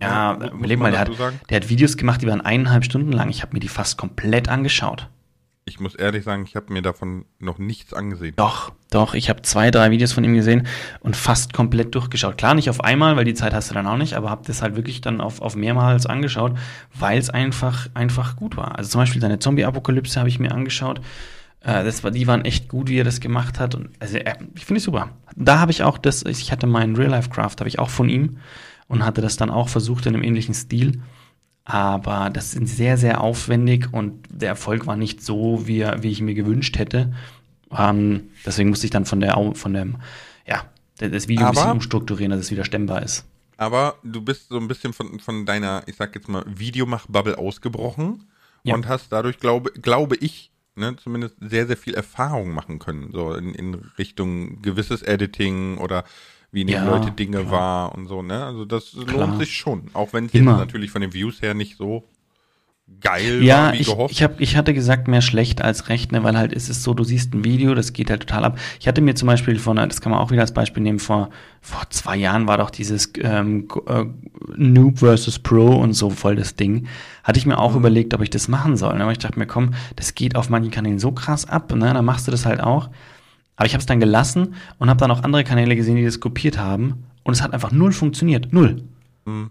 Ja, 0.00 0.38
ja 0.38 0.50
überleg 0.50 0.78
mal, 0.78 0.90
der 0.90 1.00
hat, 1.00 1.10
der 1.50 1.56
hat 1.56 1.68
Videos 1.68 1.96
gemacht, 1.96 2.22
die 2.22 2.26
waren 2.26 2.40
eineinhalb 2.40 2.84
Stunden 2.84 3.12
lang. 3.12 3.30
Ich 3.30 3.42
habe 3.42 3.54
mir 3.54 3.60
die 3.60 3.68
fast 3.68 3.96
komplett 3.96 4.48
angeschaut 4.48 5.08
ich 5.66 5.80
muss 5.80 5.94
ehrlich 5.94 6.24
sagen, 6.24 6.44
ich 6.46 6.56
habe 6.56 6.72
mir 6.72 6.82
davon 6.82 7.24
noch 7.38 7.58
nichts 7.58 7.94
angesehen. 7.94 8.34
Doch, 8.36 8.72
doch, 8.90 9.14
ich 9.14 9.30
habe 9.30 9.42
zwei, 9.42 9.70
drei 9.70 9.90
Videos 9.90 10.12
von 10.12 10.22
ihm 10.22 10.34
gesehen 10.34 10.66
und 11.00 11.16
fast 11.16 11.54
komplett 11.54 11.94
durchgeschaut. 11.94 12.36
Klar, 12.36 12.54
nicht 12.54 12.68
auf 12.68 12.82
einmal, 12.82 13.16
weil 13.16 13.24
die 13.24 13.34
Zeit 13.34 13.54
hast 13.54 13.70
du 13.70 13.74
dann 13.74 13.86
auch 13.86 13.96
nicht, 13.96 14.14
aber 14.14 14.28
habe 14.28 14.46
das 14.46 14.60
halt 14.60 14.76
wirklich 14.76 15.00
dann 15.00 15.20
auf, 15.20 15.40
auf 15.40 15.56
mehrmals 15.56 16.04
angeschaut, 16.04 16.52
weil 16.92 17.18
es 17.18 17.30
einfach, 17.30 17.88
einfach 17.94 18.36
gut 18.36 18.56
war. 18.56 18.76
Also 18.76 18.90
zum 18.90 19.00
Beispiel 19.00 19.22
seine 19.22 19.38
Zombie-Apokalypse 19.38 20.18
habe 20.18 20.28
ich 20.28 20.38
mir 20.38 20.52
angeschaut. 20.52 21.00
Äh, 21.60 21.82
das 21.82 22.04
war, 22.04 22.10
die 22.10 22.26
waren 22.26 22.44
echt 22.44 22.68
gut, 22.68 22.88
wie 22.88 22.98
er 22.98 23.04
das 23.04 23.20
gemacht 23.20 23.58
hat. 23.58 23.74
Und, 23.74 23.88
also, 24.00 24.18
äh, 24.18 24.34
ich 24.54 24.66
finde 24.66 24.78
es 24.78 24.84
super. 24.84 25.10
Da 25.34 25.60
habe 25.60 25.72
ich 25.72 25.82
auch 25.82 25.96
das, 25.96 26.24
ich 26.24 26.52
hatte 26.52 26.66
meinen 26.66 26.94
Real-Life-Craft, 26.94 27.56
habe 27.60 27.68
ich 27.68 27.78
auch 27.78 27.90
von 27.90 28.10
ihm 28.10 28.36
und 28.86 29.04
hatte 29.04 29.22
das 29.22 29.36
dann 29.36 29.50
auch 29.50 29.70
versucht 29.70 30.04
in 30.06 30.14
einem 30.14 30.22
ähnlichen 30.22 30.54
Stil. 30.54 31.00
Aber 31.64 32.30
das 32.30 32.52
sind 32.52 32.68
sehr, 32.68 32.98
sehr 32.98 33.20
aufwendig 33.22 33.92
und 33.92 34.26
der 34.28 34.50
Erfolg 34.50 34.86
war 34.86 34.96
nicht 34.96 35.22
so, 35.22 35.66
wie, 35.66 35.80
wie 36.00 36.10
ich 36.10 36.20
mir 36.20 36.34
gewünscht 36.34 36.78
hätte. 36.78 37.14
Ähm, 37.70 38.28
deswegen 38.44 38.68
musste 38.68 38.86
ich 38.86 38.90
dann 38.90 39.06
von 39.06 39.20
der, 39.20 39.34
von 39.54 39.72
dem, 39.72 39.96
ja, 40.46 40.64
das 40.98 41.26
Video 41.28 41.46
aber, 41.46 41.50
ein 41.50 41.54
bisschen 41.54 41.70
umstrukturieren, 41.72 42.30
dass 42.30 42.40
es 42.40 42.50
wieder 42.50 42.64
stemmbar 42.64 43.02
ist. 43.02 43.24
Aber 43.56 43.96
du 44.02 44.20
bist 44.20 44.48
so 44.48 44.58
ein 44.58 44.68
bisschen 44.68 44.92
von, 44.92 45.20
von 45.20 45.46
deiner, 45.46 45.82
ich 45.86 45.96
sag 45.96 46.14
jetzt 46.14 46.28
mal, 46.28 46.44
Videomach-Bubble 46.46 47.38
ausgebrochen 47.38 48.24
ja. 48.62 48.74
und 48.74 48.88
hast 48.88 49.10
dadurch, 49.10 49.38
glaube, 49.38 49.70
glaube 49.72 50.16
ich, 50.16 50.50
ne, 50.76 50.96
zumindest 50.96 51.36
sehr, 51.40 51.66
sehr 51.66 51.76
viel 51.76 51.94
Erfahrung 51.94 52.50
machen 52.50 52.78
können, 52.78 53.10
so 53.12 53.32
in, 53.34 53.54
in 53.54 53.74
Richtung 53.98 54.60
gewisses 54.60 55.02
Editing 55.02 55.78
oder 55.78 56.04
wie 56.54 56.64
nehmen 56.64 56.84
ja, 56.84 56.90
Leute 56.90 57.10
Dinge 57.10 57.40
klar. 57.40 57.50
wahr 57.50 57.94
und 57.94 58.06
so, 58.06 58.22
ne? 58.22 58.44
Also 58.44 58.64
das 58.64 58.96
klar. 59.06 59.26
lohnt 59.26 59.40
sich 59.40 59.54
schon. 59.54 59.88
Auch 59.92 60.12
wenn 60.12 60.26
es 60.26 60.32
jetzt 60.32 60.44
natürlich 60.44 60.90
von 60.90 61.00
den 61.00 61.12
Views 61.12 61.42
her 61.42 61.54
nicht 61.54 61.76
so 61.76 62.04
geil 63.00 63.42
ja, 63.42 63.66
war, 63.66 63.72
wie 63.72 63.78
ich, 63.78 63.86
gehofft. 63.86 64.12
Ich, 64.12 64.22
hab, 64.22 64.40
ich 64.40 64.56
hatte 64.56 64.74
gesagt, 64.74 65.08
mehr 65.08 65.22
schlecht 65.22 65.62
als 65.62 65.88
recht, 65.88 66.12
ne, 66.12 66.22
weil 66.22 66.36
halt 66.36 66.52
ist 66.52 66.68
es 66.68 66.82
so, 66.82 66.92
du 66.92 67.02
siehst 67.02 67.34
ein 67.34 67.44
Video, 67.44 67.74
das 67.74 67.92
geht 67.92 68.10
halt 68.10 68.20
total 68.20 68.44
ab. 68.44 68.58
Ich 68.78 68.86
hatte 68.86 69.00
mir 69.00 69.14
zum 69.14 69.26
Beispiel 69.26 69.58
von, 69.58 69.76
das 69.76 70.00
kann 70.00 70.12
man 70.12 70.20
auch 70.20 70.30
wieder 70.30 70.42
als 70.42 70.52
Beispiel 70.52 70.82
nehmen, 70.82 70.98
vor, 70.98 71.30
vor 71.60 71.88
zwei 71.90 72.16
Jahren 72.16 72.46
war 72.46 72.58
doch 72.58 72.70
dieses 72.70 73.12
ähm, 73.20 73.68
äh, 73.86 74.04
Noob 74.56 74.98
versus 74.98 75.38
Pro 75.38 75.76
und 75.76 75.94
so 75.94 76.10
voll 76.10 76.36
das 76.36 76.56
Ding. 76.56 76.86
Hatte 77.22 77.38
ich 77.38 77.46
mir 77.46 77.58
auch 77.58 77.72
mhm. 77.72 77.78
überlegt, 77.78 78.12
ob 78.12 78.20
ich 78.20 78.30
das 78.30 78.48
machen 78.48 78.76
soll. 78.76 78.94
Ne? 78.94 79.02
Aber 79.02 79.12
ich 79.12 79.18
dachte 79.18 79.38
mir, 79.38 79.46
komm, 79.46 79.74
das 79.96 80.14
geht 80.14 80.36
auf 80.36 80.50
manchen 80.50 80.70
Kanälen 80.70 80.98
so 80.98 81.12
krass 81.12 81.48
ab, 81.48 81.74
ne? 81.74 81.92
Dann 81.94 82.04
machst 82.04 82.26
du 82.26 82.30
das 82.30 82.44
halt 82.44 82.60
auch. 82.60 82.90
Aber 83.56 83.66
ich 83.66 83.74
habe 83.74 83.80
es 83.80 83.86
dann 83.86 84.00
gelassen 84.00 84.54
und 84.78 84.88
habe 84.88 84.98
dann 84.98 85.10
auch 85.10 85.22
andere 85.22 85.44
Kanäle 85.44 85.76
gesehen, 85.76 85.96
die 85.96 86.04
das 86.04 86.20
kopiert 86.20 86.58
haben. 86.58 87.04
Und 87.22 87.34
es 87.34 87.42
hat 87.42 87.52
einfach 87.52 87.72
null 87.72 87.92
funktioniert. 87.92 88.52
Null. 88.52 88.82
Mhm. 89.24 89.50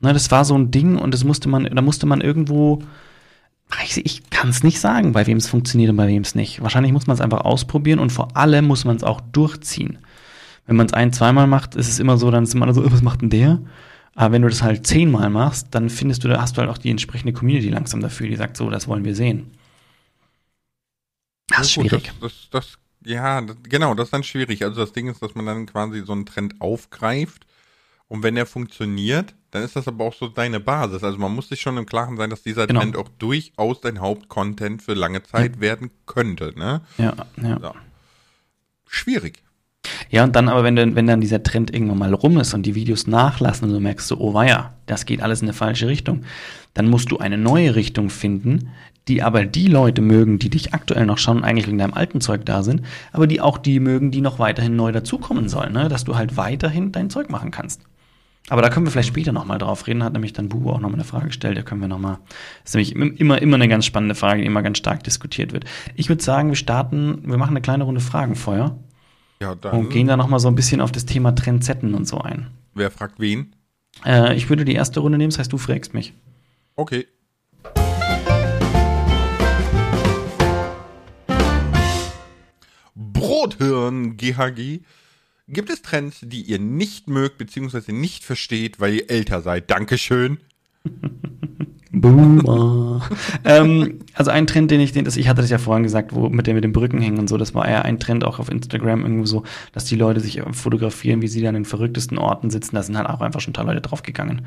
Na, 0.00 0.12
das 0.12 0.30
war 0.30 0.44
so 0.44 0.56
ein 0.56 0.70
Ding 0.70 0.96
und 0.96 1.14
das 1.14 1.24
musste 1.24 1.48
man, 1.48 1.64
da 1.64 1.82
musste 1.82 2.06
man 2.06 2.20
irgendwo. 2.20 2.82
Ich, 3.84 4.04
ich 4.04 4.28
kann 4.30 4.50
es 4.50 4.62
nicht 4.62 4.80
sagen, 4.80 5.12
bei 5.12 5.26
wem 5.26 5.38
es 5.38 5.48
funktioniert 5.48 5.90
und 5.90 5.96
bei 5.96 6.08
wem 6.08 6.22
es 6.22 6.34
nicht. 6.34 6.60
Wahrscheinlich 6.60 6.92
muss 6.92 7.06
man 7.06 7.14
es 7.14 7.20
einfach 7.20 7.42
ausprobieren 7.42 8.00
und 8.00 8.10
vor 8.10 8.36
allem 8.36 8.66
muss 8.66 8.84
man 8.84 8.96
es 8.96 9.04
auch 9.04 9.20
durchziehen. 9.20 9.98
Wenn 10.66 10.76
man 10.76 10.86
es 10.86 10.92
ein, 10.92 11.12
zweimal 11.12 11.46
macht, 11.46 11.74
ist 11.74 11.88
es 11.88 11.98
immer 11.98 12.18
so, 12.18 12.30
dann 12.30 12.44
ist 12.44 12.54
immer 12.54 12.72
so, 12.74 12.90
was 12.92 13.02
macht 13.02 13.22
denn 13.22 13.30
der? 13.30 13.60
Aber 14.14 14.32
wenn 14.32 14.42
du 14.42 14.48
das 14.48 14.62
halt 14.62 14.86
zehnmal 14.86 15.30
machst, 15.30 15.68
dann 15.70 15.88
findest 15.88 16.22
du, 16.24 16.28
da 16.28 16.40
hast 16.40 16.56
du 16.56 16.60
halt 16.60 16.70
auch 16.70 16.78
die 16.78 16.90
entsprechende 16.90 17.32
Community 17.32 17.68
langsam 17.68 18.00
dafür, 18.00 18.28
die 18.28 18.36
sagt, 18.36 18.56
so, 18.56 18.68
das 18.68 18.88
wollen 18.88 19.04
wir 19.04 19.14
sehen. 19.14 19.52
Das 21.48 21.62
ist 21.62 21.72
schwierig. 21.72 22.12
Das, 22.20 22.48
das, 22.50 22.50
das, 22.50 22.78
ja, 23.04 23.40
genau, 23.40 23.94
das 23.94 24.06
ist 24.08 24.12
dann 24.12 24.22
schwierig. 24.22 24.64
Also 24.64 24.80
das 24.80 24.92
Ding 24.92 25.08
ist, 25.08 25.22
dass 25.22 25.34
man 25.34 25.46
dann 25.46 25.66
quasi 25.66 26.02
so 26.04 26.12
einen 26.12 26.26
Trend 26.26 26.60
aufgreift 26.60 27.46
und 28.12 28.22
wenn 28.22 28.34
der 28.34 28.44
funktioniert, 28.44 29.34
dann 29.52 29.62
ist 29.62 29.74
das 29.74 29.88
aber 29.88 30.04
auch 30.04 30.12
so 30.12 30.28
deine 30.28 30.60
Basis. 30.60 31.02
Also 31.02 31.16
man 31.16 31.34
muss 31.34 31.48
sich 31.48 31.62
schon 31.62 31.78
im 31.78 31.86
Klaren 31.86 32.18
sein, 32.18 32.28
dass 32.28 32.42
dieser 32.42 32.66
genau. 32.66 32.80
Trend 32.80 32.96
auch 32.98 33.08
durchaus 33.18 33.80
dein 33.80 34.00
Hauptcontent 34.00 34.82
für 34.82 34.92
lange 34.92 35.22
Zeit 35.22 35.54
ja. 35.54 35.60
werden 35.62 35.90
könnte. 36.04 36.52
Ne? 36.54 36.82
Ja, 36.98 37.14
ja. 37.42 37.58
So. 37.58 37.72
Schwierig. 38.86 39.42
Ja, 40.10 40.24
und 40.24 40.36
dann 40.36 40.50
aber, 40.50 40.62
wenn, 40.62 40.76
dann, 40.76 40.94
wenn 40.94 41.06
dann 41.06 41.22
dieser 41.22 41.42
Trend 41.42 41.72
irgendwann 41.72 41.96
mal 41.96 42.12
rum 42.12 42.36
ist 42.36 42.52
und 42.52 42.64
die 42.64 42.74
Videos 42.74 43.06
nachlassen 43.06 43.68
und 43.68 43.74
du 43.74 43.80
merkst 43.80 44.06
so, 44.06 44.18
oh 44.18 44.34
weia, 44.34 44.74
das 44.84 45.06
geht 45.06 45.22
alles 45.22 45.40
in 45.40 45.46
eine 45.48 45.54
falsche 45.54 45.88
Richtung, 45.88 46.24
dann 46.74 46.90
musst 46.90 47.10
du 47.10 47.16
eine 47.16 47.38
neue 47.38 47.74
Richtung 47.74 48.10
finden, 48.10 48.72
die 49.08 49.22
aber 49.22 49.44
die 49.44 49.66
Leute 49.66 50.00
mögen, 50.02 50.38
die 50.38 50.50
dich 50.50 50.74
aktuell 50.74 51.06
noch 51.06 51.18
schauen 51.18 51.38
und 51.38 51.44
eigentlich 51.44 51.66
wegen 51.66 51.78
deinem 51.78 51.94
alten 51.94 52.20
Zeug 52.20 52.46
da 52.46 52.62
sind, 52.62 52.82
aber 53.12 53.26
die 53.26 53.40
auch 53.40 53.58
die 53.58 53.80
mögen, 53.80 54.10
die 54.10 54.20
noch 54.20 54.38
weiterhin 54.38 54.76
neu 54.76 54.92
dazukommen 54.92 55.48
sollen, 55.48 55.72
ne? 55.72 55.88
dass 55.88 56.04
du 56.04 56.16
halt 56.16 56.36
weiterhin 56.36 56.92
dein 56.92 57.10
Zeug 57.10 57.30
machen 57.30 57.50
kannst. 57.50 57.82
Aber 58.48 58.60
da 58.60 58.70
können 58.70 58.86
wir 58.86 58.90
vielleicht 58.90 59.08
später 59.08 59.32
nochmal 59.32 59.58
drauf 59.58 59.86
reden, 59.86 60.02
hat 60.02 60.12
nämlich 60.12 60.32
dann 60.32 60.48
Bubu 60.48 60.70
auch 60.70 60.80
nochmal 60.80 60.94
eine 60.94 61.04
Frage 61.04 61.26
gestellt, 61.26 61.56
da 61.56 61.62
können 61.62 61.80
wir 61.80 61.88
nochmal, 61.88 62.18
das 62.64 62.74
ist 62.74 62.94
nämlich 62.94 63.20
immer, 63.20 63.40
immer 63.40 63.54
eine 63.54 63.68
ganz 63.68 63.86
spannende 63.86 64.14
Frage, 64.14 64.40
die 64.40 64.46
immer 64.46 64.62
ganz 64.62 64.78
stark 64.78 65.04
diskutiert 65.04 65.52
wird. 65.52 65.64
Ich 65.94 66.08
würde 66.08 66.22
sagen, 66.22 66.48
wir 66.48 66.56
starten, 66.56 67.22
wir 67.24 67.38
machen 67.38 67.50
eine 67.50 67.60
kleine 67.60 67.84
Runde 67.84 68.00
Fragenfeuer. 68.00 68.76
Ja, 69.40 69.54
dann. 69.54 69.76
Und 69.76 69.90
gehen 69.90 70.06
da 70.06 70.16
nochmal 70.16 70.40
so 70.40 70.48
ein 70.48 70.54
bisschen 70.54 70.80
auf 70.80 70.92
das 70.92 71.04
Thema 71.04 71.34
Trendsetten 71.34 71.94
und 71.94 72.06
so 72.06 72.20
ein. 72.20 72.48
Wer 72.74 72.90
fragt 72.90 73.18
wen? 73.18 73.54
Äh, 74.04 74.34
ich 74.36 74.48
würde 74.48 74.64
die 74.64 74.74
erste 74.74 75.00
Runde 75.00 75.18
nehmen, 75.18 75.30
das 75.30 75.38
heißt, 75.38 75.52
du 75.52 75.58
fragst 75.58 75.94
mich. 75.94 76.14
Okay. 76.76 77.06
Brothirn 83.42 84.16
GHG. 84.16 84.80
Gibt 85.48 85.70
es 85.70 85.82
Trends, 85.82 86.20
die 86.22 86.42
ihr 86.42 86.58
nicht 86.58 87.08
mögt 87.08 87.38
bzw. 87.38 87.92
nicht 87.92 88.24
versteht, 88.24 88.80
weil 88.80 88.94
ihr 88.94 89.10
älter 89.10 89.42
seid? 89.42 89.70
Dankeschön. 89.70 90.38
Boomer. 91.94 93.02
ähm, 93.44 93.98
also 94.14 94.30
ein 94.30 94.46
Trend, 94.46 94.70
den 94.70 94.80
ich, 94.80 94.92
den, 94.92 95.04
das, 95.04 95.18
ich 95.18 95.28
hatte 95.28 95.42
das 95.42 95.50
ja 95.50 95.58
vorhin 95.58 95.82
gesagt, 95.82 96.14
wo 96.14 96.30
mit 96.30 96.46
dem 96.46 96.54
mit 96.54 96.64
den 96.64 96.72
Brücken 96.72 97.02
hängen 97.02 97.18
und 97.18 97.28
so, 97.28 97.36
das 97.36 97.54
war 97.54 97.68
eher 97.68 97.84
ein 97.84 98.00
Trend 98.00 98.24
auch 98.24 98.38
auf 98.38 98.50
Instagram 98.50 99.02
irgendwo 99.02 99.26
so, 99.26 99.42
dass 99.72 99.84
die 99.84 99.96
Leute 99.96 100.20
sich 100.20 100.40
fotografieren, 100.52 101.20
wie 101.20 101.28
sie 101.28 101.42
dann 101.42 101.54
in 101.54 101.64
den 101.64 101.68
verrücktesten 101.68 102.16
Orten 102.16 102.48
sitzen. 102.48 102.76
Da 102.76 102.82
sind 102.82 102.96
halt 102.96 103.08
auch 103.08 103.20
einfach 103.20 103.40
schon 103.40 103.50
ein 103.50 103.54
paar 103.54 103.66
Leute 103.66 103.82
draufgegangen. 103.82 104.46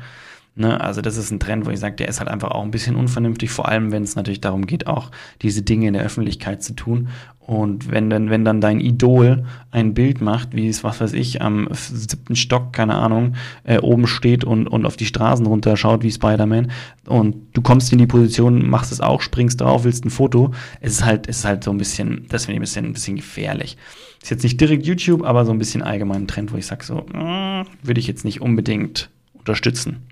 Ne, 0.58 0.80
also 0.80 1.02
das 1.02 1.18
ist 1.18 1.30
ein 1.30 1.38
Trend, 1.38 1.66
wo 1.66 1.70
ich 1.70 1.78
sage, 1.78 1.96
der 1.96 2.08
ist 2.08 2.18
halt 2.18 2.30
einfach 2.30 2.50
auch 2.50 2.62
ein 2.62 2.70
bisschen 2.70 2.96
unvernünftig, 2.96 3.50
vor 3.50 3.68
allem 3.68 3.92
wenn 3.92 4.02
es 4.02 4.16
natürlich 4.16 4.40
darum 4.40 4.66
geht, 4.66 4.86
auch 4.86 5.10
diese 5.42 5.60
Dinge 5.60 5.88
in 5.88 5.92
der 5.92 6.02
Öffentlichkeit 6.02 6.62
zu 6.62 6.72
tun. 6.72 7.08
Und 7.40 7.90
wenn 7.90 8.08
dann, 8.08 8.30
wenn 8.30 8.46
dann 8.46 8.62
dein 8.62 8.80
Idol 8.80 9.44
ein 9.70 9.92
Bild 9.92 10.22
macht, 10.22 10.56
wie 10.56 10.66
es, 10.66 10.82
was 10.82 10.98
weiß 10.98 11.12
ich, 11.12 11.42
am 11.42 11.68
siebten 11.72 12.36
Stock, 12.36 12.72
keine 12.72 12.94
Ahnung, 12.94 13.34
äh, 13.64 13.80
oben 13.80 14.06
steht 14.06 14.44
und, 14.44 14.66
und 14.66 14.86
auf 14.86 14.96
die 14.96 15.04
Straßen 15.04 15.44
runterschaut 15.44 16.02
wie 16.02 16.10
Spider-Man 16.10 16.70
und 17.06 17.36
du 17.52 17.60
kommst 17.60 17.92
in 17.92 17.98
die 17.98 18.06
Position, 18.06 18.66
machst 18.66 18.92
es 18.92 19.02
auch, 19.02 19.20
springst 19.20 19.60
drauf, 19.60 19.84
willst 19.84 20.06
ein 20.06 20.10
Foto, 20.10 20.52
es 20.80 20.92
ist 20.92 21.04
halt, 21.04 21.28
es 21.28 21.40
ist 21.40 21.44
halt 21.44 21.64
so 21.64 21.70
ein 21.70 21.76
bisschen, 21.76 22.24
das 22.30 22.46
finde 22.46 22.54
ich 22.54 22.60
ein 22.60 22.62
bisschen, 22.62 22.86
ein 22.86 22.92
bisschen 22.94 23.16
gefährlich. 23.16 23.76
Ist 24.22 24.30
jetzt 24.30 24.42
nicht 24.42 24.58
direkt 24.58 24.86
YouTube, 24.86 25.22
aber 25.22 25.44
so 25.44 25.52
ein 25.52 25.58
bisschen 25.58 25.82
allgemein 25.82 26.22
ein 26.22 26.28
Trend, 26.28 26.50
wo 26.50 26.56
ich 26.56 26.66
sage, 26.66 26.82
so, 26.82 27.02
mm, 27.12 27.66
würde 27.82 28.00
ich 28.00 28.06
jetzt 28.06 28.24
nicht 28.24 28.40
unbedingt 28.40 29.10
unterstützen. 29.34 30.06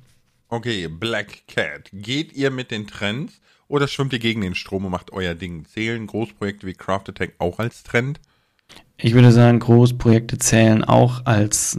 Okay, 0.54 0.86
Black 0.86 1.48
Cat. 1.48 1.90
Geht 1.92 2.32
ihr 2.32 2.52
mit 2.52 2.70
den 2.70 2.86
Trends 2.86 3.40
oder 3.66 3.88
schwimmt 3.88 4.12
ihr 4.12 4.20
gegen 4.20 4.40
den 4.40 4.54
Strom 4.54 4.84
und 4.84 4.92
macht 4.92 5.12
euer 5.12 5.34
Ding? 5.34 5.64
Zählen 5.64 6.06
Großprojekte 6.06 6.64
wie 6.68 6.74
Craft 6.74 7.08
Attack 7.08 7.34
auch 7.38 7.58
als 7.58 7.82
Trend? 7.82 8.20
Ich 8.96 9.14
würde 9.14 9.32
sagen, 9.32 9.58
Großprojekte 9.58 10.38
zählen 10.38 10.84
auch 10.84 11.26
als 11.26 11.78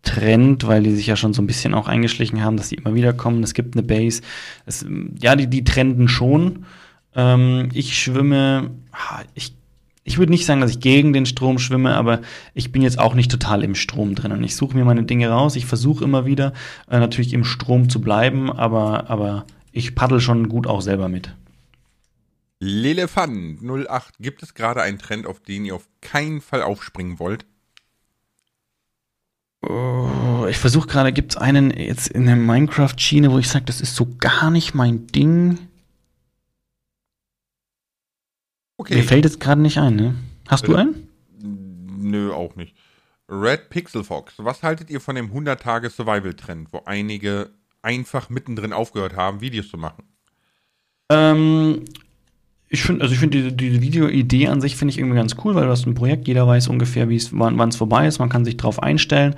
Trend, 0.00 0.66
weil 0.66 0.84
die 0.84 0.92
sich 0.92 1.06
ja 1.06 1.16
schon 1.16 1.34
so 1.34 1.42
ein 1.42 1.46
bisschen 1.46 1.74
auch 1.74 1.86
eingeschlichen 1.86 2.42
haben, 2.42 2.56
dass 2.56 2.70
die 2.70 2.76
immer 2.76 2.94
wieder 2.94 3.12
kommen. 3.12 3.42
Es 3.42 3.52
gibt 3.52 3.76
eine 3.76 3.82
Base. 3.82 4.22
Es, 4.64 4.86
ja, 5.20 5.36
die, 5.36 5.48
die 5.48 5.62
trenden 5.62 6.08
schon. 6.08 6.64
Ähm, 7.14 7.68
ich 7.74 7.98
schwimme, 7.98 8.70
ich 9.34 9.54
ich 10.04 10.18
würde 10.18 10.30
nicht 10.30 10.44
sagen, 10.44 10.60
dass 10.60 10.70
ich 10.70 10.80
gegen 10.80 11.14
den 11.14 11.24
Strom 11.24 11.58
schwimme, 11.58 11.94
aber 11.94 12.20
ich 12.52 12.70
bin 12.70 12.82
jetzt 12.82 12.98
auch 12.98 13.14
nicht 13.14 13.30
total 13.30 13.64
im 13.64 13.74
Strom 13.74 14.14
drin. 14.14 14.32
Und 14.32 14.44
ich 14.44 14.54
suche 14.54 14.76
mir 14.76 14.84
meine 14.84 15.04
Dinge 15.04 15.30
raus. 15.30 15.56
Ich 15.56 15.64
versuche 15.64 16.04
immer 16.04 16.26
wieder 16.26 16.52
äh, 16.90 16.98
natürlich 16.98 17.32
im 17.32 17.44
Strom 17.44 17.88
zu 17.88 18.02
bleiben, 18.02 18.52
aber, 18.52 19.08
aber 19.08 19.46
ich 19.72 19.94
paddel 19.94 20.20
schon 20.20 20.50
gut 20.50 20.66
auch 20.66 20.82
selber 20.82 21.08
mit. 21.08 21.34
Lelefant 22.60 23.60
08, 23.62 24.18
gibt 24.20 24.42
es 24.42 24.54
gerade 24.54 24.82
einen 24.82 24.98
Trend, 24.98 25.26
auf 25.26 25.40
den 25.40 25.64
ihr 25.64 25.74
auf 25.74 25.88
keinen 26.02 26.42
Fall 26.42 26.62
aufspringen 26.62 27.18
wollt? 27.18 27.46
Oh, 29.62 30.46
ich 30.48 30.58
versuche 30.58 30.86
gerade, 30.86 31.12
gibt 31.12 31.32
es 31.32 31.36
einen 31.38 31.70
jetzt 31.70 32.08
in 32.08 32.26
der 32.26 32.36
Minecraft-Schiene, 32.36 33.30
wo 33.32 33.38
ich 33.38 33.48
sage, 33.48 33.64
das 33.64 33.80
ist 33.80 33.96
so 33.96 34.06
gar 34.18 34.50
nicht 34.50 34.74
mein 34.74 35.06
Ding. 35.06 35.58
Okay. 38.76 38.96
Mir 38.96 39.04
fällt 39.04 39.24
jetzt 39.24 39.40
gerade 39.40 39.60
nicht 39.60 39.78
ein, 39.78 39.96
ne? 39.96 40.14
Hast 40.48 40.62
Bitte? 40.62 40.72
du 40.72 40.78
einen? 40.78 41.08
Nö, 41.98 42.32
auch 42.32 42.56
nicht. 42.56 42.74
Red 43.28 43.70
Pixel 43.70 44.04
Fox, 44.04 44.34
was 44.38 44.62
haltet 44.62 44.90
ihr 44.90 45.00
von 45.00 45.14
dem 45.14 45.32
100-Tage-Survival-Trend, 45.32 46.68
wo 46.72 46.82
einige 46.84 47.50
einfach 47.82 48.28
mittendrin 48.28 48.72
aufgehört 48.72 49.16
haben, 49.16 49.40
Videos 49.40 49.68
zu 49.68 49.78
machen? 49.78 50.04
Ähm, 51.10 51.84
ich 52.68 52.82
finde, 52.82 53.02
also 53.02 53.14
ich 53.14 53.20
finde 53.20 53.38
diese, 53.38 53.52
diese 53.52 53.80
Videoidee 53.80 54.48
an 54.48 54.60
sich 54.60 54.76
finde 54.76 54.92
ich 54.92 54.98
irgendwie 54.98 55.16
ganz 55.16 55.36
cool, 55.44 55.54
weil 55.54 55.64
du 55.64 55.70
hast 55.70 55.86
ein 55.86 55.94
Projekt, 55.94 56.26
jeder 56.26 56.46
weiß 56.46 56.68
ungefähr, 56.68 57.08
wie 57.08 57.16
es, 57.16 57.30
wann 57.32 57.68
es 57.68 57.76
vorbei 57.76 58.06
ist, 58.06 58.18
man 58.18 58.28
kann 58.28 58.44
sich 58.44 58.56
darauf 58.56 58.82
einstellen. 58.82 59.36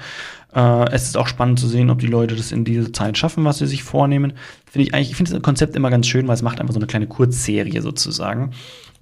Äh, 0.55 0.91
es 0.91 1.05
ist 1.05 1.17
auch 1.17 1.29
spannend 1.29 1.61
zu 1.61 1.69
sehen, 1.69 1.91
ob 1.91 1.99
die 1.99 2.07
Leute 2.07 2.35
das 2.35 2.51
in 2.51 2.65
dieser 2.65 2.93
Zeit 2.93 3.19
schaffen, 3.19 3.45
was 3.45 3.59
sie 3.59 3.67
sich 3.67 3.83
vornehmen. 3.83 4.33
Finde 4.65 4.87
ich 4.89 4.95
eigentlich, 4.95 5.11
ich 5.11 5.17
finde 5.17 5.33
das 5.33 5.43
Konzept 5.43 5.77
immer 5.77 5.91
ganz 5.91 6.07
schön, 6.07 6.27
weil 6.27 6.35
es 6.35 6.43
macht 6.43 6.61
einfach 6.61 6.73
so 6.73 6.81
eine 6.81 6.87
kleine 6.87 7.09
Kurzserie 7.09 7.83
sozusagen. 7.83 8.53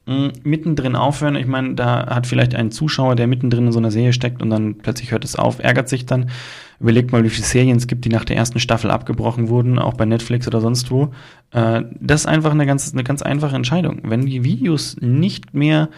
Mhm, 0.07 0.33
mittendrin 0.43 0.97
aufhören. 0.97 1.35
Ich 1.37 1.47
meine, 1.47 1.75
da 1.75 2.07
hat 2.07 2.27
vielleicht 2.27 2.55
ein 2.55 2.71
Zuschauer, 2.71 3.17
der 3.17 3.27
mittendrin 3.27 3.67
in 3.67 3.73
so 3.73 3.79
einer 3.79 3.91
Serie 3.91 4.13
steckt 4.13 4.43
und 4.43 4.51
dann 4.51 4.77
plötzlich 4.77 5.13
hört 5.13 5.25
es 5.25 5.35
auf, 5.37 5.61
ärgert 5.61 5.89
sich 5.89 6.05
dann. 6.05 6.31
Überlegt 6.79 7.11
mal, 7.13 7.25
wie 7.25 7.31
viele 7.31 7.47
Serien 7.47 7.79
es 7.79 7.87
gibt, 7.87 8.05
die 8.05 8.11
nach 8.11 8.27
der 8.27 8.37
ersten 8.37 8.61
Staffel 8.61 8.91
abgebrochen 8.91 9.49
wurden, 9.49 9.79
auch 9.79 9.95
bei 9.95 10.05
Netflix 10.05 10.47
oder 10.47 10.61
sonst 10.61 10.91
wo. 10.91 11.13
Äh, 11.53 11.85
das 12.01 12.23
ist 12.23 12.27
einfach 12.27 12.51
eine 12.51 12.67
ganz, 12.67 12.93
eine 12.93 13.05
ganz 13.05 13.23
einfache 13.23 13.57
Entscheidung. 13.57 14.01
Wenn 14.03 14.27
die 14.27 14.45
Videos 14.45 14.97
nicht 15.01 15.55
mehr 15.55 15.89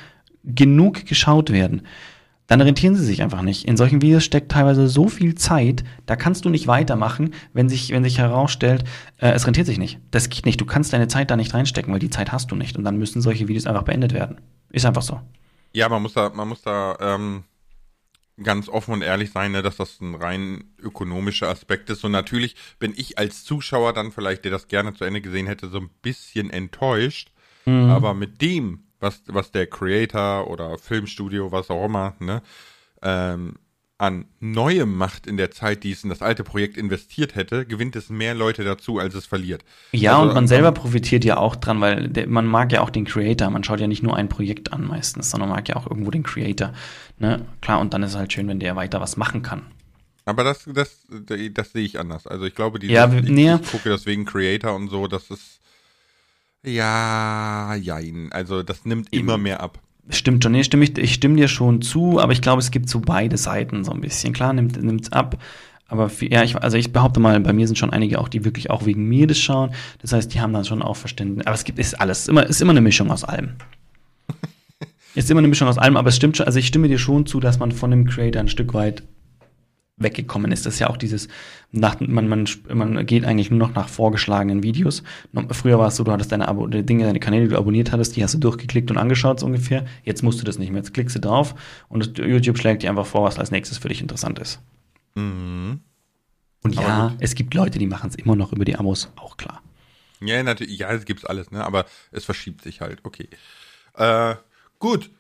genug 0.44 1.06
geschaut 1.06 1.50
werden, 1.50 1.82
dann 2.46 2.60
rentieren 2.60 2.94
sie 2.94 3.04
sich 3.04 3.22
einfach 3.22 3.42
nicht. 3.42 3.64
In 3.64 3.76
solchen 3.76 4.02
Videos 4.02 4.24
steckt 4.24 4.52
teilweise 4.52 4.88
so 4.88 5.08
viel 5.08 5.34
Zeit, 5.34 5.84
da 6.06 6.16
kannst 6.16 6.44
du 6.44 6.48
nicht 6.48 6.66
weitermachen, 6.66 7.34
wenn 7.52 7.68
sich, 7.68 7.90
wenn 7.90 8.04
sich 8.04 8.18
herausstellt, 8.18 8.84
äh, 9.18 9.30
es 9.30 9.46
rentiert 9.46 9.66
sich 9.66 9.78
nicht. 9.78 9.98
Das 10.10 10.28
geht 10.28 10.46
nicht. 10.46 10.60
Du 10.60 10.66
kannst 10.66 10.92
deine 10.92 11.08
Zeit 11.08 11.30
da 11.30 11.36
nicht 11.36 11.54
reinstecken, 11.54 11.92
weil 11.92 12.00
die 12.00 12.10
Zeit 12.10 12.32
hast 12.32 12.50
du 12.50 12.56
nicht. 12.56 12.76
Und 12.76 12.84
dann 12.84 12.98
müssen 12.98 13.20
solche 13.20 13.48
Videos 13.48 13.66
einfach 13.66 13.82
beendet 13.82 14.12
werden. 14.12 14.40
Ist 14.70 14.86
einfach 14.86 15.02
so. 15.02 15.20
Ja, 15.72 15.88
man 15.88 16.02
muss 16.02 16.14
da, 16.14 16.30
man 16.30 16.48
muss 16.48 16.62
da 16.62 16.96
ähm, 17.00 17.44
ganz 18.42 18.68
offen 18.68 18.94
und 18.94 19.02
ehrlich 19.02 19.32
sein, 19.32 19.52
ne, 19.52 19.62
dass 19.62 19.76
das 19.76 20.00
ein 20.00 20.14
rein 20.14 20.64
ökonomischer 20.78 21.48
Aspekt 21.48 21.90
ist. 21.90 22.04
Und 22.04 22.12
natürlich 22.12 22.54
bin 22.78 22.92
ich 22.96 23.18
als 23.18 23.44
Zuschauer 23.44 23.92
dann 23.92 24.12
vielleicht, 24.12 24.44
der 24.44 24.52
das 24.52 24.68
gerne 24.68 24.94
zu 24.94 25.04
Ende 25.04 25.20
gesehen 25.20 25.46
hätte, 25.46 25.68
so 25.68 25.78
ein 25.78 25.90
bisschen 26.02 26.50
enttäuscht. 26.50 27.30
Mhm. 27.64 27.90
Aber 27.90 28.14
mit 28.14 28.40
dem, 28.40 28.85
was, 29.06 29.22
was 29.26 29.50
der 29.52 29.66
Creator 29.66 30.50
oder 30.50 30.78
Filmstudio, 30.78 31.52
was 31.52 31.70
auch 31.70 31.84
immer, 31.86 32.14
ne, 32.18 32.42
ähm, 33.02 33.54
an 33.98 34.26
Neuem 34.40 34.94
macht 34.94 35.26
in 35.26 35.38
der 35.38 35.50
Zeit, 35.50 35.82
die 35.82 35.92
es 35.92 36.04
in 36.04 36.10
das 36.10 36.20
alte 36.20 36.44
Projekt 36.44 36.76
investiert 36.76 37.34
hätte, 37.34 37.64
gewinnt 37.64 37.96
es 37.96 38.10
mehr 38.10 38.34
Leute 38.34 38.62
dazu, 38.62 38.98
als 38.98 39.14
es 39.14 39.24
verliert. 39.24 39.64
Ja, 39.92 40.16
also, 40.16 40.28
und 40.28 40.34
man 40.34 40.46
selber 40.46 40.72
profitiert 40.72 41.24
ja 41.24 41.38
auch 41.38 41.56
dran, 41.56 41.80
weil 41.80 42.08
der, 42.08 42.26
man 42.26 42.44
mag 42.44 42.72
ja 42.72 42.82
auch 42.82 42.90
den 42.90 43.06
Creator. 43.06 43.48
Man 43.48 43.64
schaut 43.64 43.80
ja 43.80 43.86
nicht 43.86 44.02
nur 44.02 44.14
ein 44.14 44.28
Projekt 44.28 44.70
an 44.74 44.86
meistens, 44.86 45.30
sondern 45.30 45.48
mag 45.48 45.66
ja 45.70 45.76
auch 45.76 45.86
irgendwo 45.86 46.10
den 46.10 46.24
Creator. 46.24 46.74
Ne? 47.18 47.46
Klar, 47.62 47.80
und 47.80 47.94
dann 47.94 48.02
ist 48.02 48.10
es 48.10 48.16
halt 48.16 48.34
schön, 48.34 48.48
wenn 48.48 48.60
der 48.60 48.76
weiter 48.76 49.00
was 49.00 49.16
machen 49.16 49.40
kann. 49.40 49.62
Aber 50.26 50.44
das, 50.44 50.64
das, 50.66 51.06
das, 51.08 51.38
das 51.52 51.72
sehe 51.72 51.84
ich 51.84 51.98
anders. 51.98 52.26
Also 52.26 52.44
ich 52.44 52.54
glaube, 52.54 52.78
die 52.78 52.88
ja, 52.88 53.10
ich, 53.10 53.22
nee. 53.30 53.54
ich 53.54 53.70
gucke 53.70 53.88
deswegen 53.88 54.26
Creator 54.26 54.74
und 54.74 54.88
so, 54.88 55.06
das 55.06 55.30
ist 55.30 55.60
ja, 56.66 57.74
jein. 57.74 58.30
Also 58.32 58.62
das 58.62 58.84
nimmt 58.84 59.12
immer 59.12 59.38
mehr 59.38 59.60
ab. 59.60 59.78
Stimmt 60.08 60.44
schon, 60.44 60.52
nee, 60.52 60.62
stimme 60.62 60.84
ich, 60.84 60.96
ich 60.98 61.14
stimme 61.14 61.36
dir 61.36 61.48
schon 61.48 61.82
zu, 61.82 62.20
aber 62.20 62.32
ich 62.32 62.40
glaube, 62.40 62.60
es 62.60 62.70
gibt 62.70 62.88
so 62.88 63.00
beide 63.00 63.36
Seiten 63.36 63.82
so 63.82 63.92
ein 63.92 64.00
bisschen. 64.00 64.32
Klar, 64.32 64.52
nimmt 64.52 64.76
es 65.02 65.12
ab, 65.12 65.36
aber 65.88 66.08
für, 66.08 66.30
ja, 66.30 66.42
ich, 66.42 66.56
also 66.56 66.76
ich 66.76 66.92
behaupte 66.92 67.20
mal, 67.20 67.38
bei 67.40 67.52
mir 67.52 67.66
sind 67.66 67.76
schon 67.76 67.90
einige 67.90 68.18
auch, 68.18 68.28
die 68.28 68.44
wirklich 68.44 68.70
auch 68.70 68.86
wegen 68.86 69.08
mir 69.08 69.26
das 69.26 69.38
schauen. 69.38 69.70
Das 70.02 70.12
heißt, 70.12 70.32
die 70.34 70.40
haben 70.40 70.52
dann 70.52 70.64
schon 70.64 70.82
auch 70.82 70.96
Verständnis. 70.96 71.46
Aber 71.46 71.54
es 71.54 71.64
gibt 71.64 71.78
ist 71.78 72.00
alles, 72.00 72.28
immer, 72.28 72.44
ist 72.44 72.60
immer 72.60 72.72
eine 72.72 72.80
Mischung 72.80 73.10
aus 73.10 73.22
allem. 73.24 73.50
ist 75.14 75.30
immer 75.30 75.38
eine 75.38 75.48
Mischung 75.48 75.68
aus 75.68 75.78
allem, 75.78 75.96
aber 75.96 76.08
es 76.08 76.16
stimmt 76.16 76.36
schon, 76.36 76.46
also 76.46 76.58
ich 76.58 76.66
stimme 76.66 76.88
dir 76.88 76.98
schon 76.98 77.26
zu, 77.26 77.38
dass 77.38 77.58
man 77.58 77.70
von 77.70 77.90
dem 77.90 78.06
Creator 78.06 78.40
ein 78.40 78.48
Stück 78.48 78.74
weit 78.74 79.04
weggekommen 79.96 80.52
ist. 80.52 80.66
Das 80.66 80.74
ist 80.74 80.80
ja 80.80 80.88
auch 80.88 80.96
dieses, 80.96 81.28
nach, 81.72 81.98
man, 82.00 82.28
man, 82.28 82.46
man 82.72 83.06
geht 83.06 83.24
eigentlich 83.24 83.50
nur 83.50 83.58
noch 83.58 83.74
nach 83.74 83.88
vorgeschlagenen 83.88 84.62
Videos. 84.62 85.02
Früher 85.52 85.78
war 85.78 85.88
es 85.88 85.96
so, 85.96 86.04
du 86.04 86.12
hattest 86.12 86.32
deine 86.32 86.48
Abo, 86.48 86.66
Dinge, 86.66 87.04
deine 87.04 87.20
Kanäle, 87.20 87.44
die 87.44 87.50
du 87.50 87.58
abonniert 87.58 87.92
hattest, 87.92 88.16
die 88.16 88.22
hast 88.22 88.34
du 88.34 88.38
durchgeklickt 88.38 88.90
und 88.90 88.98
angeschaut 88.98 89.40
so 89.40 89.46
ungefähr. 89.46 89.86
Jetzt 90.04 90.22
musst 90.22 90.40
du 90.40 90.44
das 90.44 90.58
nicht 90.58 90.70
mehr. 90.70 90.80
Jetzt 90.80 90.92
klickst 90.92 91.16
du 91.16 91.20
drauf 91.20 91.54
und 91.88 92.18
YouTube 92.18 92.58
schlägt 92.58 92.82
dir 92.82 92.90
einfach 92.90 93.06
vor, 93.06 93.24
was 93.24 93.38
als 93.38 93.50
nächstes 93.50 93.78
für 93.78 93.88
dich 93.88 94.02
interessant 94.02 94.38
ist. 94.38 94.60
Mhm. 95.14 95.80
Und 96.62 96.74
ja, 96.74 97.14
es 97.20 97.34
gibt 97.34 97.54
Leute, 97.54 97.78
die 97.78 97.86
machen 97.86 98.10
es 98.10 98.16
immer 98.16 98.36
noch 98.36 98.52
über 98.52 98.64
die 98.64 98.76
Abos, 98.76 99.10
auch 99.16 99.36
klar. 99.36 99.62
Ja, 100.20 100.42
natürlich, 100.42 100.78
ja, 100.78 100.92
es 100.92 101.04
gibt's 101.04 101.24
alles, 101.24 101.50
ne? 101.50 101.64
Aber 101.64 101.86
es 102.10 102.24
verschiebt 102.24 102.62
sich 102.62 102.80
halt, 102.80 103.00
okay. 103.04 103.28
Äh, 103.94 104.34
gut, 104.78 105.10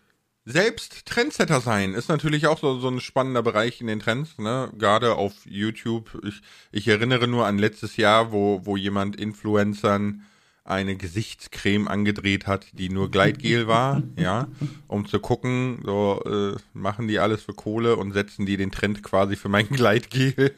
selbst 0.46 1.06
Trendsetter 1.06 1.60
sein 1.60 1.92
ist 1.92 2.08
natürlich 2.08 2.46
auch 2.46 2.60
so, 2.60 2.78
so 2.78 2.88
ein 2.88 3.00
spannender 3.00 3.42
Bereich 3.42 3.80
in 3.80 3.88
den 3.88 3.98
Trends, 3.98 4.38
ne? 4.38 4.70
Gerade 4.78 5.16
auf 5.16 5.32
YouTube. 5.44 6.22
Ich, 6.24 6.40
ich 6.70 6.88
erinnere 6.88 7.26
nur 7.26 7.46
an 7.46 7.58
letztes 7.58 7.96
Jahr, 7.96 8.30
wo, 8.30 8.64
wo 8.64 8.76
jemand 8.76 9.16
Influencern 9.16 10.22
eine 10.62 10.96
Gesichtscreme 10.96 11.88
angedreht 11.88 12.46
hat, 12.46 12.66
die 12.72 12.88
nur 12.88 13.10
Gleitgel 13.10 13.66
war, 13.66 14.04
ja, 14.16 14.46
um 14.86 15.06
zu 15.06 15.18
gucken, 15.18 15.80
so 15.84 16.22
äh, 16.24 16.56
machen 16.72 17.08
die 17.08 17.18
alles 17.18 17.42
für 17.42 17.54
Kohle 17.54 17.96
und 17.96 18.12
setzen 18.12 18.46
die 18.46 18.56
den 18.56 18.70
Trend 18.70 19.02
quasi 19.02 19.34
für 19.34 19.48
mein 19.48 19.68
Gleitgel. 19.70 20.34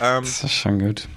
ähm, 0.00 0.24
das 0.24 0.42
ist 0.42 0.52
schon 0.52 0.80
gut. 0.80 1.08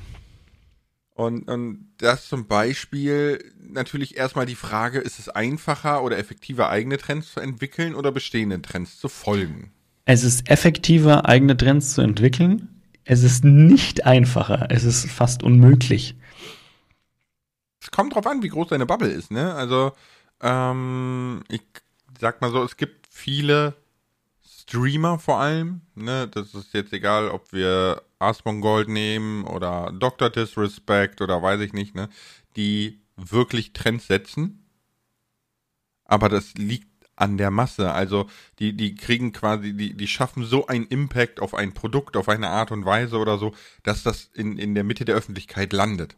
Und, 1.14 1.50
und 1.50 1.90
das 1.98 2.28
zum 2.28 2.48
Beispiel 2.48 3.44
natürlich 3.60 4.18
erstmal 4.18 4.46
die 4.46 4.56
Frage, 4.56 5.00
ist 5.00 5.20
es 5.20 5.30
einfacher 5.30 6.04
oder 6.04 6.18
effektiver, 6.18 6.70
eigene 6.70 6.98
Trends 6.98 7.34
zu 7.34 7.40
entwickeln 7.40 7.96
oder 7.96 8.12
bestehenden 8.12 8.64
Trends 8.64 9.00
zu 9.00 9.10
folgen? 9.10 9.72
Es 10.06 10.24
ist 10.24 10.50
effektiver, 10.50 11.28
eigene 11.28 11.56
Trends 11.56 11.94
zu 11.94 12.02
entwickeln. 12.02 12.82
Es 13.04 13.24
ist 13.24 13.44
nicht 13.44 14.06
einfacher. 14.06 14.68
Es 14.70 14.84
ist 14.84 15.10
fast 15.10 15.44
unmöglich. 15.44 16.16
Es 17.82 17.92
kommt 17.92 18.16
drauf 18.16 18.28
an, 18.28 18.44
wie 18.44 18.50
groß 18.50 18.70
deine 18.70 18.86
Bubble 18.86 19.10
ist, 19.10 19.32
ne? 19.32 19.54
Also, 19.54 19.92
ähm, 20.42 21.44
ich 21.50 21.62
sag 22.20 22.42
mal 22.42 22.52
so, 22.52 22.64
es 22.64 22.78
gibt 22.78 23.08
viele 23.08 23.76
Streamer 24.46 25.20
vor 25.20 25.40
allem, 25.40 25.82
ne? 25.96 26.28
Das 26.28 26.54
ist 26.54 26.74
jetzt 26.74 26.94
egal, 26.94 27.30
ob 27.30 27.52
wir 27.52 28.04
Asmongold 28.22 28.88
nehmen 28.88 29.46
oder 29.46 29.92
Dr. 29.98 30.30
Disrespect 30.30 31.22
oder 31.22 31.42
weiß 31.42 31.62
ich 31.62 31.74
nicht, 31.74 31.96
ne? 31.96 32.10
Die 32.56 33.02
wirklich 33.16 33.74
Trends 33.74 34.08
setzen. 34.08 34.66
Aber 36.06 36.30
das 36.30 36.54
liegt 36.56 36.88
an 37.16 37.38
der 37.38 37.52
Masse. 37.52 37.92
Also 37.92 38.28
die, 38.60 38.74
die 38.76 38.96
kriegen 38.96 39.32
quasi, 39.32 39.74
die, 39.74 39.96
die 39.96 40.08
schaffen 40.08 40.44
so 40.44 40.68
einen 40.68 40.86
Impact 40.86 41.40
auf 41.40 41.54
ein 41.54 41.74
Produkt, 41.74 42.18
auf 42.18 42.28
eine 42.28 42.50
Art 42.50 42.72
und 42.72 42.86
Weise 42.86 43.18
oder 43.18 43.38
so, 43.38 43.54
dass 43.84 44.04
das 44.04 44.30
in, 44.34 44.58
in 44.58 44.76
der 44.76 44.84
Mitte 44.84 45.06
der 45.06 45.16
Öffentlichkeit 45.16 45.72
landet. 45.72 46.16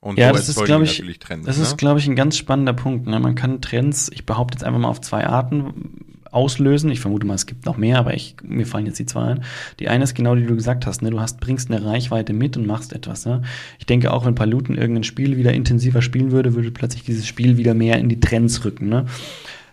Und 0.00 0.18
ja, 0.18 0.28
so 0.28 0.34
das 0.34 0.48
ist, 0.48 0.64
glaube 0.64 0.84
ich, 0.84 1.18
Trends, 1.18 1.46
das 1.46 1.58
ne? 1.58 1.62
ist, 1.62 1.76
glaube 1.76 2.00
ich, 2.00 2.08
ein 2.08 2.16
ganz 2.16 2.36
spannender 2.36 2.72
Punkt. 2.72 3.06
Ne? 3.06 3.20
Man 3.20 3.34
kann 3.34 3.60
Trends, 3.60 4.10
ich 4.12 4.24
behaupte 4.24 4.56
jetzt 4.56 4.64
einfach 4.64 4.80
mal 4.80 4.88
auf 4.88 5.00
zwei 5.02 5.26
Arten 5.26 6.19
auslösen. 6.30 6.90
Ich 6.90 7.00
vermute 7.00 7.26
mal, 7.26 7.34
es 7.34 7.46
gibt 7.46 7.66
noch 7.66 7.76
mehr, 7.76 7.98
aber 7.98 8.14
ich, 8.14 8.36
mir 8.42 8.66
fallen 8.66 8.86
jetzt 8.86 8.98
die 8.98 9.06
zwei 9.06 9.22
ein. 9.24 9.44
Die 9.78 9.88
eine 9.88 10.04
ist 10.04 10.14
genau, 10.14 10.34
die 10.34 10.46
du 10.46 10.54
gesagt 10.54 10.86
hast, 10.86 11.02
ne? 11.02 11.10
Du 11.10 11.20
hast, 11.20 11.40
bringst 11.40 11.70
eine 11.70 11.84
Reichweite 11.84 12.32
mit 12.32 12.56
und 12.56 12.66
machst 12.66 12.92
etwas. 12.92 13.26
Ne? 13.26 13.42
Ich 13.78 13.86
denke 13.86 14.12
auch, 14.12 14.24
wenn 14.26 14.34
Paluten 14.34 14.76
irgendein 14.76 15.04
Spiel 15.04 15.36
wieder 15.36 15.52
intensiver 15.52 16.02
spielen 16.02 16.30
würde, 16.30 16.54
würde 16.54 16.70
plötzlich 16.70 17.02
dieses 17.02 17.26
Spiel 17.26 17.56
wieder 17.56 17.74
mehr 17.74 17.98
in 17.98 18.08
die 18.08 18.20
Trends 18.20 18.64
rücken. 18.64 18.88
Ne? 18.88 19.06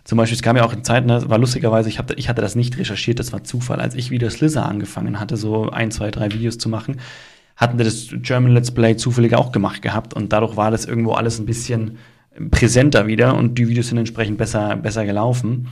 Zum 0.04 0.16
Beispiel, 0.16 0.36
es 0.36 0.42
kam 0.42 0.56
ja 0.56 0.64
auch 0.64 0.72
in 0.72 0.84
Zeit, 0.84 1.04
ne, 1.04 1.28
war 1.28 1.38
lustigerweise, 1.38 1.90
ich, 1.90 1.98
hab, 1.98 2.10
ich 2.18 2.30
hatte 2.30 2.40
das 2.40 2.54
nicht 2.54 2.78
recherchiert, 2.78 3.18
das 3.18 3.32
war 3.32 3.44
Zufall. 3.44 3.78
Als 3.78 3.94
ich 3.94 4.10
wieder 4.10 4.30
Slither 4.30 4.66
angefangen 4.66 5.20
hatte, 5.20 5.36
so 5.36 5.70
ein, 5.70 5.90
zwei, 5.90 6.10
drei 6.10 6.32
Videos 6.32 6.56
zu 6.56 6.70
machen, 6.70 6.96
hatten 7.56 7.76
wir 7.76 7.84
das 7.84 8.08
German 8.12 8.52
Let's 8.52 8.70
Play 8.70 8.96
zufällig 8.96 9.34
auch 9.34 9.52
gemacht 9.52 9.82
gehabt 9.82 10.14
und 10.14 10.32
dadurch 10.32 10.56
war 10.56 10.70
das 10.70 10.86
irgendwo 10.86 11.12
alles 11.12 11.38
ein 11.38 11.44
bisschen 11.44 11.98
präsenter 12.50 13.06
wieder 13.06 13.34
und 13.34 13.58
die 13.58 13.68
Videos 13.68 13.88
sind 13.88 13.98
entsprechend 13.98 14.38
besser, 14.38 14.76
besser 14.76 15.04
gelaufen. 15.04 15.68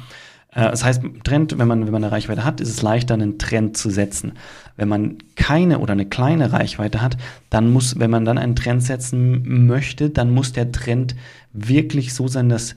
Äh, 0.56 0.70
das 0.70 0.82
heißt, 0.82 1.02
Trend, 1.22 1.58
wenn 1.58 1.68
man, 1.68 1.84
wenn 1.84 1.92
man 1.92 2.02
eine 2.02 2.12
Reichweite 2.12 2.44
hat, 2.44 2.60
ist 2.60 2.70
es 2.70 2.82
leichter, 2.82 3.14
einen 3.14 3.38
Trend 3.38 3.76
zu 3.76 3.90
setzen. 3.90 4.32
Wenn 4.76 4.88
man 4.88 5.18
keine 5.36 5.78
oder 5.78 5.92
eine 5.92 6.06
kleine 6.06 6.52
Reichweite 6.52 7.02
hat, 7.02 7.16
dann 7.50 7.70
muss, 7.72 8.00
wenn 8.00 8.10
man 8.10 8.24
dann 8.24 8.38
einen 8.38 8.56
Trend 8.56 8.82
setzen 8.82 9.66
möchte, 9.66 10.10
dann 10.10 10.32
muss 10.32 10.52
der 10.52 10.72
Trend 10.72 11.14
wirklich 11.52 12.14
so 12.14 12.26
sein, 12.26 12.48
dass 12.48 12.74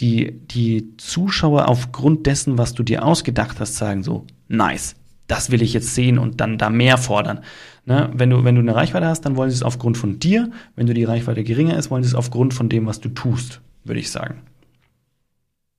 die, 0.00 0.32
die 0.32 0.96
Zuschauer 0.96 1.68
aufgrund 1.68 2.26
dessen, 2.26 2.58
was 2.58 2.74
du 2.74 2.82
dir 2.82 3.04
ausgedacht 3.04 3.60
hast, 3.60 3.76
sagen 3.76 4.02
so, 4.02 4.26
nice, 4.48 4.96
das 5.26 5.50
will 5.50 5.62
ich 5.62 5.72
jetzt 5.72 5.94
sehen 5.94 6.18
und 6.18 6.40
dann 6.40 6.58
da 6.58 6.70
mehr 6.70 6.98
fordern. 6.98 7.40
Ne? 7.84 8.10
Wenn, 8.12 8.30
du, 8.30 8.44
wenn 8.44 8.56
du 8.56 8.62
eine 8.62 8.74
Reichweite 8.74 9.06
hast, 9.06 9.20
dann 9.22 9.36
wollen 9.36 9.50
sie 9.50 9.56
es 9.56 9.62
aufgrund 9.62 9.96
von 9.96 10.18
dir. 10.18 10.50
Wenn 10.74 10.86
du 10.86 10.94
die 10.94 11.04
Reichweite 11.04 11.44
geringer 11.44 11.76
ist, 11.76 11.90
wollen 11.90 12.02
sie 12.02 12.08
es 12.08 12.14
aufgrund 12.14 12.54
von 12.54 12.68
dem, 12.68 12.86
was 12.86 13.00
du 13.00 13.10
tust, 13.10 13.60
würde 13.84 14.00
ich 14.00 14.10
sagen. 14.10 14.42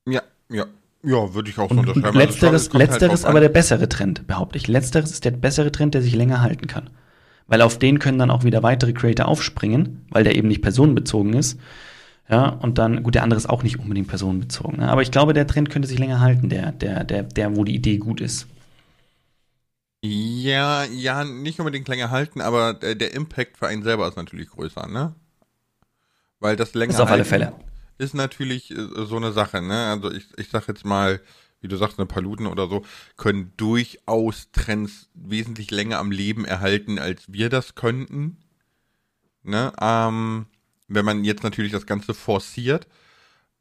Ja, 0.08 0.22
ja, 0.50 0.66
ja, 1.04 1.34
würde 1.34 1.50
ich 1.50 1.58
auch 1.58 1.70
so 1.70 1.80
unterschreiben. 1.80 2.18
Letzteres, 2.18 2.68
also 2.68 2.78
letzteres 2.78 3.24
halt 3.24 3.30
aber 3.30 3.40
der 3.40 3.50
bessere 3.50 3.90
Trend, 3.90 4.28
behaupte 4.28 4.58
ich. 4.58 4.68
Letzteres 4.68 5.12
ist 5.12 5.26
der 5.26 5.32
bessere 5.32 5.72
Trend, 5.72 5.96
der 5.96 6.02
sich 6.02 6.16
länger 6.16 6.42
halten 6.42 6.68
kann. 6.68 6.90
Weil 7.48 7.62
auf 7.62 7.80
den 7.80 8.00
können 8.00 8.20
dann 8.20 8.30
auch 8.30 8.44
wieder 8.44 8.62
weitere 8.64 8.94
Creator 8.94 9.28
aufspringen, 9.28 10.06
weil 10.10 10.24
der 10.24 10.36
eben 10.36 10.48
nicht 10.48 10.62
personenbezogen 10.62 11.34
ist. 11.34 11.60
Ja, 12.30 12.48
und 12.50 12.78
dann, 12.78 13.04
gut, 13.04 13.16
der 13.16 13.24
andere 13.24 13.38
ist 13.38 13.50
auch 13.50 13.64
nicht 13.64 13.80
unbedingt 13.80 14.08
personenbezogen. 14.08 14.80
Ne? 14.80 14.90
Aber 14.90 15.02
ich 15.02 15.12
glaube, 15.12 15.34
der 15.34 15.48
Trend 15.48 15.70
könnte 15.70 15.88
sich 15.88 16.00
länger 16.00 16.22
halten, 16.22 16.50
der, 16.50 16.72
der, 16.72 17.04
der, 17.04 17.24
der, 17.24 17.56
wo 17.58 17.64
die 17.64 17.76
Idee 17.76 17.98
gut 17.98 18.22
ist. 18.22 18.48
Ja, 20.04 20.86
ja, 20.86 21.26
nicht 21.26 21.60
unbedingt 21.60 21.88
länger 21.88 22.10
halten, 22.10 22.42
aber 22.42 22.74
der, 22.74 22.96
der 22.96 23.14
Impact 23.14 23.58
für 23.58 23.68
einen 23.68 23.84
selber 23.84 24.08
ist 24.08 24.18
natürlich 24.18 24.50
größer, 24.50 24.88
ne? 24.88 25.14
Weil 26.40 26.56
das 26.56 26.74
länger. 26.74 26.94
Ist 26.94 27.02
auf 27.02 27.12
alle 27.12 27.26
Fälle 27.26 27.54
ist 28.02 28.16
natürlich 28.16 28.72
äh, 28.72 29.06
so 29.06 29.16
eine 29.16 29.32
Sache, 29.32 29.62
ne? 29.62 29.88
Also 29.90 30.12
ich, 30.12 30.28
ich 30.38 30.50
sag 30.50 30.68
jetzt 30.68 30.86
mal, 30.86 31.22
wie 31.62 31.68
du 31.68 31.78
sagst, 31.78 32.00
eine 32.00 32.08
Paluten 32.08 32.48
oder 32.48 32.68
so, 32.68 32.84
können 33.16 33.54
durchaus 33.56 34.52
Trends 34.52 35.10
wesentlich 35.14 35.70
länger 35.70 36.00
am 36.00 36.12
Leben 36.12 36.44
erhalten, 36.44 36.98
als 36.98 37.32
wir 37.32 37.50
das 37.50 37.76
könnten. 37.76 38.38
Ne? 39.44 39.72
Ähm, 39.80 40.48
wenn 40.88 41.06
man 41.06 41.24
jetzt 41.24 41.44
natürlich 41.44 41.72
das 41.72 41.86
Ganze 41.86 42.14
forciert. 42.14 42.88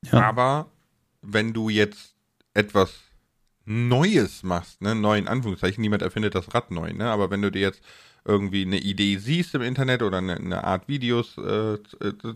Ja. 0.03 0.22
Aber 0.22 0.70
wenn 1.20 1.53
du 1.53 1.68
jetzt 1.68 2.14
etwas 2.55 2.94
Neues 3.66 4.42
machst, 4.42 4.81
ne, 4.81 4.94
neu 4.94 5.18
in 5.18 5.29
Anführungszeichen, 5.29 5.83
niemand 5.83 6.03
erfindet 6.03 6.35
das 6.35 6.53
Rad 6.55 6.70
neu, 6.70 6.92
ne? 6.92 7.11
Aber 7.11 7.31
wenn 7.31 7.42
du 7.42 7.50
dir 7.50 7.61
jetzt 7.61 7.83
irgendwie 8.24 8.62
eine 8.62 8.79
Idee 8.79 9.18
siehst 9.18 9.55
im 9.55 9.62
Internet 9.62 10.03
oder 10.03 10.18
eine, 10.18 10.37
eine 10.37 10.64
Art 10.64 10.88
Videos 10.88 11.37
äh, 11.38 11.79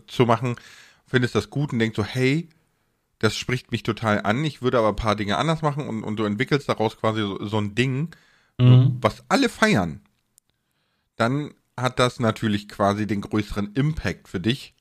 zu 0.07 0.25
machen, 0.25 0.55
findest 1.15 1.33
das 1.33 1.49
gut 1.49 1.71
und 1.71 1.79
denkst 1.79 1.95
so, 1.95 2.03
hey, 2.03 2.49
das 3.19 3.37
spricht 3.37 3.71
mich 3.71 3.83
total 3.83 4.23
an, 4.23 4.43
ich 4.43 4.61
würde 4.61 4.79
aber 4.79 4.89
ein 4.89 4.97
paar 4.97 5.15
Dinge 5.15 5.37
anders 5.37 5.61
machen 5.61 5.87
und, 5.87 6.03
und 6.03 6.17
du 6.17 6.25
entwickelst 6.25 6.67
daraus 6.67 6.97
quasi 6.97 7.21
so, 7.21 7.45
so 7.45 7.57
ein 7.57 7.73
Ding, 7.73 8.09
mhm. 8.59 8.97
was 8.99 9.23
alle 9.29 9.47
feiern, 9.47 10.01
dann 11.15 11.53
hat 11.77 11.99
das 11.99 12.19
natürlich 12.19 12.67
quasi 12.67 13.07
den 13.07 13.21
größeren 13.21 13.75
Impact 13.75 14.27
für 14.27 14.41
dich, 14.41 14.73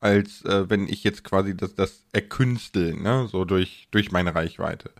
als 0.00 0.44
äh, 0.44 0.68
wenn 0.68 0.86
ich 0.86 1.02
jetzt 1.02 1.24
quasi 1.24 1.56
das, 1.56 1.74
das 1.74 2.04
erkünstel, 2.12 2.94
ne, 2.94 3.26
so 3.32 3.46
durch, 3.46 3.88
durch 3.90 4.12
meine 4.12 4.34
Reichweite. 4.34 4.90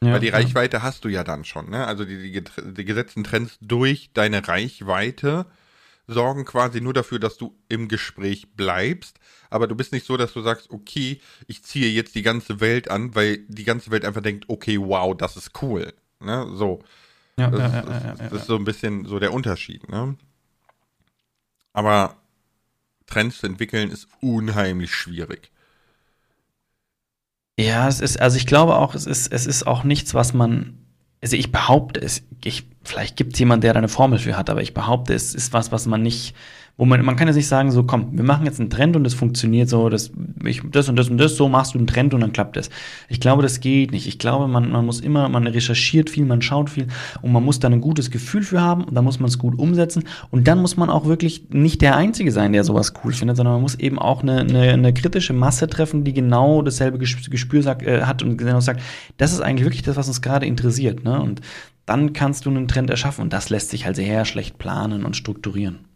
Ja, 0.00 0.12
Weil 0.12 0.20
die 0.20 0.30
Reichweite 0.30 0.82
hast 0.82 1.04
du 1.04 1.10
ja 1.10 1.22
dann 1.22 1.44
schon, 1.44 1.68
ne? 1.68 1.86
Also 1.86 2.06
die, 2.06 2.32
die, 2.32 2.44
die 2.72 2.84
gesetzten 2.86 3.24
Trends 3.24 3.58
durch 3.60 4.08
deine 4.14 4.48
Reichweite 4.48 5.44
sorgen 6.08 6.44
quasi 6.44 6.80
nur 6.80 6.94
dafür, 6.94 7.20
dass 7.20 7.36
du 7.36 7.54
im 7.68 7.86
Gespräch 7.86 8.48
bleibst, 8.56 9.20
aber 9.50 9.68
du 9.68 9.76
bist 9.76 9.92
nicht 9.92 10.06
so, 10.06 10.16
dass 10.16 10.32
du 10.32 10.40
sagst, 10.42 10.70
okay, 10.70 11.20
ich 11.46 11.62
ziehe 11.62 11.88
jetzt 11.88 12.14
die 12.14 12.22
ganze 12.22 12.60
Welt 12.60 12.90
an, 12.90 13.14
weil 13.14 13.38
die 13.48 13.64
ganze 13.64 13.90
Welt 13.90 14.04
einfach 14.04 14.22
denkt, 14.22 14.46
okay, 14.48 14.78
wow, 14.80 15.16
das 15.16 15.36
ist 15.36 15.62
cool. 15.62 15.92
Ne? 16.20 16.50
So. 16.54 16.82
Ja, 17.38 17.50
das, 17.50 17.60
ja, 17.60 17.68
ja, 17.68 17.76
ja, 17.84 18.14
das, 18.14 18.30
das 18.30 18.40
ist 18.40 18.46
so 18.48 18.56
ein 18.56 18.64
bisschen 18.64 19.04
so 19.04 19.20
der 19.20 19.32
Unterschied, 19.32 19.88
ne? 19.88 20.16
Aber 21.72 22.16
Trends 23.06 23.38
zu 23.38 23.46
entwickeln 23.46 23.90
ist 23.90 24.08
unheimlich 24.20 24.92
schwierig. 24.92 25.52
Ja, 27.58 27.86
es 27.86 28.00
ist, 28.00 28.20
also 28.20 28.36
ich 28.36 28.46
glaube 28.46 28.76
auch, 28.76 28.94
es 28.94 29.06
ist, 29.06 29.32
es 29.32 29.46
ist 29.46 29.66
auch 29.66 29.84
nichts, 29.84 30.14
was 30.14 30.32
man, 30.32 30.87
also 31.22 31.36
ich 31.36 31.50
behaupte 31.52 32.00
es, 32.00 32.22
ich, 32.44 32.64
vielleicht 32.84 33.16
gibt 33.16 33.34
es 33.34 33.38
jemanden, 33.38 33.62
der 33.62 33.74
da 33.74 33.78
eine 33.78 33.88
Formel 33.88 34.18
für 34.18 34.36
hat, 34.36 34.50
aber 34.50 34.62
ich 34.62 34.74
behaupte, 34.74 35.14
es 35.14 35.34
ist 35.34 35.52
was, 35.52 35.72
was 35.72 35.86
man 35.86 36.02
nicht 36.02 36.34
Wo 36.78 36.84
man, 36.84 37.04
man 37.04 37.16
kann 37.16 37.26
ja 37.26 37.34
nicht 37.34 37.48
sagen, 37.48 37.72
so 37.72 37.82
komm, 37.82 38.16
wir 38.16 38.22
machen 38.22 38.46
jetzt 38.46 38.60
einen 38.60 38.70
Trend 38.70 38.94
und 38.94 39.04
es 39.04 39.12
funktioniert 39.12 39.68
so, 39.68 39.88
das, 39.88 40.12
ich, 40.44 40.62
das 40.70 40.88
und 40.88 40.94
das 40.94 41.10
und 41.10 41.18
das, 41.18 41.34
so 41.34 41.48
machst 41.48 41.74
du 41.74 41.78
einen 41.78 41.88
Trend 41.88 42.14
und 42.14 42.20
dann 42.20 42.32
klappt 42.32 42.56
das. 42.56 42.70
Ich 43.08 43.18
glaube, 43.18 43.42
das 43.42 43.58
geht 43.58 43.90
nicht. 43.90 44.06
Ich 44.06 44.20
glaube, 44.20 44.46
man, 44.46 44.70
man 44.70 44.86
muss 44.86 45.00
immer, 45.00 45.28
man 45.28 45.48
recherchiert 45.48 46.08
viel, 46.08 46.24
man 46.24 46.40
schaut 46.40 46.70
viel 46.70 46.86
und 47.20 47.32
man 47.32 47.44
muss 47.44 47.58
da 47.58 47.68
ein 47.68 47.80
gutes 47.80 48.12
Gefühl 48.12 48.44
für 48.44 48.62
haben 48.62 48.84
und 48.84 48.94
dann 48.94 49.02
muss 49.02 49.18
man 49.18 49.28
es 49.28 49.38
gut 49.38 49.58
umsetzen 49.58 50.04
und 50.30 50.46
dann 50.46 50.60
muss 50.60 50.76
man 50.76 50.88
auch 50.88 51.06
wirklich 51.06 51.48
nicht 51.50 51.82
der 51.82 51.96
Einzige 51.96 52.30
sein, 52.30 52.52
der 52.52 52.62
sowas 52.62 52.94
cool 53.02 53.12
findet, 53.12 53.38
sondern 53.38 53.54
man 53.54 53.62
muss 53.62 53.74
eben 53.74 53.98
auch 53.98 54.22
eine, 54.22 54.42
eine, 54.42 54.72
eine 54.72 54.94
kritische 54.94 55.32
Masse 55.32 55.66
treffen, 55.66 56.04
die 56.04 56.12
genau 56.12 56.62
dasselbe 56.62 56.98
Gespür 56.98 57.62
sagt, 57.64 57.82
äh, 57.82 58.02
hat 58.02 58.22
und 58.22 58.36
genau 58.36 58.60
sagt, 58.60 58.82
das 59.16 59.32
ist 59.32 59.40
eigentlich 59.40 59.64
wirklich 59.64 59.82
das, 59.82 59.96
was 59.96 60.06
uns 60.06 60.22
gerade 60.22 60.46
interessiert. 60.46 61.02
Ne? 61.02 61.20
Und 61.20 61.40
dann 61.86 62.12
kannst 62.12 62.46
du 62.46 62.50
einen 62.50 62.68
Trend 62.68 62.88
erschaffen 62.88 63.22
und 63.22 63.32
das 63.32 63.50
lässt 63.50 63.70
sich 63.70 63.84
halt 63.84 63.96
sehr 63.96 64.24
schlecht 64.24 64.58
planen 64.58 65.04
und 65.04 65.16
strukturieren. 65.16 65.88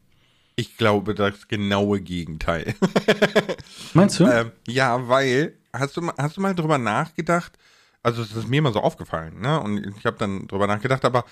Ich 0.57 0.77
glaube, 0.77 1.15
das 1.15 1.49
genaue 1.49 2.01
Gegenteil. 2.01 2.75
Meinst 3.95 4.21
du? 4.21 4.27
Ähm, 4.27 4.53
ja, 4.69 5.09
weil, 5.09 5.59
hast 5.73 5.97
du, 5.97 6.11
hast 6.19 6.37
du 6.37 6.41
mal 6.41 6.55
drüber 6.55 6.79
nachgedacht, 6.79 7.53
also 8.03 8.23
es 8.23 8.35
ist 8.35 8.49
mir 8.49 8.59
immer 8.59 8.73
so 8.73 8.81
aufgefallen, 8.81 9.41
ne? 9.41 9.61
Und 9.61 9.97
ich 9.97 10.05
habe 10.05 10.19
dann 10.19 10.47
drüber 10.49 10.67
nachgedacht, 10.67 11.05
aber 11.05 11.25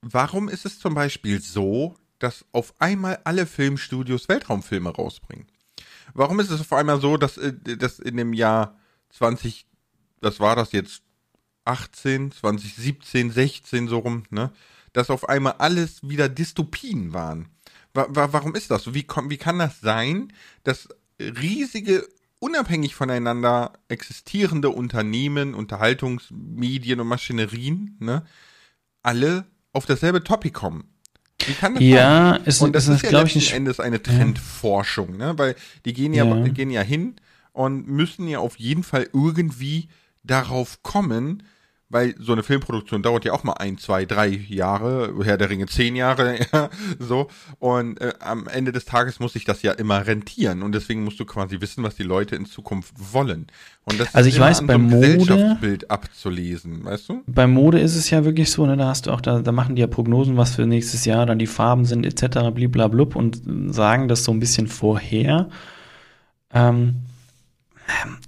warum 0.00 0.48
ist 0.48 0.64
es 0.64 0.78
zum 0.78 0.94
Beispiel 0.94 1.40
so, 1.40 1.96
dass 2.18 2.44
auf 2.52 2.74
einmal 2.78 3.18
alle 3.24 3.46
Filmstudios 3.46 4.28
Weltraumfilme 4.28 4.90
rausbringen? 4.90 5.46
Warum 6.14 6.40
ist 6.40 6.50
es 6.50 6.60
auf 6.60 6.72
einmal 6.72 7.00
so, 7.00 7.16
dass, 7.16 7.36
äh, 7.36 7.52
dass 7.76 7.98
in 7.98 8.16
dem 8.16 8.32
Jahr 8.32 8.78
20, 9.10 9.66
was 10.20 10.40
war 10.40 10.56
das 10.56 10.72
jetzt, 10.72 11.02
18, 11.64 12.30
2017, 12.30 13.32
16 13.32 13.88
so 13.88 13.98
rum, 13.98 14.22
ne? 14.30 14.52
Dass 14.92 15.10
auf 15.10 15.28
einmal 15.28 15.54
alles 15.58 16.08
wieder 16.08 16.28
Dystopien 16.28 17.12
waren. 17.12 17.48
Wa 17.96 18.06
wa 18.10 18.28
warum 18.32 18.54
ist 18.54 18.70
das 18.70 18.84
so? 18.84 18.94
Wie, 18.94 19.06
wie 19.28 19.36
kann 19.36 19.58
das 19.58 19.80
sein, 19.80 20.32
dass 20.64 20.88
riesige, 21.18 22.06
unabhängig 22.38 22.94
voneinander 22.94 23.72
existierende 23.88 24.70
Unternehmen, 24.70 25.54
Unterhaltungsmedien 25.54 27.00
und 27.00 27.08
Maschinerien, 27.08 27.96
ne, 27.98 28.24
alle 29.02 29.46
auf 29.72 29.86
dasselbe 29.86 30.22
Topic 30.22 30.52
kommen? 30.52 30.84
Wie 31.46 31.54
kann 31.54 31.74
das 31.74 31.82
ja, 31.82 32.30
sein? 32.32 32.42
Es, 32.44 32.62
und 32.62 32.74
das 32.74 32.88
ist, 32.88 32.96
ist 32.96 33.02
ja 33.02 33.08
glaube 33.10 33.28
ich, 33.28 33.34
letzten 33.34 33.54
Endes 33.56 33.80
eine 33.80 34.02
Trendforschung, 34.02 35.16
ne? 35.16 35.34
Weil 35.36 35.54
die 35.84 35.92
gehen 35.92 36.12
ja, 36.14 36.24
Ja. 36.24 36.42
die 36.42 36.52
gehen 36.52 36.70
ja 36.70 36.82
hin 36.82 37.16
und 37.52 37.88
müssen 37.88 38.28
ja 38.28 38.38
auf 38.38 38.56
jeden 38.56 38.82
Fall 38.82 39.08
irgendwie 39.12 39.88
darauf 40.24 40.82
kommen, 40.82 41.42
weil 41.88 42.14
so 42.18 42.32
eine 42.32 42.42
Filmproduktion 42.42 43.02
dauert 43.02 43.24
ja 43.24 43.32
auch 43.32 43.44
mal 43.44 43.52
ein, 43.54 43.78
zwei, 43.78 44.04
drei 44.06 44.26
Jahre, 44.28 45.14
Herr 45.22 45.36
der 45.38 45.48
Ringe 45.50 45.66
zehn 45.66 45.94
Jahre, 45.94 46.38
ja, 46.52 46.68
so. 46.98 47.28
Und 47.60 48.00
äh, 48.00 48.12
am 48.20 48.48
Ende 48.48 48.72
des 48.72 48.84
Tages 48.86 49.20
muss 49.20 49.34
sich 49.34 49.44
das 49.44 49.62
ja 49.62 49.70
immer 49.72 50.04
rentieren 50.06 50.62
und 50.62 50.72
deswegen 50.74 51.04
musst 51.04 51.20
du 51.20 51.24
quasi 51.24 51.60
wissen, 51.60 51.84
was 51.84 51.94
die 51.94 52.02
Leute 52.02 52.34
in 52.34 52.44
Zukunft 52.46 52.92
wollen. 53.12 53.46
Und 53.84 54.00
das 54.00 54.14
Also 54.16 54.28
ist 54.28 54.34
ich 54.34 54.40
weiß, 54.40 54.60
an 54.60 54.66
bei 54.66 54.72
so 54.74 54.78
Mode- 54.80 54.96
Gesellschaftsbild 55.18 55.90
abzulesen, 55.90 56.84
weißt 56.84 57.08
du? 57.08 57.22
Bei 57.26 57.46
Mode 57.46 57.78
ist 57.78 57.94
es 57.94 58.10
ja 58.10 58.24
wirklich 58.24 58.50
so, 58.50 58.66
ne, 58.66 58.76
da 58.76 58.88
hast 58.88 59.06
du 59.06 59.12
auch, 59.12 59.20
da, 59.20 59.38
da 59.40 59.52
machen 59.52 59.76
die 59.76 59.80
ja 59.80 59.86
Prognosen, 59.86 60.36
was 60.36 60.56
für 60.56 60.66
nächstes 60.66 61.04
Jahr 61.04 61.24
dann 61.24 61.38
die 61.38 61.46
Farben 61.46 61.84
sind, 61.84 62.04
etc., 62.04 62.50
bliblablub 62.52 63.14
und 63.14 63.40
sagen 63.72 64.08
das 64.08 64.24
so 64.24 64.32
ein 64.32 64.40
bisschen 64.40 64.66
vorher. 64.66 65.48
Ähm, 66.52 66.96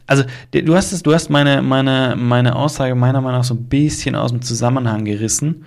also, 0.07 0.25
d- 0.55 0.63
du 0.63 0.75
hast 0.77 0.93
es, 0.93 1.03
du 1.03 1.13
hast 1.13 1.31
meine, 1.31 1.63
meine, 1.63 2.15
meine 2.17 2.57
Aussage 2.57 2.95
meiner 2.95 3.21
Meinung 3.21 3.39
nach 3.41 3.45
so 3.45 3.55
ein 3.55 3.65
bisschen 3.65 4.15
aus 4.15 4.31
dem 4.31 4.43
Zusammenhang 4.43 5.05
gerissen, 5.05 5.65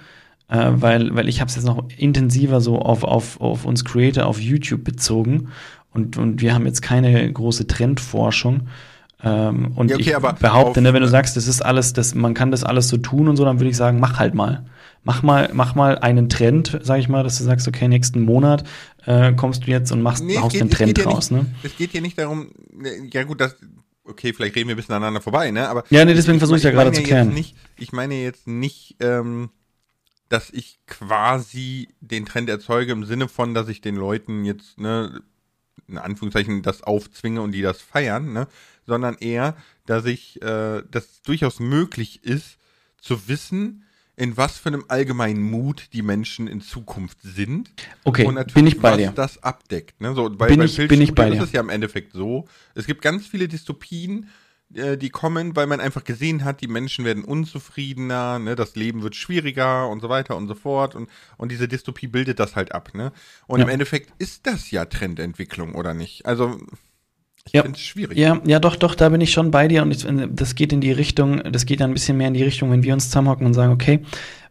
äh, 0.50 0.70
weil, 0.74 1.16
weil 1.16 1.28
ich 1.30 1.42
habe 1.42 1.50
es 1.50 1.56
jetzt 1.56 1.66
noch 1.66 1.84
intensiver 1.98 2.62
so 2.62 2.80
auf, 2.80 3.04
auf, 3.04 3.40
auf 3.42 3.66
uns 3.66 3.86
Creator 3.86 4.26
auf 4.26 4.40
YouTube 4.40 4.84
bezogen 4.84 5.50
und, 5.94 6.18
und 6.18 6.42
wir 6.42 6.54
haben 6.54 6.66
jetzt 6.66 6.82
keine 6.82 7.32
große 7.32 7.68
Trendforschung. 7.68 8.62
Ähm, 9.24 9.74
und 9.76 9.92
Ja, 9.92 9.98
okay, 9.98 10.04
ich 10.10 10.40
behaupte, 10.40 10.80
auf- 10.80 10.84
ne, 10.84 10.94
wenn 10.94 11.02
du 11.04 11.08
sagst, 11.08 11.38
das 11.38 11.48
ist 11.48 11.62
alles, 11.64 11.94
das, 11.94 12.16
man 12.16 12.34
kann 12.34 12.50
das 12.52 12.64
alles 12.64 12.88
so 12.88 12.98
tun 12.98 13.28
und 13.28 13.36
so, 13.38 13.46
dann 13.46 13.60
würde 13.60 13.70
ich 13.70 13.78
sagen, 13.78 14.00
mach 14.00 14.18
halt 14.20 14.34
mal. 14.34 14.66
Mach 15.04 15.24
mal, 15.24 15.50
mach 15.54 15.74
mal 15.74 15.98
einen 15.98 16.30
Trend, 16.30 16.80
sag 16.84 17.00
ich 17.00 17.10
mal, 17.10 17.24
dass 17.24 17.40
du 17.40 17.44
sagst, 17.44 17.68
okay, 17.68 17.88
nächsten 17.88 18.22
Monat 18.22 18.64
äh, 19.06 19.34
kommst 19.34 19.66
du 19.66 19.72
jetzt 19.72 19.92
und 19.92 20.02
machst, 20.02 20.24
Nee, 20.24 20.38
haust 20.38 20.52
geht- 20.54 20.62
den 20.62 20.70
Trend 20.70 20.98
ja 20.98 21.06
raus, 21.06 21.32
nicht, 21.32 21.44
ne? 21.44 21.54
Es 21.64 21.76
geht 21.78 21.92
hier 21.92 22.02
nicht 22.02 22.18
darum, 22.18 22.52
ne, 22.74 23.08
ja 23.12 23.24
gut, 23.24 23.42
das, 23.42 23.56
okay, 24.04 24.34
vielleicht 24.34 24.56
reden 24.56 24.68
wir 24.70 24.76
ein 24.76 24.78
bisschen 24.78 24.96
aneinander 24.96 25.22
vorbei, 25.22 25.52
ne? 25.52 25.68
Aber 25.70 25.84
Ja, 25.90 26.06
nee, 26.06 26.14
deswegen 26.14 26.40
versuche 26.40 26.58
ich 26.58 26.64
ja 26.64 26.72
gerade 26.72 26.92
zu 26.92 27.04
klären. 27.04 27.34
Nicht, 27.34 27.56
ich 27.78 27.92
meine 27.92 28.16
jetzt 28.22 28.48
nicht, 28.48 28.98
ähm, 29.00 29.50
dass 30.30 30.50
ich 30.50 30.80
quasi 30.88 31.90
den 32.00 32.26
Trend 32.26 32.50
erzeuge 32.50 32.92
im 32.94 33.04
Sinne 33.06 33.28
von, 33.28 33.54
dass 33.54 33.68
ich 33.68 33.82
den 33.82 33.96
Leuten 33.96 34.46
jetzt, 34.46 34.80
ne, 34.80 35.22
in 35.88 35.98
Anführungszeichen 35.98 36.62
das 36.62 36.84
aufzwinge 36.84 37.42
und 37.42 37.52
die 37.52 37.62
das 37.62 37.82
feiern, 37.82 38.32
ne? 38.32 38.48
Sondern 38.88 39.16
eher, 39.20 39.56
dass 39.86 40.06
ich, 40.06 40.42
äh, 40.42 40.84
dass 40.90 41.06
es 41.06 41.22
durchaus 41.24 41.60
möglich 41.60 42.24
ist, 42.24 42.58
zu 43.00 43.28
wissen, 43.28 43.84
in 44.22 44.38
was 44.38 44.58
für 44.60 44.70
einem 44.70 44.86
allgemeinen 44.88 45.42
Mut 45.42 45.90
die 45.94 46.04
Menschen 46.04 46.46
in 46.48 46.62
Zukunft 46.62 47.18
sind. 47.24 47.72
Okay, 48.04 48.26
und 48.26 48.36
natürlich, 48.36 48.54
bin 48.54 48.68
ich 48.68 48.80
bei 48.80 48.92
was 48.92 48.98
dir. 48.98 49.12
das 49.16 49.42
abdeckt. 49.44 50.00
Ne? 50.00 50.14
So, 50.14 50.30
bei, 50.30 50.48
Bin 50.48 50.60
bei 50.60 50.66
ich- 50.66 50.78
bin 50.88 51.02
ich 51.02 51.16
bei 51.16 51.30
dir. 51.30 51.38
ist 51.38 51.48
es 51.48 51.52
ja 51.54 51.60
im 51.62 51.70
Endeffekt 51.70 52.14
so, 52.14 52.48
es 52.76 52.86
gibt 52.86 53.02
ganz 53.02 53.26
viele 53.26 53.48
Dystopien, 53.48 54.30
äh, 54.76 54.96
die 54.96 55.10
kommen, 55.10 55.56
weil 55.56 55.66
man 55.66 55.80
einfach 55.80 56.04
gesehen 56.04 56.44
hat, 56.46 56.62
die 56.62 56.68
Menschen 56.68 57.04
werden 57.04 57.24
unzufriedener, 57.24 58.38
ne? 58.40 58.56
das 58.56 58.76
Leben 58.76 59.02
wird 59.02 59.16
schwieriger 59.16 59.90
und 59.90 60.02
so 60.02 60.10
weiter 60.10 60.36
und 60.38 60.48
so 60.48 60.54
fort. 60.56 60.94
Und, 60.96 61.10
und 61.38 61.52
diese 61.52 61.68
Dystopie 61.68 62.08
bildet 62.08 62.40
das 62.40 62.56
halt 62.56 62.74
ab. 62.74 62.94
Ne? 62.94 63.12
Und 63.48 63.60
Ja. 63.60 63.66
im 63.66 63.70
Endeffekt 63.72 64.14
ist 64.20 64.46
das 64.46 64.70
ja 64.72 64.86
Trendentwicklung, 64.86 65.74
oder 65.74 65.94
nicht? 65.96 66.26
Also, 66.28 66.60
ich 67.52 67.58
Ja. 67.58 67.64
finde 67.64 67.76
es 67.78 67.84
schwierig. 67.84 68.18
Ja, 68.18 68.40
ja, 68.46 68.60
doch, 68.60 68.78
doch, 68.78 68.96
da 68.96 69.10
bin 69.10 69.20
ich 69.20 69.32
schon 69.34 69.52
bei 69.52 69.68
dir 69.68 69.82
und 69.82 69.92
ich, 69.92 70.06
das 70.32 70.56
geht 70.56 70.72
in 70.72 70.80
die 70.80 70.94
Richtung, 70.94 71.42
das 71.52 71.66
geht 71.66 71.82
dann 71.82 71.92
ein 71.92 71.94
bisschen 71.94 72.18
mehr 72.18 72.30
in 72.30 72.34
die 72.34 72.44
Richtung, 72.44 72.72
wenn 72.72 72.84
wir 72.84 72.94
uns 72.94 73.10
zusammenhocken 73.10 73.46
und 73.46 73.54
sagen, 73.54 73.74
okay, 73.74 74.00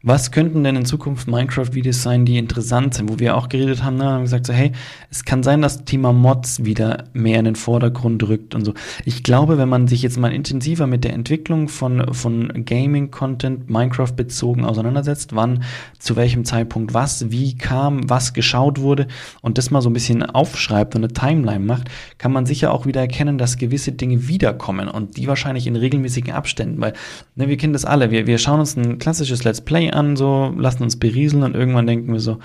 was 0.03 0.31
könnten 0.31 0.65
denn 0.65 0.77
in 0.77 0.87
Zukunft 0.87 1.29
Minecraft-Videos 1.29 2.03
sein, 2.03 2.25
die 2.25 2.39
interessant 2.39 2.95
sind, 2.95 3.11
wo 3.11 3.19
wir 3.19 3.37
auch 3.37 3.51
geredet 3.51 3.83
haben, 3.83 3.97
ne, 3.97 4.05
haben 4.05 4.23
gesagt 4.23 4.47
so, 4.47 4.53
hey, 4.55 4.73
es 5.11 5.27
kann 5.27 5.43
sein, 5.43 5.61
dass 5.61 5.77
das 5.77 5.85
Thema 5.85 6.15
Mods 6.15 6.65
wieder 6.65 7.05
mehr 7.13 7.39
in 7.39 7.45
den 7.45 7.57
Vordergrund 7.57 8.27
rückt 8.27 8.55
und 8.55 8.65
so. 8.65 8.73
Ich 9.05 9.23
glaube, 9.23 9.59
wenn 9.59 9.69
man 9.69 9.89
sich 9.89 10.01
jetzt 10.01 10.19
mal 10.19 10.33
intensiver 10.33 10.87
mit 10.87 11.05
der 11.05 11.13
Entwicklung 11.13 11.69
von, 11.69 12.15
von 12.15 12.65
Gaming-Content, 12.65 13.69
Minecraft 13.69 14.13
bezogen 14.17 14.65
auseinandersetzt, 14.65 15.37
wann, 15.37 15.65
zu 15.99 16.17
welchem 16.17 16.47
Zeitpunkt 16.47 16.95
was, 16.95 17.31
wie 17.31 17.59
kam, 17.59 18.09
was 18.09 18.33
geschaut 18.33 18.81
wurde 18.81 19.07
und 19.43 19.59
das 19.59 19.71
mal 19.71 19.83
so 19.83 19.91
ein 19.91 19.95
bisschen 19.95 20.23
aufschreibt 20.23 20.95
und 20.95 21.05
eine 21.05 21.13
Timeline 21.13 21.65
macht, 21.65 21.91
kann 22.17 22.33
man 22.33 22.47
sicher 22.47 22.73
auch 22.73 22.87
wieder 22.87 23.03
erkennen, 23.03 23.37
dass 23.37 23.59
gewisse 23.59 23.93
Dinge 23.93 24.29
wiederkommen 24.29 24.89
und 24.89 25.19
die 25.19 25.27
wahrscheinlich 25.27 25.67
in 25.67 25.77
regelmäßigen 25.77 26.33
Abständen, 26.33 26.81
weil 26.81 26.95
ne, 27.35 27.49
wir 27.49 27.59
kennen 27.59 27.75
das 27.75 27.85
alle, 27.85 28.11
wir, 28.11 28.27
wir 28.27 28.39
schauen 28.39 28.61
uns 28.61 28.77
ein 28.77 28.99
klassisches 28.99 29.45
Let's 29.45 29.61
Play 29.61 29.90
an, 29.95 30.17
so 30.17 30.55
lassen 30.57 30.83
uns 30.83 30.99
berieseln 30.99 31.43
und 31.43 31.55
irgendwann 31.55 31.87
denken 31.87 32.13
wir 32.13 32.21
so, 32.21 32.39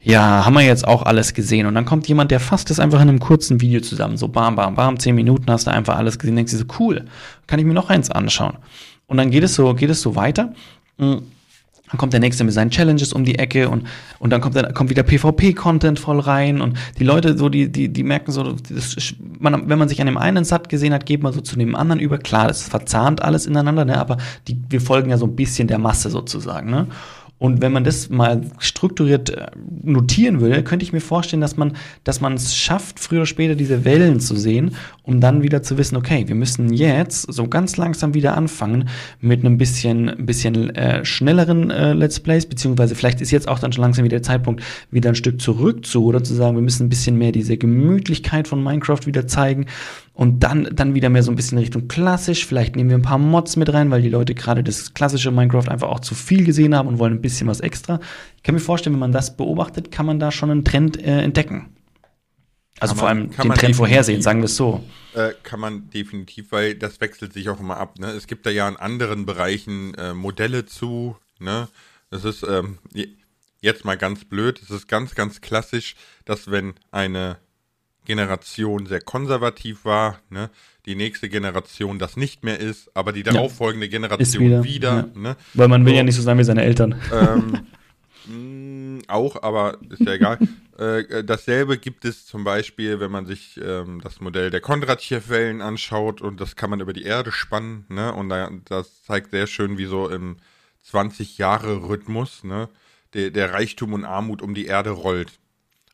ja, 0.00 0.44
haben 0.44 0.54
wir 0.54 0.62
jetzt 0.62 0.86
auch 0.86 1.02
alles 1.02 1.34
gesehen. 1.34 1.66
Und 1.66 1.74
dann 1.74 1.84
kommt 1.84 2.06
jemand, 2.06 2.30
der 2.30 2.38
fasst 2.38 2.70
es 2.70 2.78
einfach 2.78 3.00
in 3.00 3.08
einem 3.08 3.18
kurzen 3.18 3.60
Video 3.60 3.80
zusammen. 3.80 4.16
So 4.16 4.28
bam, 4.28 4.54
bam, 4.54 4.76
bam, 4.76 5.00
zehn 5.00 5.16
Minuten 5.16 5.50
hast 5.50 5.66
du 5.66 5.72
einfach 5.72 5.96
alles 5.96 6.18
gesehen. 6.18 6.36
Denkst 6.36 6.52
du 6.52 6.58
so, 6.58 6.64
cool, 6.78 7.06
kann 7.48 7.58
ich 7.58 7.64
mir 7.64 7.74
noch 7.74 7.90
eins 7.90 8.10
anschauen. 8.10 8.58
Und 9.08 9.16
dann 9.16 9.30
geht 9.30 9.42
es 9.42 9.54
so, 9.54 9.74
geht 9.74 9.90
es 9.90 10.02
so 10.02 10.14
weiter. 10.14 10.52
Mm. 10.98 11.16
Dann 11.90 11.98
kommt 11.98 12.12
der 12.12 12.20
nächste 12.20 12.42
mit 12.42 12.52
seinen 12.52 12.70
Challenges 12.70 13.12
um 13.12 13.24
die 13.24 13.38
Ecke 13.38 13.68
und, 13.68 13.86
und 14.18 14.30
dann 14.30 14.40
kommt, 14.40 14.56
dann 14.56 14.74
kommt 14.74 14.90
wieder 14.90 15.04
PvP-Content 15.04 16.00
voll 16.00 16.18
rein 16.18 16.60
und 16.60 16.76
die 16.98 17.04
Leute 17.04 17.38
so, 17.38 17.48
die, 17.48 17.70
die, 17.70 17.88
die 17.88 18.02
merken 18.02 18.32
so, 18.32 18.52
das, 18.52 19.14
man, 19.38 19.68
wenn 19.68 19.78
man 19.78 19.88
sich 19.88 20.00
an 20.00 20.06
dem 20.06 20.18
einen 20.18 20.44
satt 20.44 20.68
gesehen 20.68 20.92
hat, 20.92 21.06
geht 21.06 21.22
man 21.22 21.32
so 21.32 21.40
zu 21.40 21.56
dem 21.56 21.76
anderen 21.76 22.00
über. 22.00 22.18
Klar, 22.18 22.48
das 22.48 22.62
verzahnt 22.62 23.22
alles 23.22 23.46
ineinander, 23.46 23.84
ne, 23.84 23.98
aber 23.98 24.16
die, 24.48 24.58
wir 24.68 24.80
folgen 24.80 25.10
ja 25.10 25.18
so 25.18 25.26
ein 25.26 25.36
bisschen 25.36 25.68
der 25.68 25.78
Masse 25.78 26.10
sozusagen, 26.10 26.70
ne. 26.70 26.88
Und 27.38 27.60
wenn 27.60 27.70
man 27.72 27.84
das 27.84 28.08
mal 28.08 28.42
strukturiert 28.58 29.28
äh, 29.30 29.48
notieren 29.82 30.40
würde, 30.40 30.62
könnte 30.62 30.84
ich 30.84 30.94
mir 30.94 31.00
vorstellen, 31.00 31.42
dass 31.42 31.58
man, 31.58 31.76
dass 32.02 32.22
man 32.22 32.32
es 32.32 32.56
schafft, 32.56 32.98
früher 32.98 33.20
oder 33.20 33.26
später 33.26 33.54
diese 33.54 33.84
Wellen 33.84 34.20
zu 34.20 34.36
sehen, 34.36 34.74
um 35.02 35.20
dann 35.20 35.42
wieder 35.42 35.62
zu 35.62 35.76
wissen, 35.76 35.96
okay, 35.96 36.26
wir 36.26 36.34
müssen 36.34 36.72
jetzt 36.72 37.30
so 37.30 37.46
ganz 37.46 37.76
langsam 37.76 38.14
wieder 38.14 38.36
anfangen 38.36 38.88
mit 39.20 39.40
einem 39.40 39.58
bisschen, 39.58 40.24
bisschen 40.24 40.74
äh, 40.74 41.04
schnelleren 41.04 41.70
äh, 41.70 41.92
Let's 41.92 42.20
Plays, 42.20 42.46
beziehungsweise 42.46 42.94
vielleicht 42.94 43.20
ist 43.20 43.30
jetzt 43.32 43.48
auch 43.48 43.58
dann 43.58 43.72
schon 43.72 43.82
langsam 43.82 44.04
wieder 44.04 44.16
der 44.16 44.22
Zeitpunkt, 44.22 44.62
wieder 44.90 45.10
ein 45.10 45.14
Stück 45.14 45.40
zurück 45.40 45.84
zu 45.84 46.06
oder 46.06 46.24
zu 46.24 46.32
sagen, 46.32 46.56
wir 46.56 46.62
müssen 46.62 46.86
ein 46.86 46.88
bisschen 46.88 47.18
mehr 47.18 47.32
diese 47.32 47.58
Gemütlichkeit 47.58 48.48
von 48.48 48.62
Minecraft 48.62 49.04
wieder 49.04 49.26
zeigen 49.26 49.66
und 50.16 50.40
dann, 50.40 50.68
dann 50.74 50.94
wieder 50.94 51.10
mehr 51.10 51.22
so 51.22 51.30
ein 51.30 51.36
bisschen 51.36 51.58
Richtung 51.58 51.88
klassisch. 51.88 52.46
Vielleicht 52.46 52.74
nehmen 52.74 52.88
wir 52.90 52.96
ein 52.96 53.02
paar 53.02 53.18
Mods 53.18 53.56
mit 53.56 53.72
rein, 53.72 53.90
weil 53.90 54.00
die 54.02 54.08
Leute 54.08 54.34
gerade 54.34 54.64
das 54.64 54.94
klassische 54.94 55.30
Minecraft 55.30 55.68
einfach 55.68 55.88
auch 55.88 56.00
zu 56.00 56.14
viel 56.14 56.42
gesehen 56.44 56.74
haben 56.74 56.88
und 56.88 56.98
wollen 56.98 57.12
ein 57.12 57.20
bisschen 57.20 57.46
was 57.48 57.60
extra. 57.60 58.00
Ich 58.36 58.42
kann 58.42 58.54
mir 58.54 58.60
vorstellen, 58.60 58.94
wenn 58.94 59.00
man 59.00 59.12
das 59.12 59.36
beobachtet, 59.36 59.90
kann 59.92 60.06
man 60.06 60.18
da 60.18 60.32
schon 60.32 60.50
einen 60.50 60.64
Trend 60.64 60.96
äh, 61.02 61.20
entdecken. 61.20 61.68
Also 62.80 62.94
Kann 62.94 62.98
vor 62.98 63.08
man- 63.08 63.18
allem 63.18 63.30
kann 63.30 63.44
den 63.44 63.48
man 63.48 63.58
Trend 63.58 63.76
vorhersehen, 63.76 64.22
sagen 64.22 64.40
wir 64.40 64.46
es 64.46 64.56
so. 64.56 64.82
Äh, 65.14 65.32
kann 65.42 65.60
man 65.60 65.88
definitiv, 65.90 66.50
weil 66.50 66.74
das 66.74 67.00
wechselt 67.00 67.32
sich 67.34 67.48
auch 67.50 67.60
immer 67.60 67.76
ab. 67.76 67.98
Ne? 67.98 68.08
Es 68.08 68.26
gibt 68.26 68.44
da 68.46 68.50
ja 68.50 68.68
in 68.68 68.76
anderen 68.76 69.26
Bereichen 69.26 69.94
äh, 69.94 70.12
Modelle 70.14 70.64
zu. 70.66 71.16
Ne? 71.38 71.68
Das 72.10 72.24
ist, 72.24 72.42
ähm, 72.42 72.78
je- 72.92 73.08
jetzt 73.60 73.84
mal 73.84 73.96
ganz 73.96 74.24
blöd, 74.24 74.60
es 74.62 74.70
ist 74.70 74.88
ganz, 74.88 75.14
ganz 75.14 75.40
klassisch, 75.40 75.94
dass 76.24 76.50
wenn 76.50 76.74
eine 76.90 77.36
Generation 78.06 78.86
sehr 78.86 79.00
konservativ 79.00 79.84
war, 79.84 80.20
ne, 80.30 80.50
die 80.86 80.94
nächste 80.94 81.28
Generation 81.28 81.98
das 81.98 82.16
nicht 82.16 82.44
mehr 82.44 82.58
ist, 82.58 82.90
aber 82.94 83.12
die 83.12 83.22
darauffolgende 83.22 83.88
Generation 83.88 84.44
wieder. 84.44 84.64
wieder 84.64 85.08
ja. 85.14 85.20
ne? 85.20 85.36
Weil 85.52 85.68
man 85.68 85.84
will 85.84 85.92
so, 85.92 85.96
ja 85.96 86.02
nicht 86.02 86.16
so 86.16 86.22
sein 86.22 86.38
wie 86.38 86.44
seine 86.44 86.62
Eltern. 86.62 86.94
Ähm, 87.12 87.66
mh, 88.98 89.02
auch, 89.08 89.42
aber 89.42 89.78
ist 89.90 90.00
ja 90.00 90.14
egal. 90.14 90.38
äh, 90.78 91.24
dasselbe 91.24 91.76
gibt 91.76 92.04
es 92.04 92.24
zum 92.24 92.44
Beispiel, 92.44 93.00
wenn 93.00 93.10
man 93.10 93.26
sich 93.26 93.60
ähm, 93.62 94.00
das 94.02 94.20
Modell 94.20 94.50
der 94.50 94.60
Kondratjew-Wellen 94.60 95.60
anschaut 95.60 96.22
und 96.22 96.40
das 96.40 96.56
kann 96.56 96.70
man 96.70 96.80
über 96.80 96.92
die 96.92 97.02
Erde 97.02 97.32
spannen, 97.32 97.84
ne? 97.88 98.14
Und 98.14 98.28
da, 98.28 98.50
das 98.64 99.02
zeigt 99.04 99.32
sehr 99.32 99.46
schön, 99.46 99.76
wie 99.76 99.86
so 99.86 100.08
im 100.08 100.36
20-Jahre-Rhythmus, 100.90 102.44
ne, 102.44 102.68
der, 103.14 103.30
der 103.30 103.52
Reichtum 103.52 103.92
und 103.92 104.04
Armut 104.04 104.42
um 104.42 104.54
die 104.54 104.66
Erde 104.66 104.90
rollt. 104.90 105.32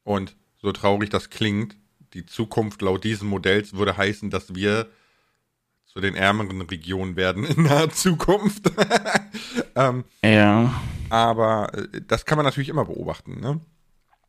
Und 0.04 0.36
so 0.60 0.72
traurig 0.72 1.10
das 1.10 1.30
klingt, 1.30 1.76
die 2.14 2.26
Zukunft 2.26 2.82
laut 2.82 3.04
diesem 3.04 3.28
Modells 3.28 3.74
würde 3.74 3.96
heißen, 3.96 4.30
dass 4.30 4.54
wir 4.54 4.88
zu 5.86 6.00
den 6.00 6.14
ärmeren 6.14 6.62
Regionen 6.62 7.16
werden 7.16 7.44
in 7.44 7.64
naher 7.64 7.90
Zukunft. 7.90 8.70
ähm, 9.76 10.04
ja. 10.24 10.82
Aber 11.10 11.72
äh, 11.74 12.00
das 12.06 12.24
kann 12.24 12.36
man 12.36 12.46
natürlich 12.46 12.70
immer 12.70 12.86
beobachten, 12.86 13.40
ne? 13.40 13.60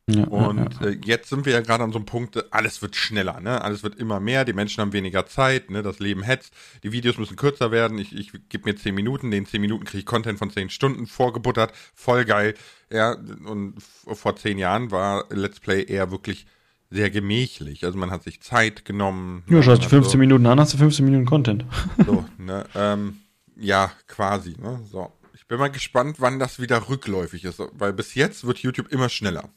Ja, 0.06 0.24
und 0.24 0.58
ja, 0.58 0.80
ja. 0.82 0.86
Äh, 0.88 0.98
jetzt 1.02 1.30
sind 1.30 1.46
wir 1.46 1.54
ja 1.54 1.62
gerade 1.62 1.82
an 1.82 1.92
so 1.92 1.96
einem 1.98 2.04
Punkt, 2.04 2.52
alles 2.52 2.82
wird 2.82 2.94
schneller, 2.94 3.40
ne? 3.40 3.62
Alles 3.62 3.82
wird 3.82 3.94
immer 3.94 4.20
mehr, 4.20 4.44
die 4.44 4.52
Menschen 4.52 4.82
haben 4.82 4.92
weniger 4.92 5.24
Zeit, 5.24 5.70
ne? 5.70 5.82
Das 5.82 5.98
Leben 5.98 6.22
hetzt, 6.22 6.52
die 6.82 6.92
Videos 6.92 7.16
müssen 7.16 7.36
kürzer 7.36 7.70
werden. 7.70 7.98
Ich, 7.98 8.14
ich 8.14 8.32
gebe 8.50 8.68
mir 8.68 8.76
10 8.76 8.94
Minuten, 8.94 9.30
den 9.30 9.46
10 9.46 9.62
Minuten 9.62 9.84
kriege 9.84 10.00
ich 10.00 10.06
Content 10.06 10.38
von 10.38 10.50
10 10.50 10.68
Stunden 10.68 11.06
vorgebuttert, 11.06 11.72
voll 11.94 12.26
geil. 12.26 12.52
Ja, 12.90 13.12
und 13.12 13.76
vor 13.80 14.36
10 14.36 14.58
Jahren 14.58 14.90
war 14.90 15.24
Let's 15.30 15.60
Play 15.60 15.84
eher 15.84 16.10
wirklich 16.10 16.46
sehr 16.94 17.10
gemächlich. 17.10 17.84
Also 17.84 17.98
man 17.98 18.12
hat 18.12 18.22
sich 18.22 18.40
Zeit 18.40 18.84
genommen. 18.84 19.42
Ja, 19.48 19.62
schaust 19.62 19.84
du 19.84 19.88
15 19.88 20.12
so, 20.12 20.18
Minuten 20.18 20.46
an, 20.46 20.60
hast 20.60 20.74
du 20.74 20.78
15 20.78 21.04
Minuten 21.04 21.26
Content. 21.26 21.64
So, 22.06 22.24
ne? 22.38 22.64
Ähm, 22.74 23.16
ja, 23.56 23.90
quasi, 24.06 24.54
ne? 24.60 24.80
So. 24.90 25.12
Ich 25.34 25.46
bin 25.48 25.58
mal 25.58 25.70
gespannt, 25.70 26.16
wann 26.20 26.38
das 26.38 26.60
wieder 26.60 26.88
rückläufig 26.88 27.44
ist, 27.44 27.60
weil 27.72 27.92
bis 27.92 28.14
jetzt 28.14 28.46
wird 28.46 28.60
YouTube 28.60 28.92
immer 28.92 29.08
schneller. 29.08 29.48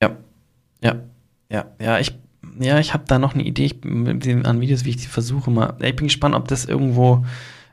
Ja, 0.00 0.16
ja, 0.80 1.02
ja, 1.50 1.66
ja, 1.80 1.98
ich, 1.98 2.16
ja, 2.60 2.78
ich 2.78 2.94
habe 2.94 3.04
da 3.08 3.18
noch 3.18 3.34
eine 3.34 3.42
Idee 3.42 3.64
ich, 3.64 3.84
an 3.84 4.60
Videos, 4.60 4.84
wie 4.84 4.90
ich 4.90 4.96
die 4.96 5.08
versuche 5.08 5.50
mal. 5.50 5.76
Ich 5.80 5.96
bin 5.96 6.06
gespannt, 6.06 6.36
ob 6.36 6.46
das 6.46 6.66
irgendwo 6.66 7.26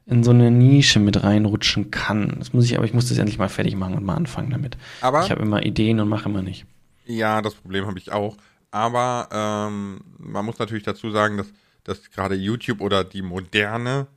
in 0.08 0.24
so 0.24 0.32
eine 0.32 0.50
Nische 0.50 1.00
mit 1.00 1.24
reinrutschen 1.24 1.92
kann. 1.92 2.36
Das 2.40 2.52
muss 2.52 2.66
ich, 2.66 2.78
aber 2.78 2.86
ich 2.86 2.94
muss 2.94 3.10
das 3.10 3.20
endlich 3.20 3.38
mal 3.38 3.50
fertig 3.50 3.76
machen 3.76 3.94
und 3.94 4.04
mal 4.04 4.16
anfangen 4.16 4.50
damit. 4.50 4.76
Aber 5.02 5.24
ich 5.24 5.30
habe 5.30 5.44
immer 5.44 5.64
Ideen 5.64 6.00
und 6.00 6.10
mache 6.10 6.30
immer 6.30 6.42
nicht. 6.42 6.66
Ja, 7.06 7.42
das 7.42 7.56
Problem 7.56 7.86
habe 7.86 8.00
ich 8.00 8.12
auch. 8.12 8.38
Aber 8.72 9.30
ähm, 9.32 10.02
man 10.18 10.46
muss 10.46 10.60
natürlich 10.60 10.84
dazu 10.84 11.12
sagen, 11.12 11.38
dass, 11.38 11.48
dass 11.84 12.12
gerade 12.12 12.36
YouTube 12.36 12.82
oder 12.82 13.04
die 13.04 13.22
moderne 13.22 14.08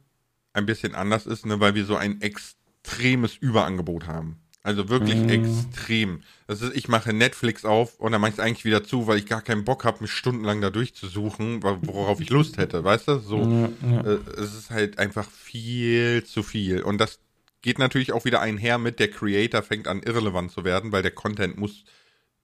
ein 0.52 0.66
bisschen 0.66 0.94
anders 0.94 1.26
ist, 1.26 1.46
ne, 1.46 1.60
weil 1.60 1.74
wir 1.74 1.84
so 1.84 1.96
ein 1.96 2.20
extremes 2.20 3.36
Überangebot 3.36 4.06
haben. 4.06 4.40
Also 4.62 4.88
wirklich 4.88 5.16
mhm. 5.16 5.28
extrem. 5.28 6.22
Das 6.46 6.60
ist, 6.60 6.74
ich 6.76 6.88
mache 6.88 7.12
Netflix 7.12 7.64
auf 7.64 7.98
und 8.00 8.12
dann 8.12 8.20
mache 8.20 8.32
ich 8.32 8.38
es 8.38 8.44
eigentlich 8.44 8.64
wieder 8.64 8.84
zu, 8.84 9.06
weil 9.06 9.18
ich 9.18 9.26
gar 9.26 9.40
keinen 9.40 9.64
Bock 9.64 9.84
habe, 9.84 10.02
mich 10.02 10.10
stundenlang 10.10 10.60
da 10.60 10.70
durchzusuchen, 10.70 11.62
worauf 11.62 12.20
ich 12.20 12.28
Lust 12.28 12.58
hätte, 12.58 12.84
weißt 12.84 13.08
du? 13.08 13.18
So, 13.20 13.40
ja, 13.40 13.70
ja. 13.90 14.00
Äh, 14.00 14.18
es 14.36 14.54
ist 14.54 14.70
halt 14.70 14.98
einfach 14.98 15.30
viel 15.30 16.24
zu 16.24 16.42
viel. 16.42 16.82
Und 16.82 16.98
das 16.98 17.20
geht 17.62 17.78
natürlich 17.78 18.12
auch 18.12 18.24
wieder 18.24 18.40
einher 18.40 18.78
mit, 18.78 18.98
der 18.98 19.10
Creator 19.10 19.62
fängt 19.62 19.86
an 19.88 20.02
irrelevant 20.02 20.50
zu 20.50 20.64
werden, 20.64 20.92
weil 20.92 21.02
der 21.02 21.12
Content 21.12 21.56
muss, 21.56 21.84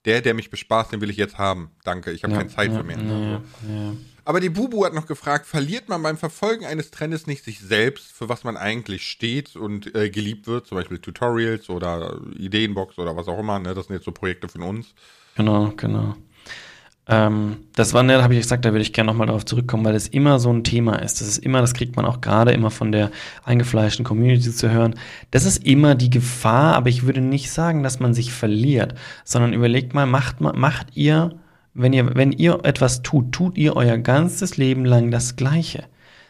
der, 0.05 0.20
der 0.20 0.34
mich 0.34 0.50
bespaßt, 0.50 0.92
den 0.92 1.00
will 1.00 1.11
ich 1.11 1.16
jetzt 1.16 1.38
haben. 1.38 1.70
Danke, 1.84 2.12
ich 2.12 2.22
habe 2.22 2.32
ja, 2.32 2.38
keine 2.40 2.50
Zeit 2.50 2.72
für 2.72 2.82
mehr. 2.82 2.98
Ja. 2.98 3.42
Aber 4.26 4.40
die 4.40 4.48
Bubu 4.48 4.84
hat 4.84 4.94
noch 4.94 5.07
gefragt, 5.07 5.46
verliert 5.46 5.88
man 5.88 6.02
beim 6.02 6.16
Verfolgen 6.16 6.64
eines 6.64 6.90
Trendes 6.90 7.26
nicht 7.26 7.44
sich 7.44 7.61
selbst, 7.61 8.12
für 8.12 8.28
was 8.28 8.42
man 8.42 8.57
eigentlich 8.57 9.07
steht 9.07 9.55
und 9.55 9.94
äh, 9.94 10.09
geliebt 10.09 10.46
wird, 10.46 10.66
zum 10.66 10.78
Beispiel 10.78 10.98
Tutorials 10.98 11.68
oder 11.68 12.20
Ideenbox 12.36 12.98
oder 12.98 13.16
was 13.16 13.28
auch 13.28 13.38
immer, 13.38 13.59
ne? 13.59 13.74
Das 13.74 13.86
sind 13.86 13.96
jetzt 13.96 14.07
so 14.07 14.12
Projekte 14.12 14.48
von 14.48 14.62
uns. 14.62 14.94
Genau, 15.36 15.72
genau. 15.76 16.16
Ähm, 17.07 17.57
das 17.74 17.92
war, 17.92 18.02
ne, 18.02 18.22
habe 18.22 18.34
ich 18.34 18.40
gesagt, 18.40 18.64
da 18.64 18.72
würde 18.72 18.82
ich 18.82 18.92
gerne 18.92 19.11
nochmal 19.11 19.26
darauf 19.26 19.44
zurückkommen, 19.44 19.84
weil 19.84 19.92
das 19.92 20.09
immer 20.09 20.38
so 20.38 20.50
ein 20.50 20.64
Thema 20.64 20.96
ist. 20.96 21.20
Das 21.20 21.28
ist 21.28 21.38
immer, 21.38 21.61
das 21.61 21.74
kriegt 21.74 21.96
man 21.96 22.07
auch 22.07 22.20
gerade 22.20 22.52
immer 22.52 22.70
von 22.70 22.92
der 22.92 23.11
eingefleischten 23.44 24.05
Community 24.05 24.50
zu 24.52 24.70
hören. 24.70 24.94
Das 25.30 25.44
ist 25.44 25.64
immer 25.66 25.94
die 25.94 26.11
Gefahr, 26.11 26.74
aber 26.74 26.88
ich 26.88 27.05
würde 27.05 27.20
nicht 27.20 27.50
sagen, 27.50 27.82
dass 27.82 28.00
man 28.00 28.14
sich 28.14 28.32
verliert, 28.32 28.94
sondern 29.24 29.52
überlegt 29.52 29.92
mal, 29.92 30.07
macht, 30.07 30.40
macht 30.40 30.88
ihr 30.94 31.32
wenn 31.74 31.92
ihr, 31.92 32.14
wenn 32.14 32.32
ihr 32.32 32.61
etwas 32.62 33.02
tut, 33.02 33.32
tut 33.32 33.59
ihr 33.59 33.76
euer 33.76 33.98
ganzes 33.98 34.57
Leben 34.57 34.84
lang 34.84 35.11
das 35.11 35.36
Gleiche. 35.36 35.84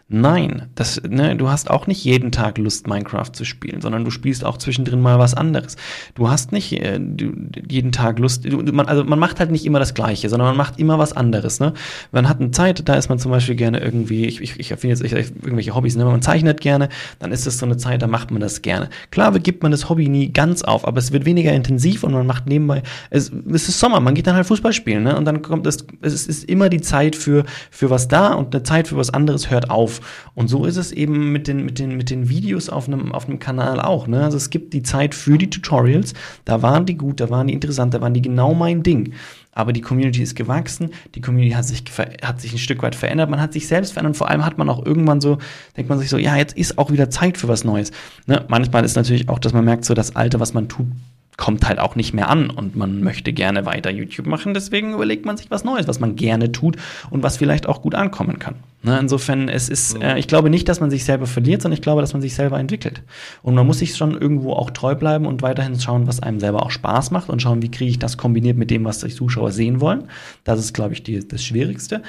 Nein, 0.08 0.68
das, 0.74 1.00
ne, 1.08 1.34
du 1.34 1.48
hast 1.48 1.70
auch 1.70 1.86
nicht 1.86 2.04
jeden 2.04 2.30
Tag 2.30 2.58
Lust, 2.58 2.86
Minecraft 2.86 3.30
zu 3.32 3.46
spielen, 3.46 3.80
sondern 3.80 4.04
du 4.04 4.10
spielst 4.10 4.44
auch 4.44 4.58
zwischendrin 4.58 5.00
mal 5.00 5.18
was 5.18 5.32
anderes. 5.32 5.76
Du 6.14 6.28
hast 6.28 6.52
nicht 6.52 6.72
äh, 6.72 7.00
du, 7.00 7.32
jeden 7.70 7.90
Tag 7.90 8.18
Lust, 8.18 8.44
du, 8.44 8.58
man, 8.70 8.86
also 8.86 9.02
man 9.02 9.18
macht 9.18 9.40
halt 9.40 9.50
nicht 9.50 9.64
immer 9.64 9.78
das 9.78 9.94
Gleiche, 9.94 10.28
sondern 10.28 10.48
man 10.48 10.56
macht 10.58 10.78
immer 10.78 10.98
was 10.98 11.14
anderes. 11.14 11.58
Ne? 11.58 11.72
Man 12.12 12.28
hat 12.28 12.38
eine 12.38 12.50
Zeit, 12.50 12.86
da 12.86 12.94
ist 12.94 13.08
man 13.08 13.18
zum 13.18 13.30
Beispiel 13.30 13.54
gerne 13.54 13.80
irgendwie, 13.80 14.26
ich, 14.26 14.42
ich, 14.42 14.60
ich 14.60 14.70
erfinde 14.70 14.94
jetzt 15.02 15.14
irgendwelche 15.14 15.74
Hobbys, 15.74 15.96
ne? 15.96 16.04
man 16.04 16.20
zeichnet 16.20 16.60
gerne, 16.60 16.90
dann 17.18 17.32
ist 17.32 17.46
es 17.46 17.56
so 17.56 17.64
eine 17.64 17.78
Zeit, 17.78 18.02
da 18.02 18.06
macht 18.06 18.30
man 18.30 18.42
das 18.42 18.60
gerne. 18.60 18.90
Klar 19.10 19.32
gibt 19.38 19.62
man 19.62 19.72
das 19.72 19.88
Hobby 19.88 20.10
nie 20.10 20.30
ganz 20.30 20.62
auf, 20.62 20.86
aber 20.86 20.98
es 20.98 21.12
wird 21.12 21.24
weniger 21.24 21.52
intensiv 21.52 22.04
und 22.04 22.12
man 22.12 22.26
macht 22.26 22.46
nebenbei, 22.46 22.82
es, 23.08 23.32
es 23.50 23.70
ist 23.70 23.80
Sommer, 23.80 24.00
man 24.00 24.14
geht 24.14 24.26
dann 24.26 24.36
halt 24.36 24.46
Fußball 24.46 24.74
spielen 24.74 25.04
ne? 25.04 25.16
und 25.16 25.24
dann 25.24 25.40
kommt 25.40 25.66
es, 25.66 25.86
es 26.02 26.26
ist 26.26 26.44
immer 26.44 26.68
die 26.68 26.82
Zeit 26.82 27.16
für, 27.16 27.44
für 27.70 27.88
was 27.88 28.06
da 28.06 28.34
und 28.34 28.54
eine 28.54 28.62
Zeit 28.62 28.88
für 28.88 28.98
was 28.98 29.08
anderes 29.08 29.50
hört 29.50 29.70
auf. 29.70 29.93
Und 30.34 30.48
so 30.48 30.64
ist 30.64 30.76
es 30.76 30.92
eben 30.92 31.32
mit 31.32 31.48
den, 31.48 31.64
mit 31.64 31.78
den, 31.78 31.96
mit 31.96 32.10
den 32.10 32.28
Videos 32.28 32.68
auf 32.68 32.88
einem, 32.88 33.12
auf 33.12 33.26
einem 33.26 33.38
Kanal 33.38 33.80
auch. 33.80 34.06
Ne? 34.06 34.22
Also 34.22 34.36
es 34.36 34.50
gibt 34.50 34.72
die 34.72 34.82
Zeit 34.82 35.14
für 35.14 35.38
die 35.38 35.50
Tutorials, 35.50 36.14
da 36.44 36.62
waren 36.62 36.86
die 36.86 36.96
gut, 36.96 37.20
da 37.20 37.30
waren 37.30 37.46
die 37.46 37.54
interessant, 37.54 37.94
da 37.94 38.00
waren 38.00 38.14
die 38.14 38.22
genau 38.22 38.54
mein 38.54 38.82
Ding. 38.82 39.12
Aber 39.52 39.72
die 39.72 39.80
Community 39.80 40.22
ist 40.22 40.34
gewachsen, 40.34 40.90
die 41.14 41.20
Community 41.20 41.54
hat 41.54 41.64
sich, 41.64 41.84
hat 42.22 42.40
sich 42.40 42.52
ein 42.52 42.58
Stück 42.58 42.82
weit 42.82 42.96
verändert, 42.96 43.30
man 43.30 43.40
hat 43.40 43.52
sich 43.52 43.68
selbst 43.68 43.92
verändert 43.92 44.16
vor 44.16 44.28
allem 44.28 44.44
hat 44.44 44.58
man 44.58 44.68
auch 44.68 44.84
irgendwann 44.84 45.20
so, 45.20 45.38
denkt 45.76 45.88
man 45.88 45.98
sich 45.98 46.10
so, 46.10 46.18
ja, 46.18 46.36
jetzt 46.36 46.56
ist 46.56 46.76
auch 46.76 46.90
wieder 46.90 47.08
Zeit 47.08 47.38
für 47.38 47.46
was 47.46 47.64
Neues. 47.64 47.92
Ne? 48.26 48.44
Manchmal 48.48 48.84
ist 48.84 48.96
natürlich 48.96 49.28
auch, 49.28 49.38
dass 49.38 49.52
man 49.52 49.64
merkt, 49.64 49.84
so 49.84 49.94
das 49.94 50.16
Alte, 50.16 50.40
was 50.40 50.54
man 50.54 50.68
tut, 50.68 50.86
kommt 51.36 51.66
halt 51.66 51.78
auch 51.78 51.96
nicht 51.96 52.14
mehr 52.14 52.28
an 52.28 52.50
und 52.50 52.76
man 52.76 53.02
möchte 53.02 53.32
gerne 53.32 53.66
weiter 53.66 53.90
YouTube 53.90 54.26
machen. 54.26 54.54
Deswegen 54.54 54.94
überlegt 54.94 55.26
man 55.26 55.36
sich 55.36 55.50
was 55.50 55.64
Neues, 55.64 55.88
was 55.88 56.00
man 56.00 56.16
gerne 56.16 56.52
tut 56.52 56.76
und 57.10 57.22
was 57.22 57.36
vielleicht 57.36 57.66
auch 57.68 57.82
gut 57.82 57.94
ankommen 57.94 58.38
kann. 58.38 58.56
Ne, 58.82 58.98
insofern, 58.98 59.48
es 59.48 59.68
ist, 59.68 60.00
äh, 60.02 60.18
ich 60.18 60.28
glaube 60.28 60.50
nicht, 60.50 60.68
dass 60.68 60.80
man 60.80 60.90
sich 60.90 61.04
selber 61.04 61.26
verliert, 61.26 61.62
sondern 61.62 61.76
ich 61.76 61.82
glaube, 61.82 62.02
dass 62.02 62.12
man 62.12 62.22
sich 62.22 62.34
selber 62.34 62.58
entwickelt. 62.58 63.02
Und 63.42 63.54
man 63.54 63.66
muss 63.66 63.78
sich 63.78 63.96
schon 63.96 64.12
irgendwo 64.20 64.52
auch 64.52 64.70
treu 64.70 64.94
bleiben 64.94 65.26
und 65.26 65.42
weiterhin 65.42 65.80
schauen, 65.80 66.06
was 66.06 66.20
einem 66.20 66.38
selber 66.38 66.62
auch 66.62 66.70
Spaß 66.70 67.10
macht 67.10 67.30
und 67.30 67.40
schauen, 67.40 67.62
wie 67.62 67.70
kriege 67.70 67.90
ich 67.90 67.98
das 67.98 68.18
kombiniert 68.18 68.58
mit 68.58 68.70
dem, 68.70 68.84
was 68.84 69.00
die 69.00 69.08
Zuschauer 69.08 69.52
sehen 69.52 69.80
wollen. 69.80 70.04
Das 70.44 70.60
ist, 70.60 70.74
glaube 70.74 70.92
ich, 70.92 71.02
die, 71.02 71.26
das 71.26 71.42
Schwierigste. 71.42 72.02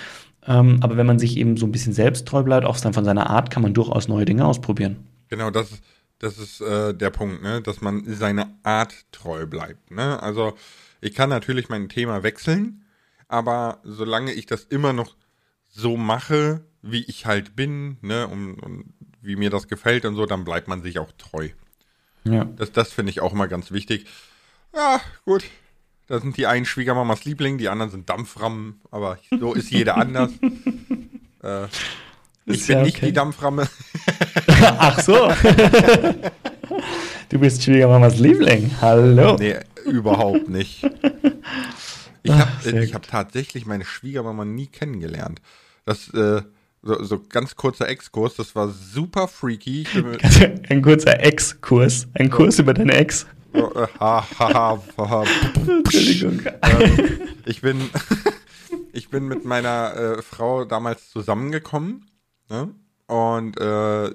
Ähm, 0.46 0.78
aber 0.82 0.98
wenn 0.98 1.08
man 1.08 1.18
sich 1.18 1.38
eben 1.38 1.58
so 1.58 1.66
ein 1.66 1.72
bisschen 1.72 1.94
selbst 1.94 2.28
treu 2.28 2.44
bleibt, 2.44 2.66
auch 2.66 2.80
dann 2.80 2.94
von 2.94 3.06
seiner 3.06 3.30
Art, 3.30 3.50
kann 3.50 3.64
man 3.64 3.74
durchaus 3.74 4.08
neue 4.08 4.26
Dinge 4.26 4.46
ausprobieren. 4.46 4.98
Genau, 5.30 5.50
das 5.50 5.72
ist 5.72 5.82
das 6.20 6.38
ist 6.38 6.62
äh, 6.62 6.94
der 6.94 7.10
Punkt, 7.10 7.42
ne? 7.42 7.62
dass 7.62 7.82
man 7.82 8.04
seiner 8.06 8.58
Art 8.64 8.94
treu 9.12 9.46
bleibt. 9.46 9.92
Ne? 9.92 10.22
Also 10.22 10.56
ich 11.02 11.14
kann 11.14 11.30
natürlich 11.30 11.70
mein 11.70 11.90
Thema 11.90 12.24
wechseln, 12.24 12.86
aber 13.28 13.80
solange 13.84 14.34
ich 14.34 14.46
das 14.46 14.64
immer 14.64 14.94
noch 14.94 15.16
so 15.68 15.98
mache, 15.98 16.66
wie 16.82 17.04
ich 17.04 17.26
halt 17.26 17.56
bin, 17.56 17.98
ne, 18.02 18.28
und, 18.28 18.60
und 18.60 18.94
wie 19.22 19.36
mir 19.36 19.50
das 19.50 19.68
gefällt 19.68 20.06
und 20.06 20.16
so, 20.16 20.26
dann 20.26 20.46
bleibt 20.46 20.68
man 20.68 20.82
sich 20.84 21.00
auch 21.00 21.12
treu. 21.18 21.50
Ja. 22.24 22.46
Das, 22.46 22.72
das 22.72 22.94
finde 22.94 23.10
ich 23.10 23.22
auch 23.22 23.34
immer 23.34 23.48
ganz 23.48 23.72
wichtig. 23.72 24.06
Ja, 24.74 25.02
gut. 25.26 25.44
Da 26.08 26.20
sind 26.20 26.38
die 26.38 26.46
einen 26.46 26.66
Schwiegermamas 26.66 27.26
Liebling, 27.26 27.58
die 27.58 27.70
anderen 27.70 27.92
sind 27.92 28.10
Dampframmen, 28.10 28.82
aber 28.92 29.18
so 29.40 29.54
ist 29.54 29.72
jeder 29.72 29.98
anders. 29.98 30.32
äh, 31.44 31.66
ich 32.46 32.68
bin 32.68 32.78
ja 32.78 32.84
nicht 32.84 33.02
die 33.02 33.14
Dampframme. 33.14 33.68
Ach 34.80 35.00
so. 35.00 35.30
du 37.30 37.40
bist 37.40 37.64
Schwiegermamas 37.64 38.18
Liebling. 38.20 38.72
Hallo. 38.82 39.36
Nee, 39.38 39.56
überhaupt 39.86 40.50
nicht. 40.50 40.84
Ich 42.24 42.32
habe 42.32 42.94
hab 42.94 43.08
tatsächlich 43.08 43.66
meine 43.66 43.86
Schwiegermama 43.86 44.46
nie 44.46 44.68
kennengelernt. 44.68 45.42
Das, 45.86 46.10
äh, 46.14 46.42
so, 46.82 47.04
so 47.04 47.22
ganz 47.30 47.56
kurzer 47.56 47.88
Exkurs, 47.88 48.36
das 48.36 48.56
war 48.56 48.70
super 48.70 49.28
freaky. 49.28 49.86
Ein 50.70 50.82
kurzer 50.82 51.20
Exkurs, 51.20 52.08
ein 52.14 52.30
Kurs 52.30 52.60
über 52.60 52.74
deine 52.74 52.94
Ex. 52.94 53.28
Äh, 53.54 53.88
Entschuldigung. 55.68 56.42
Ähm, 56.62 57.20
ich 57.46 57.62
bin, 57.62 57.80
ich 58.94 59.10
bin 59.10 59.28
mit 59.28 59.46
meiner 59.46 59.96
äh, 59.96 60.22
Frau 60.22 60.66
damals 60.66 61.10
zusammengekommen 61.12 62.06
Ne? 62.50 62.74
Und 63.08 63.60
äh, 63.60 64.12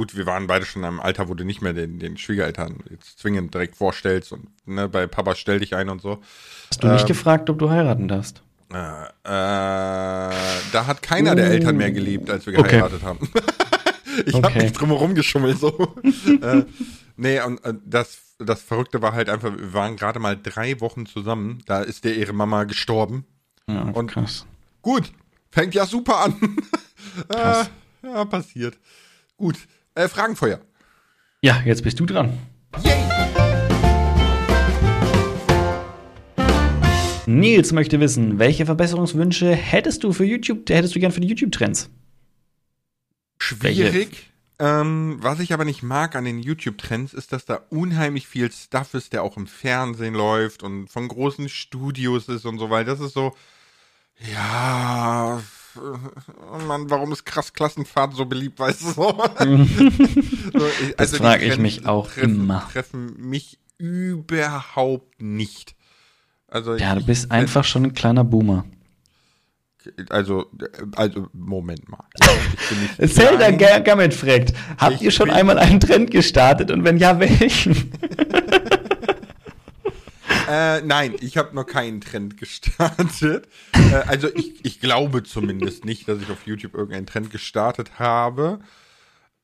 gut, 0.00 0.16
wir 0.16 0.24
waren 0.24 0.46
beide 0.46 0.64
schon 0.64 0.80
in 0.80 0.88
einem 0.88 0.98
Alter, 0.98 1.28
wo 1.28 1.34
du 1.34 1.44
nicht 1.44 1.60
mehr 1.60 1.74
den, 1.74 1.98
den 1.98 2.16
Schwiegereltern 2.16 2.78
jetzt 2.88 3.18
zwingend 3.18 3.52
direkt 3.52 3.76
vorstellst 3.76 4.32
und 4.32 4.48
ne, 4.64 4.88
bei 4.88 5.06
Papa 5.06 5.34
stell 5.34 5.60
dich 5.60 5.76
ein 5.76 5.90
und 5.90 6.00
so. 6.00 6.22
Hast 6.70 6.82
du 6.82 6.86
ähm, 6.86 6.94
nicht 6.94 7.06
gefragt, 7.06 7.50
ob 7.50 7.58
du 7.58 7.68
heiraten 7.68 8.08
darfst? 8.08 8.42
Äh, 8.72 8.76
äh, 8.76 9.10
da 9.24 10.86
hat 10.86 11.02
keiner 11.02 11.32
oh. 11.32 11.34
der 11.34 11.50
Eltern 11.50 11.76
mehr 11.76 11.92
gelebt, 11.92 12.30
als 12.30 12.46
wir 12.46 12.54
geheiratet 12.54 13.02
okay. 13.02 13.04
haben. 13.04 13.28
ich 14.24 14.34
okay. 14.34 14.42
habe 14.42 14.58
nicht 14.60 14.80
drumherum 14.80 15.14
geschummelt 15.14 15.58
so. 15.58 15.94
äh, 16.40 16.64
nee, 17.18 17.38
und 17.42 17.62
äh, 17.62 17.74
das, 17.84 18.36
das 18.38 18.62
Verrückte 18.62 19.02
war 19.02 19.12
halt 19.12 19.28
einfach, 19.28 19.54
wir 19.54 19.74
waren 19.74 19.96
gerade 19.96 20.18
mal 20.18 20.34
drei 20.34 20.80
Wochen 20.80 21.04
zusammen. 21.04 21.58
Da 21.66 21.82
ist 21.82 22.06
der 22.06 22.16
ihre 22.16 22.32
Mama 22.32 22.64
gestorben. 22.64 23.26
Ja, 23.68 23.82
und 23.82 24.12
krass. 24.12 24.46
Gut, 24.80 25.12
fängt 25.50 25.74
ja 25.74 25.84
super 25.84 26.20
an. 26.20 26.40
Krass. 27.28 27.70
ja, 28.02 28.24
passiert. 28.24 28.78
Gut, 29.36 29.56
äh, 29.94 30.08
Fragenfeuer. 30.08 30.60
Ja, 31.40 31.62
jetzt 31.64 31.82
bist 31.82 31.98
du 32.00 32.06
dran. 32.06 32.38
Yay! 32.82 33.00
Nils 37.30 37.72
möchte 37.72 38.00
wissen, 38.00 38.38
welche 38.38 38.66
Verbesserungswünsche 38.66 39.54
hättest 39.54 40.02
du 40.02 40.12
für 40.12 40.24
YouTube, 40.24 40.68
hättest 40.68 40.96
du 40.96 41.00
gern 41.00 41.12
für 41.12 41.20
die 41.20 41.28
YouTube-Trends? 41.28 41.88
Schwierig. 43.38 44.30
Ähm, 44.58 45.16
was 45.20 45.40
ich 45.40 45.54
aber 45.54 45.64
nicht 45.64 45.82
mag 45.82 46.16
an 46.16 46.24
den 46.24 46.40
YouTube-Trends, 46.40 47.14
ist, 47.14 47.32
dass 47.32 47.46
da 47.46 47.60
unheimlich 47.70 48.26
viel 48.26 48.50
Stuff 48.52 48.94
ist, 48.94 49.12
der 49.12 49.22
auch 49.22 49.36
im 49.36 49.46
Fernsehen 49.46 50.14
läuft 50.14 50.62
und 50.62 50.88
von 50.88 51.08
großen 51.08 51.48
Studios 51.48 52.28
ist 52.28 52.44
und 52.44 52.58
so 52.58 52.68
weiter. 52.68 52.90
Das 52.90 53.00
ist 53.00 53.14
so, 53.14 53.34
ja, 54.34 55.40
oh 55.76 56.58
Mann, 56.66 56.90
warum 56.90 57.12
ist 57.12 57.24
krass 57.24 57.52
Klassenfahrt 57.52 58.14
so 58.14 58.26
beliebt, 58.26 58.58
weißt 58.58 58.82
du 58.82 58.90
so? 58.92 59.24
ich, 59.40 60.96
das 60.96 60.98
also 60.98 61.16
frage 61.18 61.44
ich 61.44 61.58
mich 61.58 61.86
auch 61.86 62.08
treffen, 62.08 62.40
immer. 62.40 62.68
Treffen 62.72 63.14
mich 63.16 63.58
überhaupt 63.78 65.20
nicht. 65.22 65.74
Also 66.48 66.76
ja, 66.76 66.94
du 66.94 67.04
bist 67.04 67.30
einfach 67.30 67.64
schon 67.64 67.84
ein 67.84 67.94
kleiner 67.94 68.24
Boomer. 68.24 68.64
Also, 70.10 70.50
also 70.94 71.28
Moment 71.32 71.88
mal. 71.88 72.04
Zelda 73.06 73.50
Gammet 73.50 74.12
fragt, 74.12 74.52
habt 74.76 74.96
ich 74.96 75.02
ihr 75.02 75.10
schon 75.10 75.30
einmal 75.30 75.58
einen 75.58 75.80
Trend 75.80 76.10
gestartet 76.10 76.70
und 76.70 76.84
wenn 76.84 76.98
ja, 76.98 77.18
welchen? 77.18 77.92
äh, 80.50 80.82
nein, 80.82 81.14
ich 81.20 81.36
habe 81.36 81.54
noch 81.54 81.64
keinen 81.64 82.00
Trend 82.00 82.36
gestartet. 82.36 83.48
äh, 83.72 83.94
also 84.06 84.28
ich, 84.34 84.64
ich 84.64 84.80
glaube 84.80 85.22
zumindest 85.22 85.84
nicht, 85.84 86.08
dass 86.08 86.20
ich 86.20 86.30
auf 86.30 86.46
YouTube 86.46 86.74
irgendeinen 86.74 87.06
Trend 87.06 87.30
gestartet 87.30 87.98
habe. 87.98 88.60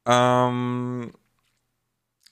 Ähm, 0.04 1.12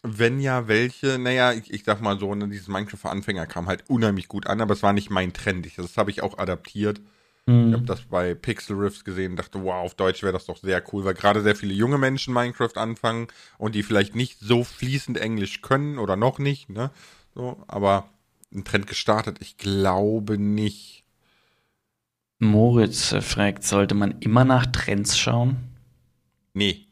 wenn 0.03 0.41
ja, 0.41 0.69
welche? 0.69 1.19
Naja, 1.19 1.53
ich, 1.53 1.73
ich 1.73 1.85
sag 1.85 2.01
mal 2.01 2.19
so, 2.19 2.35
ne, 2.35 2.49
dieses 2.49 2.69
Minecraft-Anfänger 2.69 3.47
kam 3.47 3.69
halt 3.69 3.85
unheimlich 3.89 4.29
gut 4.29 4.47
an, 4.47 4.61
aber 4.61 4.75
es 4.75 4.83
war 4.83 4.93
nicht 4.93 5.11
mein 5.11 5.33
Trend. 5.33 5.67
Ich, 5.67 5.77
das 5.77 5.97
habe 5.97 6.11
ich 6.11 6.23
auch 6.23 6.39
adaptiert. 6.39 7.01
Mhm. 7.47 7.69
Ich 7.69 7.75
habe 7.75 7.85
das 7.85 8.03
bei 8.03 8.35
Pixel 8.35 8.77
Riffs 8.77 9.05
gesehen 9.05 9.33
und 9.33 9.37
dachte, 9.37 9.63
wow, 9.63 9.85
auf 9.85 9.95
Deutsch 9.95 10.23
wäre 10.23 10.33
das 10.33 10.47
doch 10.47 10.59
sehr 10.59 10.83
cool, 10.93 11.05
weil 11.05 11.15
gerade 11.15 11.43
sehr 11.43 11.57
viele 11.57 11.75
junge 11.75 11.99
Menschen 11.99 12.35
Minecraft 12.35 12.77
anfangen 12.77 13.29
und 13.59 13.75
die 13.75 13.83
vielleicht 13.83 14.15
nicht 14.15 14.41
so 14.41 14.65
fließend 14.65 15.19
Englisch 15.19 15.63
können 15.63 15.99
oder 15.99 16.17
noch 16.17 16.39
nicht, 16.39 16.71
ne? 16.71 16.91
So, 17.35 17.65
aber 17.67 18.09
ein 18.55 18.65
Trend 18.65 18.87
gestartet? 18.87 19.39
Ich 19.41 19.57
glaube 19.57 20.39
nicht. 20.39 21.05
Moritz 22.39 23.15
fragt, 23.21 23.65
sollte 23.65 23.95
man 23.95 24.21
immer 24.21 24.45
nach 24.45 24.67
Trends 24.67 25.19
schauen? 25.19 25.57
Nee. 26.53 26.87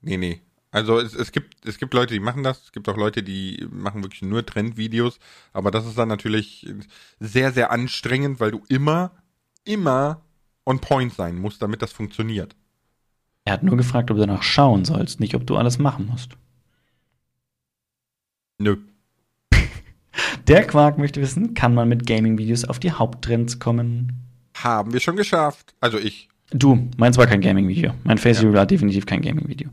Nee, 0.00 0.16
nee. 0.16 0.40
Also 0.70 0.98
es, 0.98 1.14
es, 1.14 1.32
gibt, 1.32 1.66
es 1.66 1.78
gibt 1.78 1.94
Leute, 1.94 2.14
die 2.14 2.20
machen 2.20 2.42
das, 2.42 2.64
es 2.64 2.72
gibt 2.72 2.88
auch 2.88 2.96
Leute, 2.96 3.22
die 3.22 3.66
machen 3.70 4.02
wirklich 4.02 4.22
nur 4.22 4.44
Trendvideos, 4.44 5.18
aber 5.52 5.70
das 5.70 5.86
ist 5.86 5.96
dann 5.96 6.08
natürlich 6.08 6.66
sehr, 7.18 7.52
sehr 7.52 7.70
anstrengend, 7.70 8.38
weil 8.38 8.50
du 8.50 8.62
immer, 8.68 9.12
immer 9.64 10.20
on 10.66 10.80
point 10.80 11.14
sein 11.14 11.36
musst, 11.36 11.62
damit 11.62 11.80
das 11.80 11.92
funktioniert. 11.92 12.54
Er 13.46 13.54
hat 13.54 13.62
nur 13.62 13.78
gefragt, 13.78 14.10
ob 14.10 14.18
du 14.18 14.26
danach 14.26 14.42
schauen 14.42 14.84
sollst, 14.84 15.20
nicht 15.20 15.34
ob 15.34 15.46
du 15.46 15.56
alles 15.56 15.78
machen 15.78 16.06
musst. 16.06 16.36
Nö. 18.58 18.76
Der 20.46 20.66
Quark 20.66 20.98
möchte 20.98 21.20
wissen, 21.20 21.54
kann 21.54 21.74
man 21.74 21.88
mit 21.88 22.06
Gaming-Videos 22.06 22.64
auf 22.64 22.78
die 22.78 22.92
Haupttrends 22.92 23.58
kommen? 23.58 24.12
Haben 24.56 24.92
wir 24.92 25.00
schon 25.00 25.16
geschafft. 25.16 25.74
Also 25.80 25.98
ich. 25.98 26.28
Du, 26.50 26.88
meins 26.96 27.18
war 27.18 27.26
kein 27.26 27.42
Gaming-Video. 27.42 27.92
Mein 28.04 28.16
Face 28.16 28.40
ja. 28.40 28.52
war 28.52 28.64
definitiv 28.64 29.04
kein 29.04 29.20
Gaming-Video. 29.20 29.68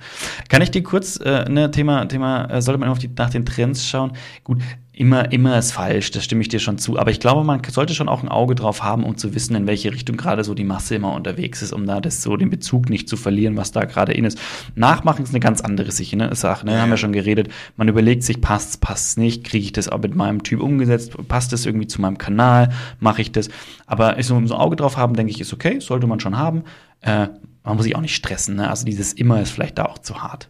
Kann 0.49 0.61
ich 0.61 0.71
dir 0.71 0.83
kurz 0.83 1.17
äh, 1.17 1.49
ne 1.49 1.71
Thema 1.71 2.05
Thema 2.05 2.45
äh, 2.51 2.61
sollte 2.61 2.79
man 2.79 2.89
auf 2.89 2.99
die, 2.99 3.09
nach 3.17 3.29
den 3.29 3.45
Trends 3.45 3.87
schauen? 3.87 4.11
Gut, 4.43 4.61
immer, 4.95 5.31
immer 5.31 5.57
ist 5.57 5.73
falsch, 5.73 6.11
das 6.11 6.23
stimme 6.23 6.41
ich 6.41 6.47
dir 6.47 6.59
schon 6.59 6.77
zu. 6.77 6.97
Aber 6.97 7.11
ich 7.11 7.19
glaube, 7.19 7.43
man 7.43 7.61
sollte 7.69 7.93
schon 7.93 8.07
auch 8.07 8.23
ein 8.23 8.29
Auge 8.29 8.55
drauf 8.55 8.81
haben, 8.81 9.03
um 9.03 9.17
zu 9.17 9.35
wissen, 9.35 9.55
in 9.55 9.67
welche 9.67 9.91
Richtung 9.91 10.15
gerade 10.15 10.43
so 10.43 10.53
die 10.53 10.63
Masse 10.63 10.95
immer 10.95 11.13
unterwegs 11.13 11.61
ist, 11.61 11.73
um 11.73 11.85
da 11.85 11.99
das 11.99 12.21
so 12.21 12.37
den 12.37 12.49
Bezug 12.49 12.89
nicht 12.89 13.09
zu 13.09 13.17
verlieren, 13.17 13.57
was 13.57 13.71
da 13.71 13.83
gerade 13.83 14.13
in 14.13 14.23
ist. 14.23 14.39
Nachmachen 14.75 15.23
ist 15.23 15.31
eine 15.31 15.41
ganz 15.41 15.61
andere 15.61 15.91
Sache, 15.91 16.15
ne? 16.15 16.33
Sache, 16.35 16.65
ne? 16.65 16.73
Ja. 16.73 16.81
Haben 16.81 16.91
wir 16.91 16.97
schon 16.97 17.11
geredet. 17.11 17.49
Man 17.75 17.89
überlegt 17.89 18.23
sich, 18.23 18.39
passt's, 18.39 18.77
passt's 18.77 19.17
nicht, 19.17 19.43
kriege 19.43 19.65
ich 19.65 19.73
das 19.73 19.89
auch 19.89 19.99
mit 19.99 20.15
meinem 20.15 20.43
Typ 20.43 20.61
umgesetzt, 20.61 21.15
passt 21.27 21.51
das 21.51 21.65
irgendwie 21.65 21.87
zu 21.87 21.99
meinem 21.99 22.17
Kanal, 22.17 22.73
mache 22.99 23.21
ich 23.21 23.31
das. 23.31 23.49
Aber 23.85 24.21
so, 24.23 24.35
um 24.35 24.47
so 24.47 24.55
ein 24.55 24.61
Auge 24.61 24.77
drauf 24.77 24.95
haben, 24.95 25.15
denke 25.15 25.31
ich, 25.31 25.41
ist 25.41 25.53
okay, 25.53 25.79
sollte 25.81 26.07
man 26.07 26.19
schon 26.19 26.37
haben. 26.37 26.63
Äh, 27.01 27.27
man 27.63 27.75
muss 27.75 27.83
sich 27.83 27.95
auch 27.95 28.01
nicht 28.01 28.15
stressen, 28.15 28.55
ne? 28.55 28.69
Also 28.69 28.85
dieses 28.85 29.13
immer 29.13 29.41
ist 29.41 29.51
vielleicht 29.51 29.77
da 29.77 29.85
auch 29.85 29.97
zu 29.97 30.21
hart. 30.21 30.49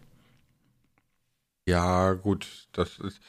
Ja, 1.68 2.14
gut, 2.14 2.68
das 2.74 3.00
ist 3.00 3.20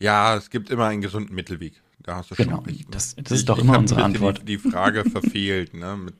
ja, 0.00 0.36
es 0.36 0.50
gibt 0.50 0.70
immer 0.70 0.86
einen 0.86 1.02
gesunden 1.02 1.34
Mittelweg. 1.34 1.80
Da 2.02 2.16
hast 2.16 2.30
du 2.30 2.34
genau. 2.34 2.56
schon 2.56 2.64
recht. 2.66 2.80
Ne? 2.80 2.86
Das, 2.90 3.14
das 3.16 3.32
ist 3.32 3.40
ich, 3.40 3.44
doch 3.44 3.58
immer 3.58 3.78
unsere 3.78 4.02
Antwort. 4.02 4.40
Die, 4.40 4.56
die 4.56 4.58
Frage 4.58 5.04
verfehlt, 5.10 5.74
ne? 5.74 5.96
Mit 5.96 6.14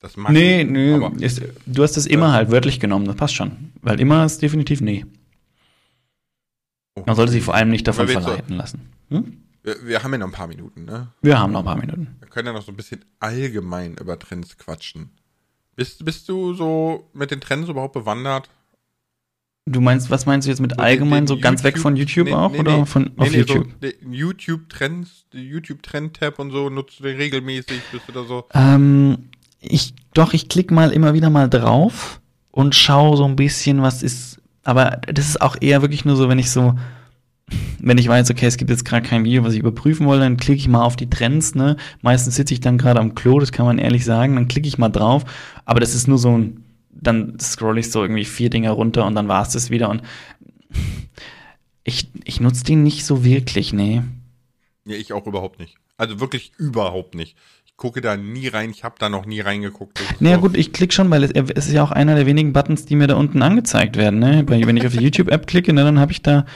das 0.00 0.16
Machen, 0.16 0.34
nee, 0.34 0.62
nee. 0.62 1.24
Ist, 1.24 1.42
du 1.64 1.82
hast 1.82 1.96
das 1.96 2.06
immer 2.06 2.32
halt 2.32 2.50
wörtlich 2.50 2.80
genommen, 2.80 3.06
das 3.06 3.16
passt 3.16 3.34
schon. 3.34 3.72
Weil 3.80 3.98
immer 3.98 4.26
ist 4.26 4.42
definitiv 4.42 4.80
nee. 4.80 5.06
Oh. 6.94 7.02
Man 7.06 7.16
sollte 7.16 7.32
sich 7.32 7.42
vor 7.42 7.54
allem 7.54 7.70
nicht 7.70 7.88
davon 7.88 8.06
verleiten 8.06 8.50
so, 8.50 8.54
lassen. 8.54 8.90
Hm? 9.08 9.38
Wir, 9.62 9.86
wir, 9.86 10.02
haben 10.02 10.12
ja 10.12 10.18
noch 10.18 10.26
ein 10.26 10.32
paar 10.32 10.48
Minuten, 10.48 10.84
ne? 10.84 11.08
Wir 11.22 11.38
haben 11.38 11.52
noch 11.52 11.60
ein 11.60 11.64
paar 11.64 11.78
Minuten. 11.78 12.16
Wir 12.20 12.28
können 12.28 12.46
ja 12.46 12.52
noch 12.52 12.62
so 12.62 12.72
ein 12.72 12.76
bisschen 12.76 13.04
allgemein 13.20 13.96
über 13.96 14.18
Trends 14.18 14.58
quatschen. 14.58 15.10
Bist, 15.76 16.04
bist 16.04 16.28
du 16.28 16.54
so 16.54 17.08
mit 17.14 17.30
den 17.30 17.40
Trends 17.40 17.68
überhaupt 17.68 17.94
bewandert? 17.94 18.50
Du 19.68 19.80
meinst, 19.80 20.10
was 20.10 20.26
meinst 20.26 20.46
du 20.46 20.50
jetzt 20.50 20.60
mit 20.60 20.78
allgemein, 20.78 21.26
so 21.26 21.34
YouTube, 21.34 21.42
ganz 21.42 21.64
weg 21.64 21.76
von 21.76 21.96
YouTube 21.96 22.26
nee, 22.26 22.34
auch 22.34 22.52
nee, 22.52 22.60
oder 22.60 22.86
von 22.86 23.02
nee, 23.02 23.10
auf 23.16 23.34
YouTube? 23.34 23.66
So, 23.82 23.88
YouTube-Trends, 24.08 25.26
YouTube-Trend-Tab 25.32 26.38
und 26.38 26.52
so, 26.52 26.70
nutzt 26.70 27.00
du 27.00 27.02
den 27.02 27.16
regelmäßig, 27.16 27.82
bist 27.90 28.04
du 28.06 28.12
da 28.12 28.22
so? 28.22 28.44
Ähm, 28.54 29.24
ich, 29.58 29.94
doch, 30.14 30.34
ich 30.34 30.48
klicke 30.48 30.72
mal 30.72 30.92
immer 30.92 31.14
wieder 31.14 31.30
mal 31.30 31.50
drauf 31.50 32.20
und 32.52 32.76
schaue 32.76 33.16
so 33.16 33.24
ein 33.24 33.34
bisschen, 33.34 33.82
was 33.82 34.04
ist, 34.04 34.40
aber 34.62 35.00
das 35.12 35.30
ist 35.30 35.40
auch 35.40 35.56
eher 35.60 35.82
wirklich 35.82 36.04
nur 36.04 36.14
so, 36.14 36.28
wenn 36.28 36.38
ich 36.38 36.52
so, 36.52 36.76
wenn 37.80 37.98
ich 37.98 38.06
weiß, 38.06 38.30
okay, 38.30 38.46
es 38.46 38.58
gibt 38.58 38.70
jetzt 38.70 38.84
gerade 38.84 39.04
kein 39.04 39.24
Video, 39.24 39.42
was 39.42 39.54
ich 39.54 39.60
überprüfen 39.60 40.06
wollte, 40.06 40.22
dann 40.22 40.36
klicke 40.36 40.60
ich 40.60 40.68
mal 40.68 40.82
auf 40.82 40.94
die 40.94 41.10
Trends, 41.10 41.56
ne? 41.56 41.76
Meistens 42.02 42.36
sitze 42.36 42.54
ich 42.54 42.60
dann 42.60 42.78
gerade 42.78 43.00
am 43.00 43.16
Klo, 43.16 43.40
das 43.40 43.50
kann 43.50 43.66
man 43.66 43.78
ehrlich 43.78 44.04
sagen, 44.04 44.36
dann 44.36 44.46
klicke 44.46 44.68
ich 44.68 44.78
mal 44.78 44.90
drauf, 44.90 45.24
aber 45.64 45.80
das 45.80 45.96
ist 45.96 46.06
nur 46.06 46.18
so 46.18 46.38
ein 46.38 46.62
dann 47.00 47.38
scroll 47.40 47.78
ich 47.78 47.90
so 47.90 48.02
irgendwie 48.02 48.24
vier 48.24 48.50
Dinge 48.50 48.70
runter 48.70 49.06
und 49.06 49.14
dann 49.14 49.28
war 49.28 49.42
es 49.42 49.50
das 49.50 49.70
wieder. 49.70 49.88
Und 49.88 50.02
ich, 51.84 52.08
ich 52.24 52.40
nutze 52.40 52.64
die 52.64 52.76
nicht 52.76 53.04
so 53.04 53.24
wirklich, 53.24 53.72
nee. 53.72 54.02
Ja, 54.84 54.96
ich 54.96 55.12
auch 55.12 55.26
überhaupt 55.26 55.58
nicht. 55.58 55.76
Also 55.96 56.20
wirklich 56.20 56.52
überhaupt 56.58 57.14
nicht. 57.14 57.36
Ich 57.64 57.76
gucke 57.76 58.00
da 58.00 58.16
nie 58.16 58.48
rein, 58.48 58.70
ich 58.70 58.84
habe 58.84 58.96
da 58.98 59.08
noch 59.08 59.26
nie 59.26 59.40
reingeguckt. 59.40 60.00
Naja 60.20 60.36
gut, 60.36 60.56
ich 60.56 60.72
klicke 60.72 60.94
schon, 60.94 61.10
weil 61.10 61.24
es, 61.24 61.30
es, 61.32 61.66
ist 61.66 61.72
ja 61.72 61.82
auch 61.82 61.90
einer 61.92 62.14
der 62.14 62.26
wenigen 62.26 62.52
Buttons, 62.52 62.86
die 62.86 62.96
mir 62.96 63.06
da 63.06 63.16
unten 63.16 63.42
angezeigt 63.42 63.96
werden. 63.96 64.18
Ne? 64.18 64.44
Wenn 64.46 64.76
ich 64.76 64.86
auf 64.86 64.92
die 64.92 65.02
YouTube-App 65.02 65.46
klicke, 65.46 65.72
ne, 65.72 65.84
dann 65.84 65.98
habe 65.98 66.12
ich 66.12 66.22
da, 66.22 66.46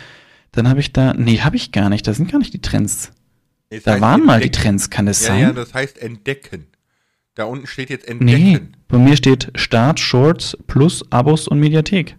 dann 0.52 0.68
habe 0.68 0.80
ich 0.80 0.92
da, 0.92 1.14
nee, 1.14 1.40
habe 1.40 1.56
ich 1.56 1.72
gar 1.72 1.90
nicht, 1.90 2.06
da 2.06 2.14
sind 2.14 2.30
gar 2.30 2.38
nicht 2.38 2.54
die 2.54 2.60
Trends. 2.62 3.12
Es 3.70 3.84
da 3.84 4.00
waren 4.00 4.24
mal 4.24 4.40
die 4.40 4.50
Trends, 4.50 4.90
kann 4.90 5.06
es 5.06 5.20
ja, 5.22 5.28
sein? 5.28 5.40
Ja, 5.40 5.52
das 5.52 5.74
heißt 5.74 5.98
entdecken. 5.98 6.66
Da 7.34 7.44
unten 7.44 7.66
steht 7.66 7.90
jetzt 7.90 8.06
entdecken. 8.08 8.42
Nee, 8.42 8.60
bei 8.88 8.98
mir 8.98 9.16
steht 9.16 9.50
Start, 9.54 10.00
Shorts, 10.00 10.56
Plus, 10.66 11.04
Abos 11.10 11.48
und 11.48 11.60
Mediathek. 11.60 12.16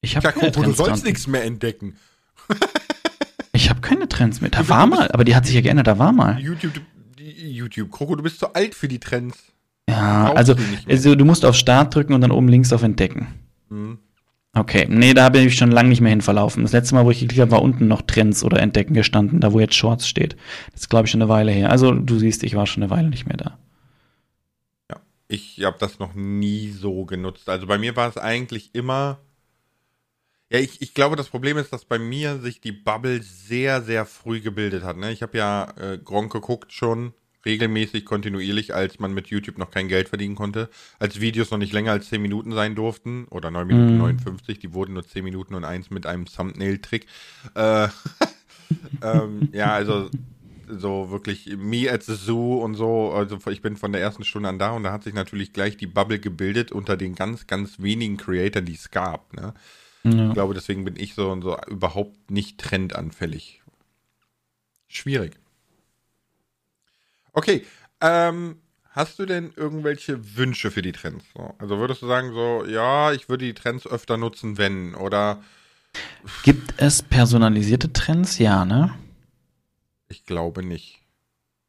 Ich 0.00 0.16
habe 0.16 0.32
keine 0.32 0.52
Trends. 0.52 0.76
Du 0.78 0.84
sollst 0.84 1.04
nichts 1.04 1.26
mehr 1.26 1.44
entdecken. 1.44 1.96
ich 3.52 3.68
habe 3.68 3.80
keine 3.80 4.08
Trends 4.08 4.40
mehr. 4.40 4.50
Da 4.50 4.68
war 4.68 4.86
mal, 4.86 5.10
aber 5.10 5.24
die 5.24 5.34
hat 5.34 5.44
sich 5.44 5.54
ja 5.54 5.60
geändert, 5.60 5.86
da 5.86 5.98
war 5.98 6.12
mal. 6.12 6.38
YouTube, 6.38 6.80
YouTube, 7.18 7.90
Kroko, 7.90 8.16
du 8.16 8.22
bist 8.22 8.38
zu 8.38 8.54
alt 8.54 8.74
für 8.74 8.88
die 8.88 8.98
Trends. 8.98 9.36
Ja, 9.88 10.32
also, 10.34 10.54
also 10.88 11.14
du 11.16 11.24
musst 11.24 11.44
auf 11.44 11.56
Start 11.56 11.94
drücken 11.94 12.14
und 12.14 12.20
dann 12.20 12.30
oben 12.30 12.48
links 12.48 12.72
auf 12.72 12.82
Entdecken. 12.82 13.26
Mhm. 13.68 13.98
Okay, 14.52 14.86
nee, 14.90 15.14
da 15.14 15.28
bin 15.28 15.46
ich 15.46 15.56
schon 15.56 15.70
lange 15.70 15.90
nicht 15.90 16.00
mehr 16.00 16.10
hin 16.10 16.22
verlaufen. 16.22 16.64
Das 16.64 16.72
letzte 16.72 16.96
Mal, 16.96 17.04
wo 17.04 17.12
ich 17.12 17.20
geklickt 17.20 17.40
habe, 17.40 17.52
war 17.52 17.62
unten 17.62 17.86
noch 17.86 18.02
Trends 18.02 18.42
oder 18.42 18.58
Entdecken 18.58 18.94
gestanden, 18.94 19.40
da 19.40 19.52
wo 19.52 19.60
jetzt 19.60 19.74
Shorts 19.74 20.08
steht. 20.08 20.36
Das 20.72 20.82
ist, 20.82 20.90
glaube 20.90 21.06
ich, 21.06 21.12
schon 21.12 21.22
eine 21.22 21.28
Weile 21.28 21.52
her. 21.52 21.70
Also 21.70 21.92
du 21.92 22.18
siehst, 22.18 22.42
ich 22.42 22.56
war 22.56 22.66
schon 22.66 22.82
eine 22.82 22.90
Weile 22.90 23.08
nicht 23.08 23.26
mehr 23.26 23.36
da. 23.36 23.58
Ja. 24.90 25.00
Ich 25.28 25.62
habe 25.62 25.76
das 25.78 26.00
noch 26.00 26.14
nie 26.14 26.70
so 26.72 27.04
genutzt. 27.04 27.48
Also 27.48 27.68
bei 27.68 27.78
mir 27.78 27.94
war 27.94 28.08
es 28.08 28.16
eigentlich 28.16 28.74
immer. 28.74 29.20
Ja, 30.50 30.58
ich, 30.58 30.82
ich 30.82 30.94
glaube, 30.94 31.14
das 31.14 31.28
Problem 31.28 31.56
ist, 31.56 31.72
dass 31.72 31.84
bei 31.84 32.00
mir 32.00 32.40
sich 32.40 32.60
die 32.60 32.72
Bubble 32.72 33.22
sehr, 33.22 33.82
sehr 33.82 34.04
früh 34.04 34.40
gebildet 34.40 34.82
hat. 34.82 34.96
Ne? 34.96 35.12
Ich 35.12 35.22
habe 35.22 35.38
ja 35.38 35.72
äh, 35.76 35.98
Gronk 35.98 36.32
geguckt 36.32 36.72
schon 36.72 37.14
regelmäßig, 37.44 38.04
kontinuierlich, 38.04 38.74
als 38.74 38.98
man 38.98 39.14
mit 39.14 39.28
YouTube 39.28 39.58
noch 39.58 39.70
kein 39.70 39.88
Geld 39.88 40.08
verdienen 40.08 40.34
konnte. 40.34 40.68
Als 40.98 41.20
Videos 41.20 41.50
noch 41.50 41.58
nicht 41.58 41.72
länger 41.72 41.92
als 41.92 42.08
10 42.08 42.20
Minuten 42.20 42.52
sein 42.52 42.74
durften. 42.74 43.26
Oder 43.30 43.50
9 43.50 43.66
Minuten 43.66 43.96
mm. 43.96 44.00
59, 44.00 44.58
die 44.58 44.74
wurden 44.74 44.94
nur 44.94 45.06
10 45.06 45.24
Minuten 45.24 45.54
und 45.54 45.64
eins 45.64 45.90
mit 45.90 46.06
einem 46.06 46.26
Thumbnail-Trick. 46.26 47.06
Äh, 47.54 47.88
ähm, 49.02 49.48
ja, 49.52 49.72
also 49.72 50.10
so 50.68 51.10
wirklich 51.10 51.56
me 51.56 51.90
at 51.90 52.02
the 52.02 52.14
zoo 52.14 52.62
und 52.62 52.74
so. 52.74 53.12
Also 53.12 53.38
ich 53.50 53.62
bin 53.62 53.76
von 53.76 53.92
der 53.92 54.00
ersten 54.00 54.24
Stunde 54.24 54.48
an 54.48 54.58
da 54.58 54.70
und 54.72 54.84
da 54.84 54.92
hat 54.92 55.02
sich 55.02 55.14
natürlich 55.14 55.52
gleich 55.52 55.76
die 55.76 55.86
Bubble 55.86 56.20
gebildet 56.20 56.72
unter 56.72 56.96
den 56.96 57.14
ganz, 57.14 57.46
ganz 57.46 57.80
wenigen 57.80 58.16
Creatoren, 58.16 58.66
die 58.66 58.74
es 58.74 58.90
gab. 58.90 59.32
Ne? 59.34 59.54
Ja. 60.04 60.28
Ich 60.28 60.34
glaube, 60.34 60.54
deswegen 60.54 60.84
bin 60.84 60.96
ich 60.96 61.14
so 61.14 61.30
und 61.30 61.42
so 61.42 61.56
überhaupt 61.68 62.30
nicht 62.30 62.58
trendanfällig. 62.58 63.62
Schwierig. 64.88 65.39
Okay, 67.32 67.64
ähm, 68.00 68.56
hast 68.90 69.18
du 69.18 69.26
denn 69.26 69.52
irgendwelche 69.56 70.36
Wünsche 70.36 70.70
für 70.70 70.82
die 70.82 70.92
Trends? 70.92 71.24
Also 71.58 71.78
würdest 71.78 72.02
du 72.02 72.06
sagen 72.06 72.32
so, 72.32 72.64
ja, 72.66 73.12
ich 73.12 73.28
würde 73.28 73.44
die 73.44 73.54
Trends 73.54 73.86
öfter 73.86 74.16
nutzen, 74.16 74.58
wenn 74.58 74.94
oder 74.94 75.40
Gibt 76.44 76.74
es 76.76 77.02
personalisierte 77.02 77.92
Trends? 77.92 78.38
Ja, 78.38 78.64
ne? 78.64 78.90
Ich 80.08 80.24
glaube 80.24 80.62
nicht. 80.64 80.98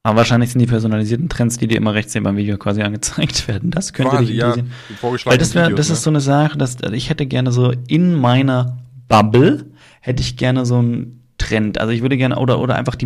Aber 0.04 0.18
wahrscheinlich 0.18 0.52
sind 0.52 0.60
die 0.60 0.68
personalisierten 0.68 1.30
Trends, 1.30 1.58
die 1.58 1.68
dir 1.68 1.78
immer 1.78 1.94
rechts 1.94 2.14
neben 2.16 2.24
beim 2.24 2.38
Video 2.38 2.58
quasi 2.58 2.82
angezeigt 2.82 3.48
werden. 3.48 3.70
Das 3.70 3.94
könnte 3.94 4.12
quasi, 4.12 4.26
dich 4.28 4.36
interessieren. 4.36 4.72
Ja, 5.02 5.26
Weil 5.26 5.38
das, 5.38 5.54
wär, 5.54 5.66
Videos, 5.66 5.78
das 5.78 5.90
ne? 5.90 5.94
ist 5.94 6.04
so 6.04 6.10
eine 6.10 6.22
Sache, 6.22 6.58
dass 6.58 6.78
ich 6.92 7.10
hätte 7.10 7.28
gerne 7.28 7.52
so 7.52 7.72
in 7.88 8.16
meiner 8.16 8.80
Bubble 9.08 9.66
hätte 10.00 10.22
ich 10.22 10.38
gerne 10.38 10.66
so 10.66 10.78
einen 10.78 11.22
Trend. 11.38 11.80
Also 11.80 11.92
ich 11.92 12.02
würde 12.02 12.18
gerne 12.18 12.38
oder 12.38 12.60
oder 12.60 12.76
einfach 12.76 12.96
die 12.96 13.06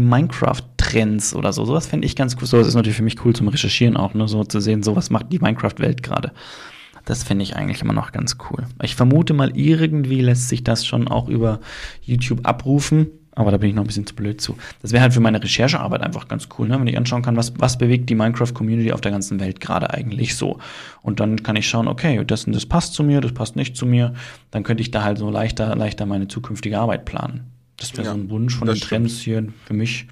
Minecraft-Trends 0.85 1.35
oder 1.35 1.53
so. 1.53 1.65
Sowas 1.65 1.87
fände 1.87 2.05
ich 2.05 2.15
ganz 2.15 2.35
cool. 2.39 2.47
Sowas 2.47 2.67
ist 2.67 2.75
natürlich 2.75 2.97
für 2.97 3.03
mich 3.03 3.23
cool 3.25 3.35
zum 3.35 3.47
Recherchieren 3.47 3.97
auch, 3.97 4.13
ne, 4.13 4.27
so 4.27 4.43
zu 4.43 4.59
sehen, 4.59 4.83
sowas 4.83 5.09
macht 5.09 5.31
die 5.31 5.39
Minecraft-Welt 5.39 6.03
gerade. 6.03 6.31
Das 7.05 7.23
finde 7.23 7.43
ich 7.43 7.55
eigentlich 7.55 7.81
immer 7.81 7.93
noch 7.93 8.11
ganz 8.11 8.37
cool. 8.49 8.65
Ich 8.81 8.95
vermute 8.95 9.33
mal, 9.33 9.55
irgendwie 9.55 10.21
lässt 10.21 10.49
sich 10.49 10.63
das 10.63 10.85
schon 10.85 11.07
auch 11.07 11.29
über 11.29 11.59
YouTube 12.01 12.47
abrufen. 12.47 13.07
Aber 13.37 13.51
da 13.51 13.57
bin 13.57 13.67
ich 13.67 13.75
noch 13.75 13.83
ein 13.83 13.87
bisschen 13.87 14.07
zu 14.07 14.15
blöd 14.15 14.39
zu. 14.39 14.55
Das 14.81 14.93
wäre 14.93 15.01
halt 15.01 15.13
für 15.13 15.19
meine 15.19 15.43
Recherchearbeit 15.43 16.01
einfach 16.01 16.29
ganz 16.29 16.47
cool, 16.57 16.69
ne? 16.69 16.79
wenn 16.79 16.87
ich 16.87 16.97
anschauen 16.97 17.21
kann, 17.21 17.35
was, 17.35 17.51
was 17.59 17.77
bewegt 17.77 18.09
die 18.09 18.15
Minecraft-Community 18.15 18.93
auf 18.93 19.01
der 19.01 19.11
ganzen 19.11 19.41
Welt 19.41 19.59
gerade 19.59 19.93
eigentlich 19.93 20.37
so. 20.37 20.59
Und 21.01 21.19
dann 21.19 21.43
kann 21.43 21.57
ich 21.57 21.67
schauen, 21.67 21.89
okay, 21.89 22.23
das, 22.25 22.45
das 22.45 22.65
passt 22.65 22.93
zu 22.93 23.03
mir, 23.03 23.19
das 23.19 23.33
passt 23.33 23.57
nicht 23.57 23.75
zu 23.75 23.85
mir. 23.85 24.13
Dann 24.51 24.63
könnte 24.63 24.79
ich 24.79 24.89
da 24.89 25.03
halt 25.03 25.17
so 25.17 25.29
leichter, 25.29 25.75
leichter 25.75 26.05
meine 26.05 26.29
zukünftige 26.29 26.79
Arbeit 26.79 27.03
planen. 27.03 27.51
Das 27.75 27.91
wäre 27.97 28.07
ja, 28.07 28.13
so 28.13 28.17
ein 28.17 28.29
Wunsch 28.29 28.55
von 28.55 28.69
den 28.69 28.77
Trends 28.77 29.19
hier 29.19 29.45
für 29.65 29.73
mich. 29.73 30.07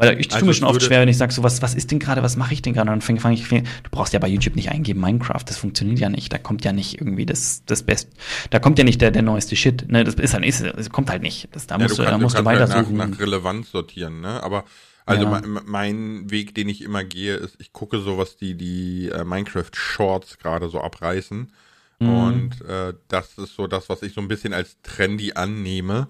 Weil 0.00 0.18
ich 0.18 0.28
tue 0.28 0.36
also 0.36 0.46
mir 0.46 0.54
schon 0.54 0.66
oft 0.66 0.82
schwer, 0.82 1.02
wenn 1.02 1.08
ich 1.08 1.18
sage, 1.18 1.30
so 1.30 1.42
was, 1.42 1.60
was 1.60 1.74
ist 1.74 1.90
denn 1.90 1.98
gerade, 1.98 2.22
was 2.22 2.36
mache 2.36 2.54
ich 2.54 2.62
denn 2.62 2.72
gerade? 2.72 2.90
Und 2.90 3.06
dann 3.06 3.18
fange 3.18 3.34
ich, 3.34 3.46
fang, 3.46 3.64
du 3.64 3.90
brauchst 3.90 4.14
ja 4.14 4.18
bei 4.18 4.28
YouTube 4.28 4.56
nicht 4.56 4.70
eingeben, 4.70 4.98
Minecraft, 4.98 5.44
das 5.44 5.58
funktioniert 5.58 5.98
ja 5.98 6.08
nicht. 6.08 6.32
Da 6.32 6.38
kommt 6.38 6.64
ja 6.64 6.72
nicht 6.72 6.98
irgendwie 6.98 7.26
das, 7.26 7.64
das 7.66 7.82
Best, 7.82 8.08
da 8.48 8.58
kommt 8.58 8.78
ja 8.78 8.84
nicht 8.84 9.02
der, 9.02 9.10
der 9.10 9.20
neueste 9.20 9.56
Shit. 9.56 9.90
Ne, 9.90 10.02
das 10.02 10.14
ist 10.14 10.32
halt, 10.32 10.46
ist, 10.46 10.64
das 10.64 10.88
kommt 10.88 11.10
halt 11.10 11.20
nicht. 11.20 11.48
Das, 11.52 11.66
da 11.66 11.76
ja, 11.76 11.82
musst 11.82 11.98
du, 11.98 12.02
kann, 12.04 12.12
da 12.12 12.18
musst 12.18 12.34
du, 12.34 12.40
du 12.40 12.46
weiter 12.46 12.66
halt 12.66 12.90
nach, 12.90 13.08
nach 13.08 13.20
Relevanz 13.20 13.70
sortieren, 13.72 14.22
ne? 14.22 14.42
Aber 14.42 14.64
also 15.04 15.24
ja. 15.24 15.30
mein, 15.30 15.60
mein, 15.66 16.30
Weg, 16.30 16.54
den 16.54 16.70
ich 16.70 16.80
immer 16.80 17.04
gehe, 17.04 17.34
ist, 17.34 17.56
ich 17.58 17.74
gucke 17.74 18.00
so, 18.00 18.16
was 18.16 18.38
die, 18.38 18.54
die 18.54 19.08
äh, 19.08 19.24
Minecraft 19.24 19.70
Shorts 19.74 20.38
gerade 20.38 20.70
so 20.70 20.80
abreißen. 20.80 21.52
Mhm. 21.98 22.08
Und 22.08 22.62
äh, 22.62 22.94
das 23.08 23.36
ist 23.36 23.54
so 23.54 23.66
das, 23.66 23.90
was 23.90 24.02
ich 24.02 24.14
so 24.14 24.22
ein 24.22 24.28
bisschen 24.28 24.54
als 24.54 24.78
trendy 24.82 25.32
annehme. 25.34 26.08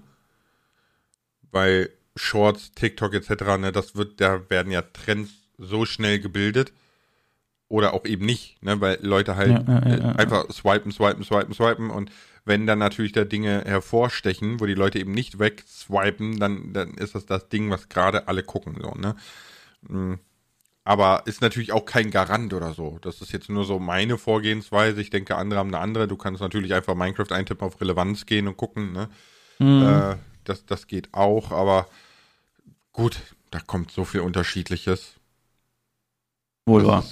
Weil 1.51 1.89
Shorts, 2.15 2.71
TikTok 2.73 3.13
etc., 3.13 3.29
ne, 3.59 3.71
das 3.71 3.95
wird, 3.95 4.19
da 4.21 4.49
werden 4.49 4.71
ja 4.71 4.81
Trends 4.81 5.31
so 5.57 5.85
schnell 5.85 6.19
gebildet. 6.19 6.73
Oder 7.67 7.93
auch 7.93 8.05
eben 8.05 8.25
nicht, 8.25 8.61
ne, 8.61 8.81
weil 8.81 8.99
Leute 9.01 9.37
halt 9.37 9.65
ja, 9.65 9.81
ja, 9.85 9.95
ja, 9.95 10.11
einfach 10.13 10.49
swipen, 10.51 10.91
swipen, 10.91 11.23
swipen, 11.23 11.53
swipen 11.53 11.89
und 11.89 12.11
wenn 12.43 12.67
dann 12.67 12.79
natürlich 12.79 13.11
da 13.11 13.23
Dinge 13.23 13.63
hervorstechen, 13.65 14.59
wo 14.59 14.65
die 14.65 14.73
Leute 14.73 14.99
eben 14.99 15.13
nicht 15.13 15.39
wegswipen, 15.39 16.39
dann, 16.39 16.73
dann 16.73 16.95
ist 16.95 17.15
das 17.15 17.25
das 17.25 17.49
Ding, 17.49 17.69
was 17.69 17.87
gerade 17.87 18.27
alle 18.27 18.43
gucken, 18.43 18.75
so, 18.81 18.91
ne. 18.91 19.15
Mm. 19.87 20.15
Aber 20.83 21.23
ist 21.25 21.41
natürlich 21.41 21.71
auch 21.71 21.85
kein 21.85 22.09
Garant 22.09 22.55
oder 22.55 22.73
so. 22.73 22.97
Das 23.03 23.21
ist 23.21 23.31
jetzt 23.31 23.49
nur 23.49 23.65
so 23.65 23.77
meine 23.77 24.17
Vorgehensweise. 24.17 24.99
Ich 24.99 25.11
denke, 25.11 25.35
andere 25.35 25.59
haben 25.59 25.67
eine 25.67 25.77
andere. 25.77 26.07
Du 26.07 26.17
kannst 26.17 26.41
natürlich 26.41 26.73
einfach 26.73 26.95
Minecraft 26.95 27.31
eintippen, 27.31 27.67
auf 27.67 27.79
Relevanz 27.79 28.25
gehen 28.25 28.47
und 28.47 28.57
gucken, 28.57 28.91
ne. 28.91 29.07
Mhm. 29.59 29.83
Äh, 29.83 30.15
das, 30.51 30.65
das 30.65 30.87
geht 30.87 31.13
auch, 31.13 31.51
aber 31.51 31.87
gut, 32.91 33.17
da 33.51 33.59
kommt 33.59 33.91
so 33.91 34.05
viel 34.05 34.21
Unterschiedliches. 34.21 35.15
Wohl 36.65 36.85
wahr. 36.85 37.03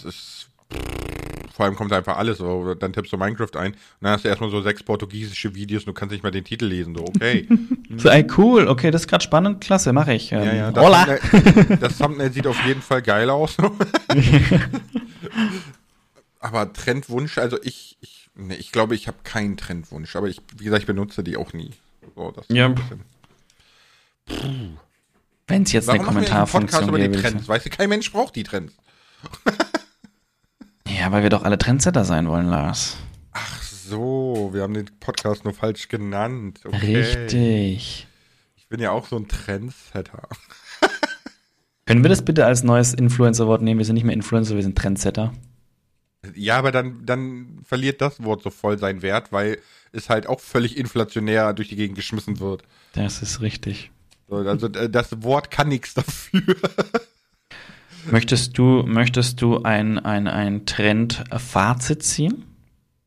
vor 1.51 1.65
allem 1.65 1.75
kommt 1.75 1.91
einfach 1.91 2.17
alles. 2.17 2.37
So, 2.37 2.75
dann 2.75 2.93
tippst 2.93 3.11
du 3.11 3.17
Minecraft 3.17 3.55
ein 3.55 3.71
und 3.71 3.77
dann 4.01 4.11
hast 4.11 4.25
du 4.25 4.29
erstmal 4.29 4.51
so 4.51 4.61
sechs 4.61 4.83
portugiesische 4.83 5.55
Videos 5.55 5.83
und 5.83 5.87
du 5.87 5.93
kannst 5.93 6.11
nicht 6.11 6.23
mal 6.23 6.31
den 6.31 6.43
Titel 6.43 6.65
lesen. 6.65 6.95
So, 6.95 7.03
okay. 7.03 7.47
so, 7.97 8.09
ey, 8.09 8.27
cool, 8.37 8.67
okay, 8.67 8.91
das 8.91 9.01
ist 9.01 9.07
gerade 9.07 9.23
spannend, 9.23 9.61
klasse, 9.61 9.93
mache 9.93 10.13
ich. 10.13 10.31
Ähm, 10.31 10.43
ja, 10.43 10.53
ja, 10.53 10.71
das, 10.71 10.83
Thumbnail, 10.83 11.77
das 11.81 11.97
Thumbnail 11.97 12.33
sieht 12.33 12.45
auf 12.45 12.63
jeden 12.65 12.81
Fall 12.81 13.01
geil 13.01 13.29
aus. 13.29 13.57
aber 16.39 16.73
Trendwunsch, 16.73 17.37
also 17.37 17.57
ich, 17.63 17.97
ich, 18.01 18.29
nee, 18.35 18.55
ich 18.55 18.71
glaube, 18.71 18.95
ich 18.95 19.07
habe 19.07 19.17
keinen 19.23 19.57
Trendwunsch, 19.57 20.15
aber 20.15 20.27
ich, 20.27 20.41
wie 20.57 20.65
gesagt, 20.65 20.81
ich 20.81 20.87
benutze 20.87 21.23
die 21.23 21.37
auch 21.37 21.53
nie. 21.53 21.71
So, 22.15 22.33
ja. 22.49 22.73
Wenn 25.47 25.63
es 25.63 25.71
jetzt 25.71 25.87
Warum 25.87 26.01
eine 26.01 26.07
Kommentarfunktion 26.07 26.89
über 26.89 26.99
die 26.99 27.11
Trends? 27.11 27.47
Weißt 27.47 27.65
du, 27.65 27.69
kein 27.69 27.89
Mensch 27.89 28.11
braucht 28.11 28.35
die 28.35 28.43
Trends. 28.43 28.73
ja, 30.87 31.11
weil 31.11 31.23
wir 31.23 31.29
doch 31.29 31.43
alle 31.43 31.57
Trendsetter 31.57 32.05
sein 32.05 32.27
wollen, 32.27 32.47
Lars. 32.47 32.97
Ach 33.31 33.63
so, 33.63 34.51
wir 34.53 34.61
haben 34.61 34.75
den 34.75 34.89
Podcast 34.99 35.43
nur 35.43 35.53
falsch 35.53 35.87
genannt. 35.87 36.61
Okay. 36.65 36.97
Richtig. 36.97 38.07
Ich 38.55 38.67
bin 38.67 38.79
ja 38.79 38.91
auch 38.91 39.07
so 39.07 39.17
ein 39.17 39.27
Trendsetter. 39.27 40.27
Können 41.85 42.03
wir 42.03 42.09
das 42.09 42.23
bitte 42.23 42.45
als 42.45 42.63
neues 42.63 42.93
Influencer-Wort 42.93 43.63
nehmen? 43.63 43.79
Wir 43.79 43.85
sind 43.85 43.95
nicht 43.95 44.03
mehr 44.03 44.13
Influencer, 44.13 44.55
wir 44.55 44.61
sind 44.61 44.77
Trendsetter. 44.77 45.33
Ja, 46.35 46.57
aber 46.57 46.71
dann, 46.71 47.05
dann 47.05 47.61
verliert 47.63 48.01
das 48.01 48.23
Wort 48.23 48.43
so 48.43 48.51
voll 48.51 48.77
seinen 48.77 49.01
Wert, 49.01 49.31
weil 49.31 49.57
es 49.91 50.09
halt 50.09 50.27
auch 50.27 50.39
völlig 50.39 50.77
inflationär 50.77 51.53
durch 51.53 51.69
die 51.69 51.75
Gegend 51.75 51.95
geschmissen 51.95 52.39
wird. 52.39 52.63
Das 52.93 53.23
ist 53.23 53.41
richtig. 53.41 53.89
Also 54.29 54.67
äh, 54.67 54.89
das 54.89 55.23
Wort 55.23 55.51
kann 55.51 55.69
nichts 55.69 55.93
dafür. 55.93 56.55
möchtest 58.11 58.57
du, 58.57 58.83
möchtest 58.85 59.41
du 59.41 59.63
ein, 59.63 59.99
ein, 59.99 60.27
ein 60.27 60.65
Trend-Fazit 60.65 62.03
ziehen? 62.03 62.45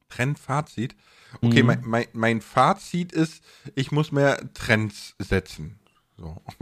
Trend-Fazit? 0.08 0.94
Okay, 1.40 1.62
mhm. 1.62 1.66
mein, 1.66 1.80
mein, 1.84 2.06
mein 2.12 2.40
Fazit 2.40 3.12
ist, 3.12 3.42
ich 3.74 3.90
muss 3.92 4.12
mehr 4.12 4.38
Trends 4.54 5.14
setzen. 5.18 5.78
So. 6.16 6.40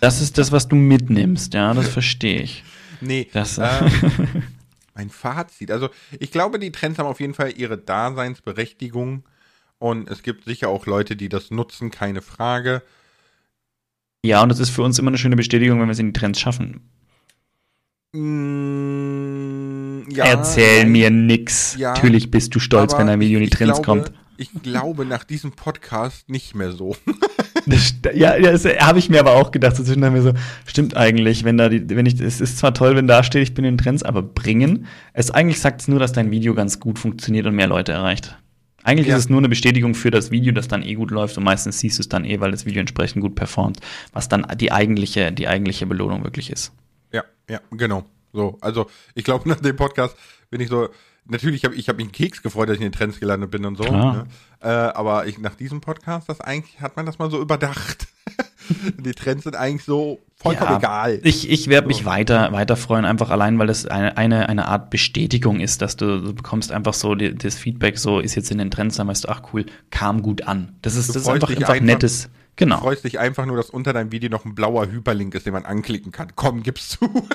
Das 0.00 0.20
ist 0.20 0.36
das, 0.36 0.50
was 0.50 0.66
du 0.66 0.74
mitnimmst, 0.74 1.54
ja, 1.54 1.72
das 1.72 1.88
verstehe 1.88 2.42
ich. 2.42 2.64
Nee, 3.00 3.28
das, 3.32 3.56
ähm, 3.56 4.42
mein 4.94 5.10
Fazit. 5.10 5.70
Also, 5.70 5.90
ich 6.18 6.32
glaube, 6.32 6.58
die 6.58 6.72
Trends 6.72 6.98
haben 6.98 7.06
auf 7.06 7.20
jeden 7.20 7.34
Fall 7.34 7.52
ihre 7.56 7.78
Daseinsberechtigung 7.78 9.22
und 9.78 10.10
es 10.10 10.22
gibt 10.22 10.44
sicher 10.44 10.68
auch 10.68 10.86
Leute, 10.86 11.14
die 11.14 11.28
das 11.28 11.50
nutzen, 11.50 11.90
keine 11.92 12.20
Frage. 12.20 12.82
Ja, 14.24 14.42
und 14.42 14.48
das 14.48 14.58
ist 14.58 14.70
für 14.70 14.82
uns 14.82 14.98
immer 14.98 15.08
eine 15.08 15.18
schöne 15.18 15.36
Bestätigung, 15.36 15.80
wenn 15.80 15.86
wir 15.86 15.92
es 15.92 15.98
in 15.98 16.12
die 16.12 16.18
Trends 16.18 16.40
schaffen. 16.40 16.80
Mm, 18.12 20.08
ja, 20.10 20.24
Erzähl 20.24 20.84
nein, 20.84 20.92
mir 20.92 21.10
nix. 21.10 21.76
Ja, 21.78 21.92
Natürlich 21.94 22.30
bist 22.30 22.54
du 22.54 22.58
stolz, 22.58 22.96
wenn 22.96 23.08
ein 23.08 23.20
Video 23.20 23.38
in 23.38 23.44
die 23.44 23.50
Trends 23.50 23.82
glaube, 23.82 24.02
kommt. 24.02 24.12
Ich 24.38 24.50
glaube 24.62 25.04
nach 25.04 25.24
diesem 25.24 25.52
Podcast 25.52 26.28
nicht 26.28 26.54
mehr 26.54 26.72
so. 26.72 26.96
Das, 27.68 27.94
ja, 28.14 28.38
das 28.38 28.64
habe 28.64 29.00
ich 29.00 29.10
mir 29.10 29.18
aber 29.18 29.32
auch 29.32 29.50
gedacht. 29.50 29.74
So 29.74 29.82
zwischendurch 29.82 30.12
mir 30.12 30.22
so, 30.22 30.32
stimmt 30.66 30.96
eigentlich, 30.96 31.42
wenn 31.42 31.58
da 31.58 31.68
die, 31.68 31.88
wenn 31.88 32.06
ich, 32.06 32.20
es 32.20 32.40
ist 32.40 32.58
zwar 32.58 32.72
toll, 32.74 32.94
wenn 32.94 33.08
da 33.08 33.24
steht, 33.24 33.42
ich 33.42 33.54
bin 33.54 33.64
in 33.64 33.74
den 33.74 33.82
Trends, 33.82 34.04
aber 34.04 34.22
bringen. 34.22 34.86
Es 35.14 35.32
eigentlich 35.32 35.60
sagt 35.60 35.80
es 35.80 35.88
nur, 35.88 35.98
dass 35.98 36.12
dein 36.12 36.30
Video 36.30 36.54
ganz 36.54 36.78
gut 36.78 36.96
funktioniert 36.96 37.44
und 37.44 37.56
mehr 37.56 37.66
Leute 37.66 37.90
erreicht. 37.90 38.38
Eigentlich 38.86 39.08
ja. 39.08 39.16
ist 39.16 39.24
es 39.24 39.28
nur 39.28 39.38
eine 39.38 39.48
Bestätigung 39.48 39.96
für 39.96 40.12
das 40.12 40.30
Video, 40.30 40.52
das 40.52 40.68
dann 40.68 40.84
eh 40.84 40.94
gut 40.94 41.10
läuft 41.10 41.36
und 41.36 41.42
meistens 41.42 41.80
siehst 41.80 41.98
du 41.98 42.02
es 42.02 42.08
dann 42.08 42.24
eh, 42.24 42.38
weil 42.38 42.52
das 42.52 42.66
Video 42.66 42.78
entsprechend 42.78 43.20
gut 43.20 43.34
performt, 43.34 43.80
was 44.12 44.28
dann 44.28 44.46
die 44.58 44.70
eigentliche, 44.70 45.32
die 45.32 45.48
eigentliche 45.48 45.86
Belohnung 45.86 46.22
wirklich 46.22 46.50
ist. 46.52 46.72
Ja, 47.12 47.24
ja, 47.50 47.60
genau. 47.72 48.04
So, 48.32 48.58
also 48.60 48.86
ich 49.16 49.24
glaube, 49.24 49.48
nach 49.48 49.58
dem 49.58 49.74
Podcast 49.74 50.16
bin 50.50 50.60
ich 50.60 50.68
so, 50.68 50.88
natürlich 51.28 51.64
habe 51.64 51.74
ich 51.74 51.88
hab 51.88 51.96
mich 51.96 52.04
einen 52.06 52.12
Keks 52.12 52.42
gefreut, 52.42 52.68
dass 52.68 52.76
ich 52.76 52.82
in 52.82 52.88
den 52.90 52.96
Trends 52.96 53.20
gelandet 53.20 53.50
bin 53.50 53.64
und 53.64 53.76
so. 53.76 53.84
Ne? 53.84 54.26
Äh, 54.60 54.68
aber 54.68 55.26
ich, 55.26 55.38
nach 55.38 55.54
diesem 55.54 55.80
Podcast, 55.80 56.28
das 56.28 56.40
eigentlich 56.40 56.80
hat 56.80 56.96
man 56.96 57.06
das 57.06 57.18
mal 57.18 57.30
so 57.30 57.40
überdacht. 57.40 58.06
Die 58.98 59.12
Trends 59.12 59.44
sind 59.44 59.54
eigentlich 59.54 59.84
so 59.84 60.18
vollkommen 60.34 60.70
Ja, 60.72 60.78
egal. 60.78 61.20
Ich, 61.22 61.48
ich 61.48 61.68
werde 61.68 61.86
mich 61.86 61.98
So. 61.98 62.04
weiter, 62.06 62.50
weiter 62.52 62.74
freuen, 62.76 63.04
einfach 63.04 63.30
allein, 63.30 63.58
weil 63.60 63.68
das 63.68 63.86
eine, 63.86 64.16
eine, 64.16 64.48
eine 64.48 64.66
Art 64.66 64.90
Bestätigung 64.90 65.60
ist, 65.60 65.82
dass 65.82 65.96
du, 65.96 66.20
du 66.20 66.34
bekommst 66.34 66.72
einfach 66.72 66.94
so 66.94 67.14
die, 67.14 67.32
das 67.34 67.54
Feedback, 67.54 67.96
so 67.98 68.18
ist 68.18 68.34
jetzt 68.34 68.50
in 68.50 68.58
den 68.58 68.70
Trends, 68.72 68.96
dann 68.96 69.06
weißt 69.06 69.24
du, 69.24 69.28
ach 69.28 69.42
cool, 69.52 69.66
kam 69.90 70.20
gut 70.22 70.42
an. 70.48 70.74
Das 70.82 70.96
ist, 70.96 71.10
Du 71.10 71.12
das 71.12 71.22
ist 71.22 71.28
einfach, 71.28 71.48
einfach 71.50 71.68
einfach- 71.68 71.80
nettes. 71.84 72.24
Du 72.24 72.30
Genau. 72.64 72.78
freust 72.78 73.04
dich 73.04 73.18
einfach 73.18 73.44
nur, 73.44 73.58
dass 73.58 73.68
unter 73.68 73.92
deinem 73.92 74.10
Video 74.12 74.30
noch 74.30 74.46
ein 74.46 74.54
blauer 74.54 74.86
Hyperlink 74.90 75.34
ist, 75.34 75.44
den 75.44 75.52
man 75.52 75.66
anklicken 75.66 76.10
kann. 76.10 76.28
Komm, 76.36 76.62
gib's 76.62 76.88
zu. 76.88 77.06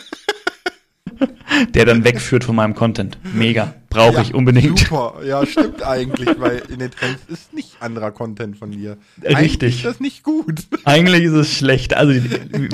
Der 1.73 1.85
dann 1.85 2.03
wegführt 2.03 2.43
von 2.43 2.55
meinem 2.55 2.73
Content. 2.75 3.17
Mega. 3.33 3.73
Brauche 3.89 4.15
Ja, 4.15 4.21
ich 4.21 4.33
unbedingt. 4.33 4.79
Super, 4.79 5.15
ja, 5.25 5.45
stimmt 5.45 5.83
eigentlich, 5.83 6.29
weil 6.39 6.63
in 6.69 6.79
den 6.79 6.91
Trends 6.91 7.21
ist 7.27 7.53
nicht 7.53 7.81
anderer 7.81 8.11
Content 8.11 8.57
von 8.57 8.71
dir. 8.71 8.97
Richtig. 9.21 9.35
Eigentlich 9.35 9.75
ist 9.75 9.85
das 9.85 9.99
nicht 9.99 10.23
gut. 10.23 10.61
Eigentlich 10.85 11.23
ist 11.25 11.33
es 11.33 11.53
schlecht. 11.57 11.93
Also, 11.93 12.13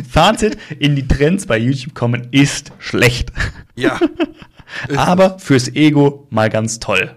Fazit, 0.09 0.57
in 0.79 0.95
die 0.95 1.07
Trends 1.07 1.45
bei 1.47 1.57
YouTube 1.57 1.95
kommen 1.95 2.27
ist 2.31 2.71
schlecht. 2.79 3.31
Ja. 3.75 3.99
Ist- 4.87 4.97
Aber 4.97 5.39
fürs 5.39 5.69
Ego 5.73 6.27
mal 6.29 6.49
ganz 6.49 6.79
toll. 6.79 7.15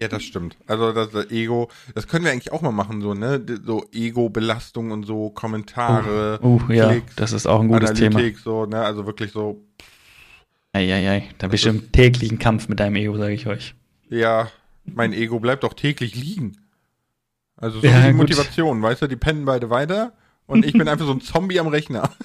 Ja, 0.00 0.08
das 0.08 0.24
stimmt. 0.24 0.56
Also 0.66 0.90
das 0.90 1.14
Ego, 1.30 1.68
das 1.94 2.08
können 2.08 2.24
wir 2.24 2.32
eigentlich 2.32 2.50
auch 2.50 2.60
mal 2.60 2.72
machen, 2.72 3.00
so, 3.02 3.14
ne? 3.14 3.40
So 3.64 3.84
Ego-Belastung 3.92 4.90
und 4.90 5.04
so, 5.04 5.30
Kommentare, 5.30 6.40
Uh, 6.42 6.60
ja, 6.70 6.88
Klicks, 6.88 7.14
das 7.14 7.32
ist 7.32 7.46
auch 7.46 7.60
ein 7.60 7.68
gutes 7.68 7.92
Thema. 7.92 8.16
Analytik, 8.16 8.38
so, 8.40 8.66
ne? 8.66 8.80
Also 8.80 9.06
wirklich 9.06 9.30
so, 9.30 9.62
Eieiei, 10.72 11.28
da 11.38 11.48
bist 11.48 11.64
du 11.64 11.68
Das 11.72 11.76
im 11.82 11.92
täglichen 11.92 12.38
Kampf 12.38 12.68
mit 12.68 12.80
deinem 12.80 12.96
Ego, 12.96 13.16
sage 13.18 13.34
ich 13.34 13.46
euch. 13.46 13.74
ja, 14.08 14.50
mein 14.84 15.12
Ego 15.12 15.38
bleibt 15.38 15.62
doch 15.62 15.74
täglich 15.74 16.16
liegen. 16.16 16.56
Also 17.56 17.80
so 17.80 17.86
Ja, 17.86 18.00
die 18.06 18.08
gut. 18.08 18.16
Motivation, 18.22 18.82
weißt 18.82 19.02
du, 19.02 19.06
die 19.06 19.16
pennen 19.16 19.44
beide 19.44 19.70
weiter 19.70 20.12
und 20.46 20.64
ich 20.64 20.72
bin 20.72 20.88
einfach 20.88 21.06
so 21.06 21.12
ein 21.12 21.20
Zombie 21.20 21.60
am 21.60 21.68
Rechner. 21.68 22.10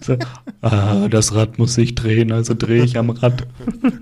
So, 0.00 0.16
ah, 0.60 1.08
das 1.08 1.34
Rad 1.34 1.58
muss 1.58 1.74
sich 1.74 1.96
drehen, 1.96 2.30
also 2.30 2.54
drehe 2.54 2.84
ich 2.84 2.96
am 2.96 3.10
Rad. 3.10 3.48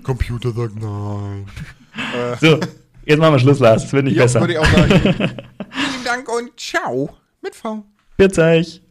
Computer 0.03 0.51
sagt 0.51 0.75
nein. 0.79 1.47
So, 2.39 2.59
jetzt 3.05 3.17
machen 3.19 3.33
wir 3.33 3.39
Schluss, 3.39 3.57
Lars. 3.59 3.85
Es 3.85 3.93
wird 3.93 4.05
nicht 4.05 4.15
ja, 4.15 4.23
besser. 4.23 4.41
würde 4.41 4.53
ich 4.53 4.59
auch 4.59 4.65
sagen. 4.65 4.91
Vielen 5.71 6.03
Dank 6.05 6.29
und 6.29 6.51
ciao 6.59 7.17
mit 7.41 7.55
V. 7.55 7.83
Bis 8.15 8.37
euch. 8.37 8.81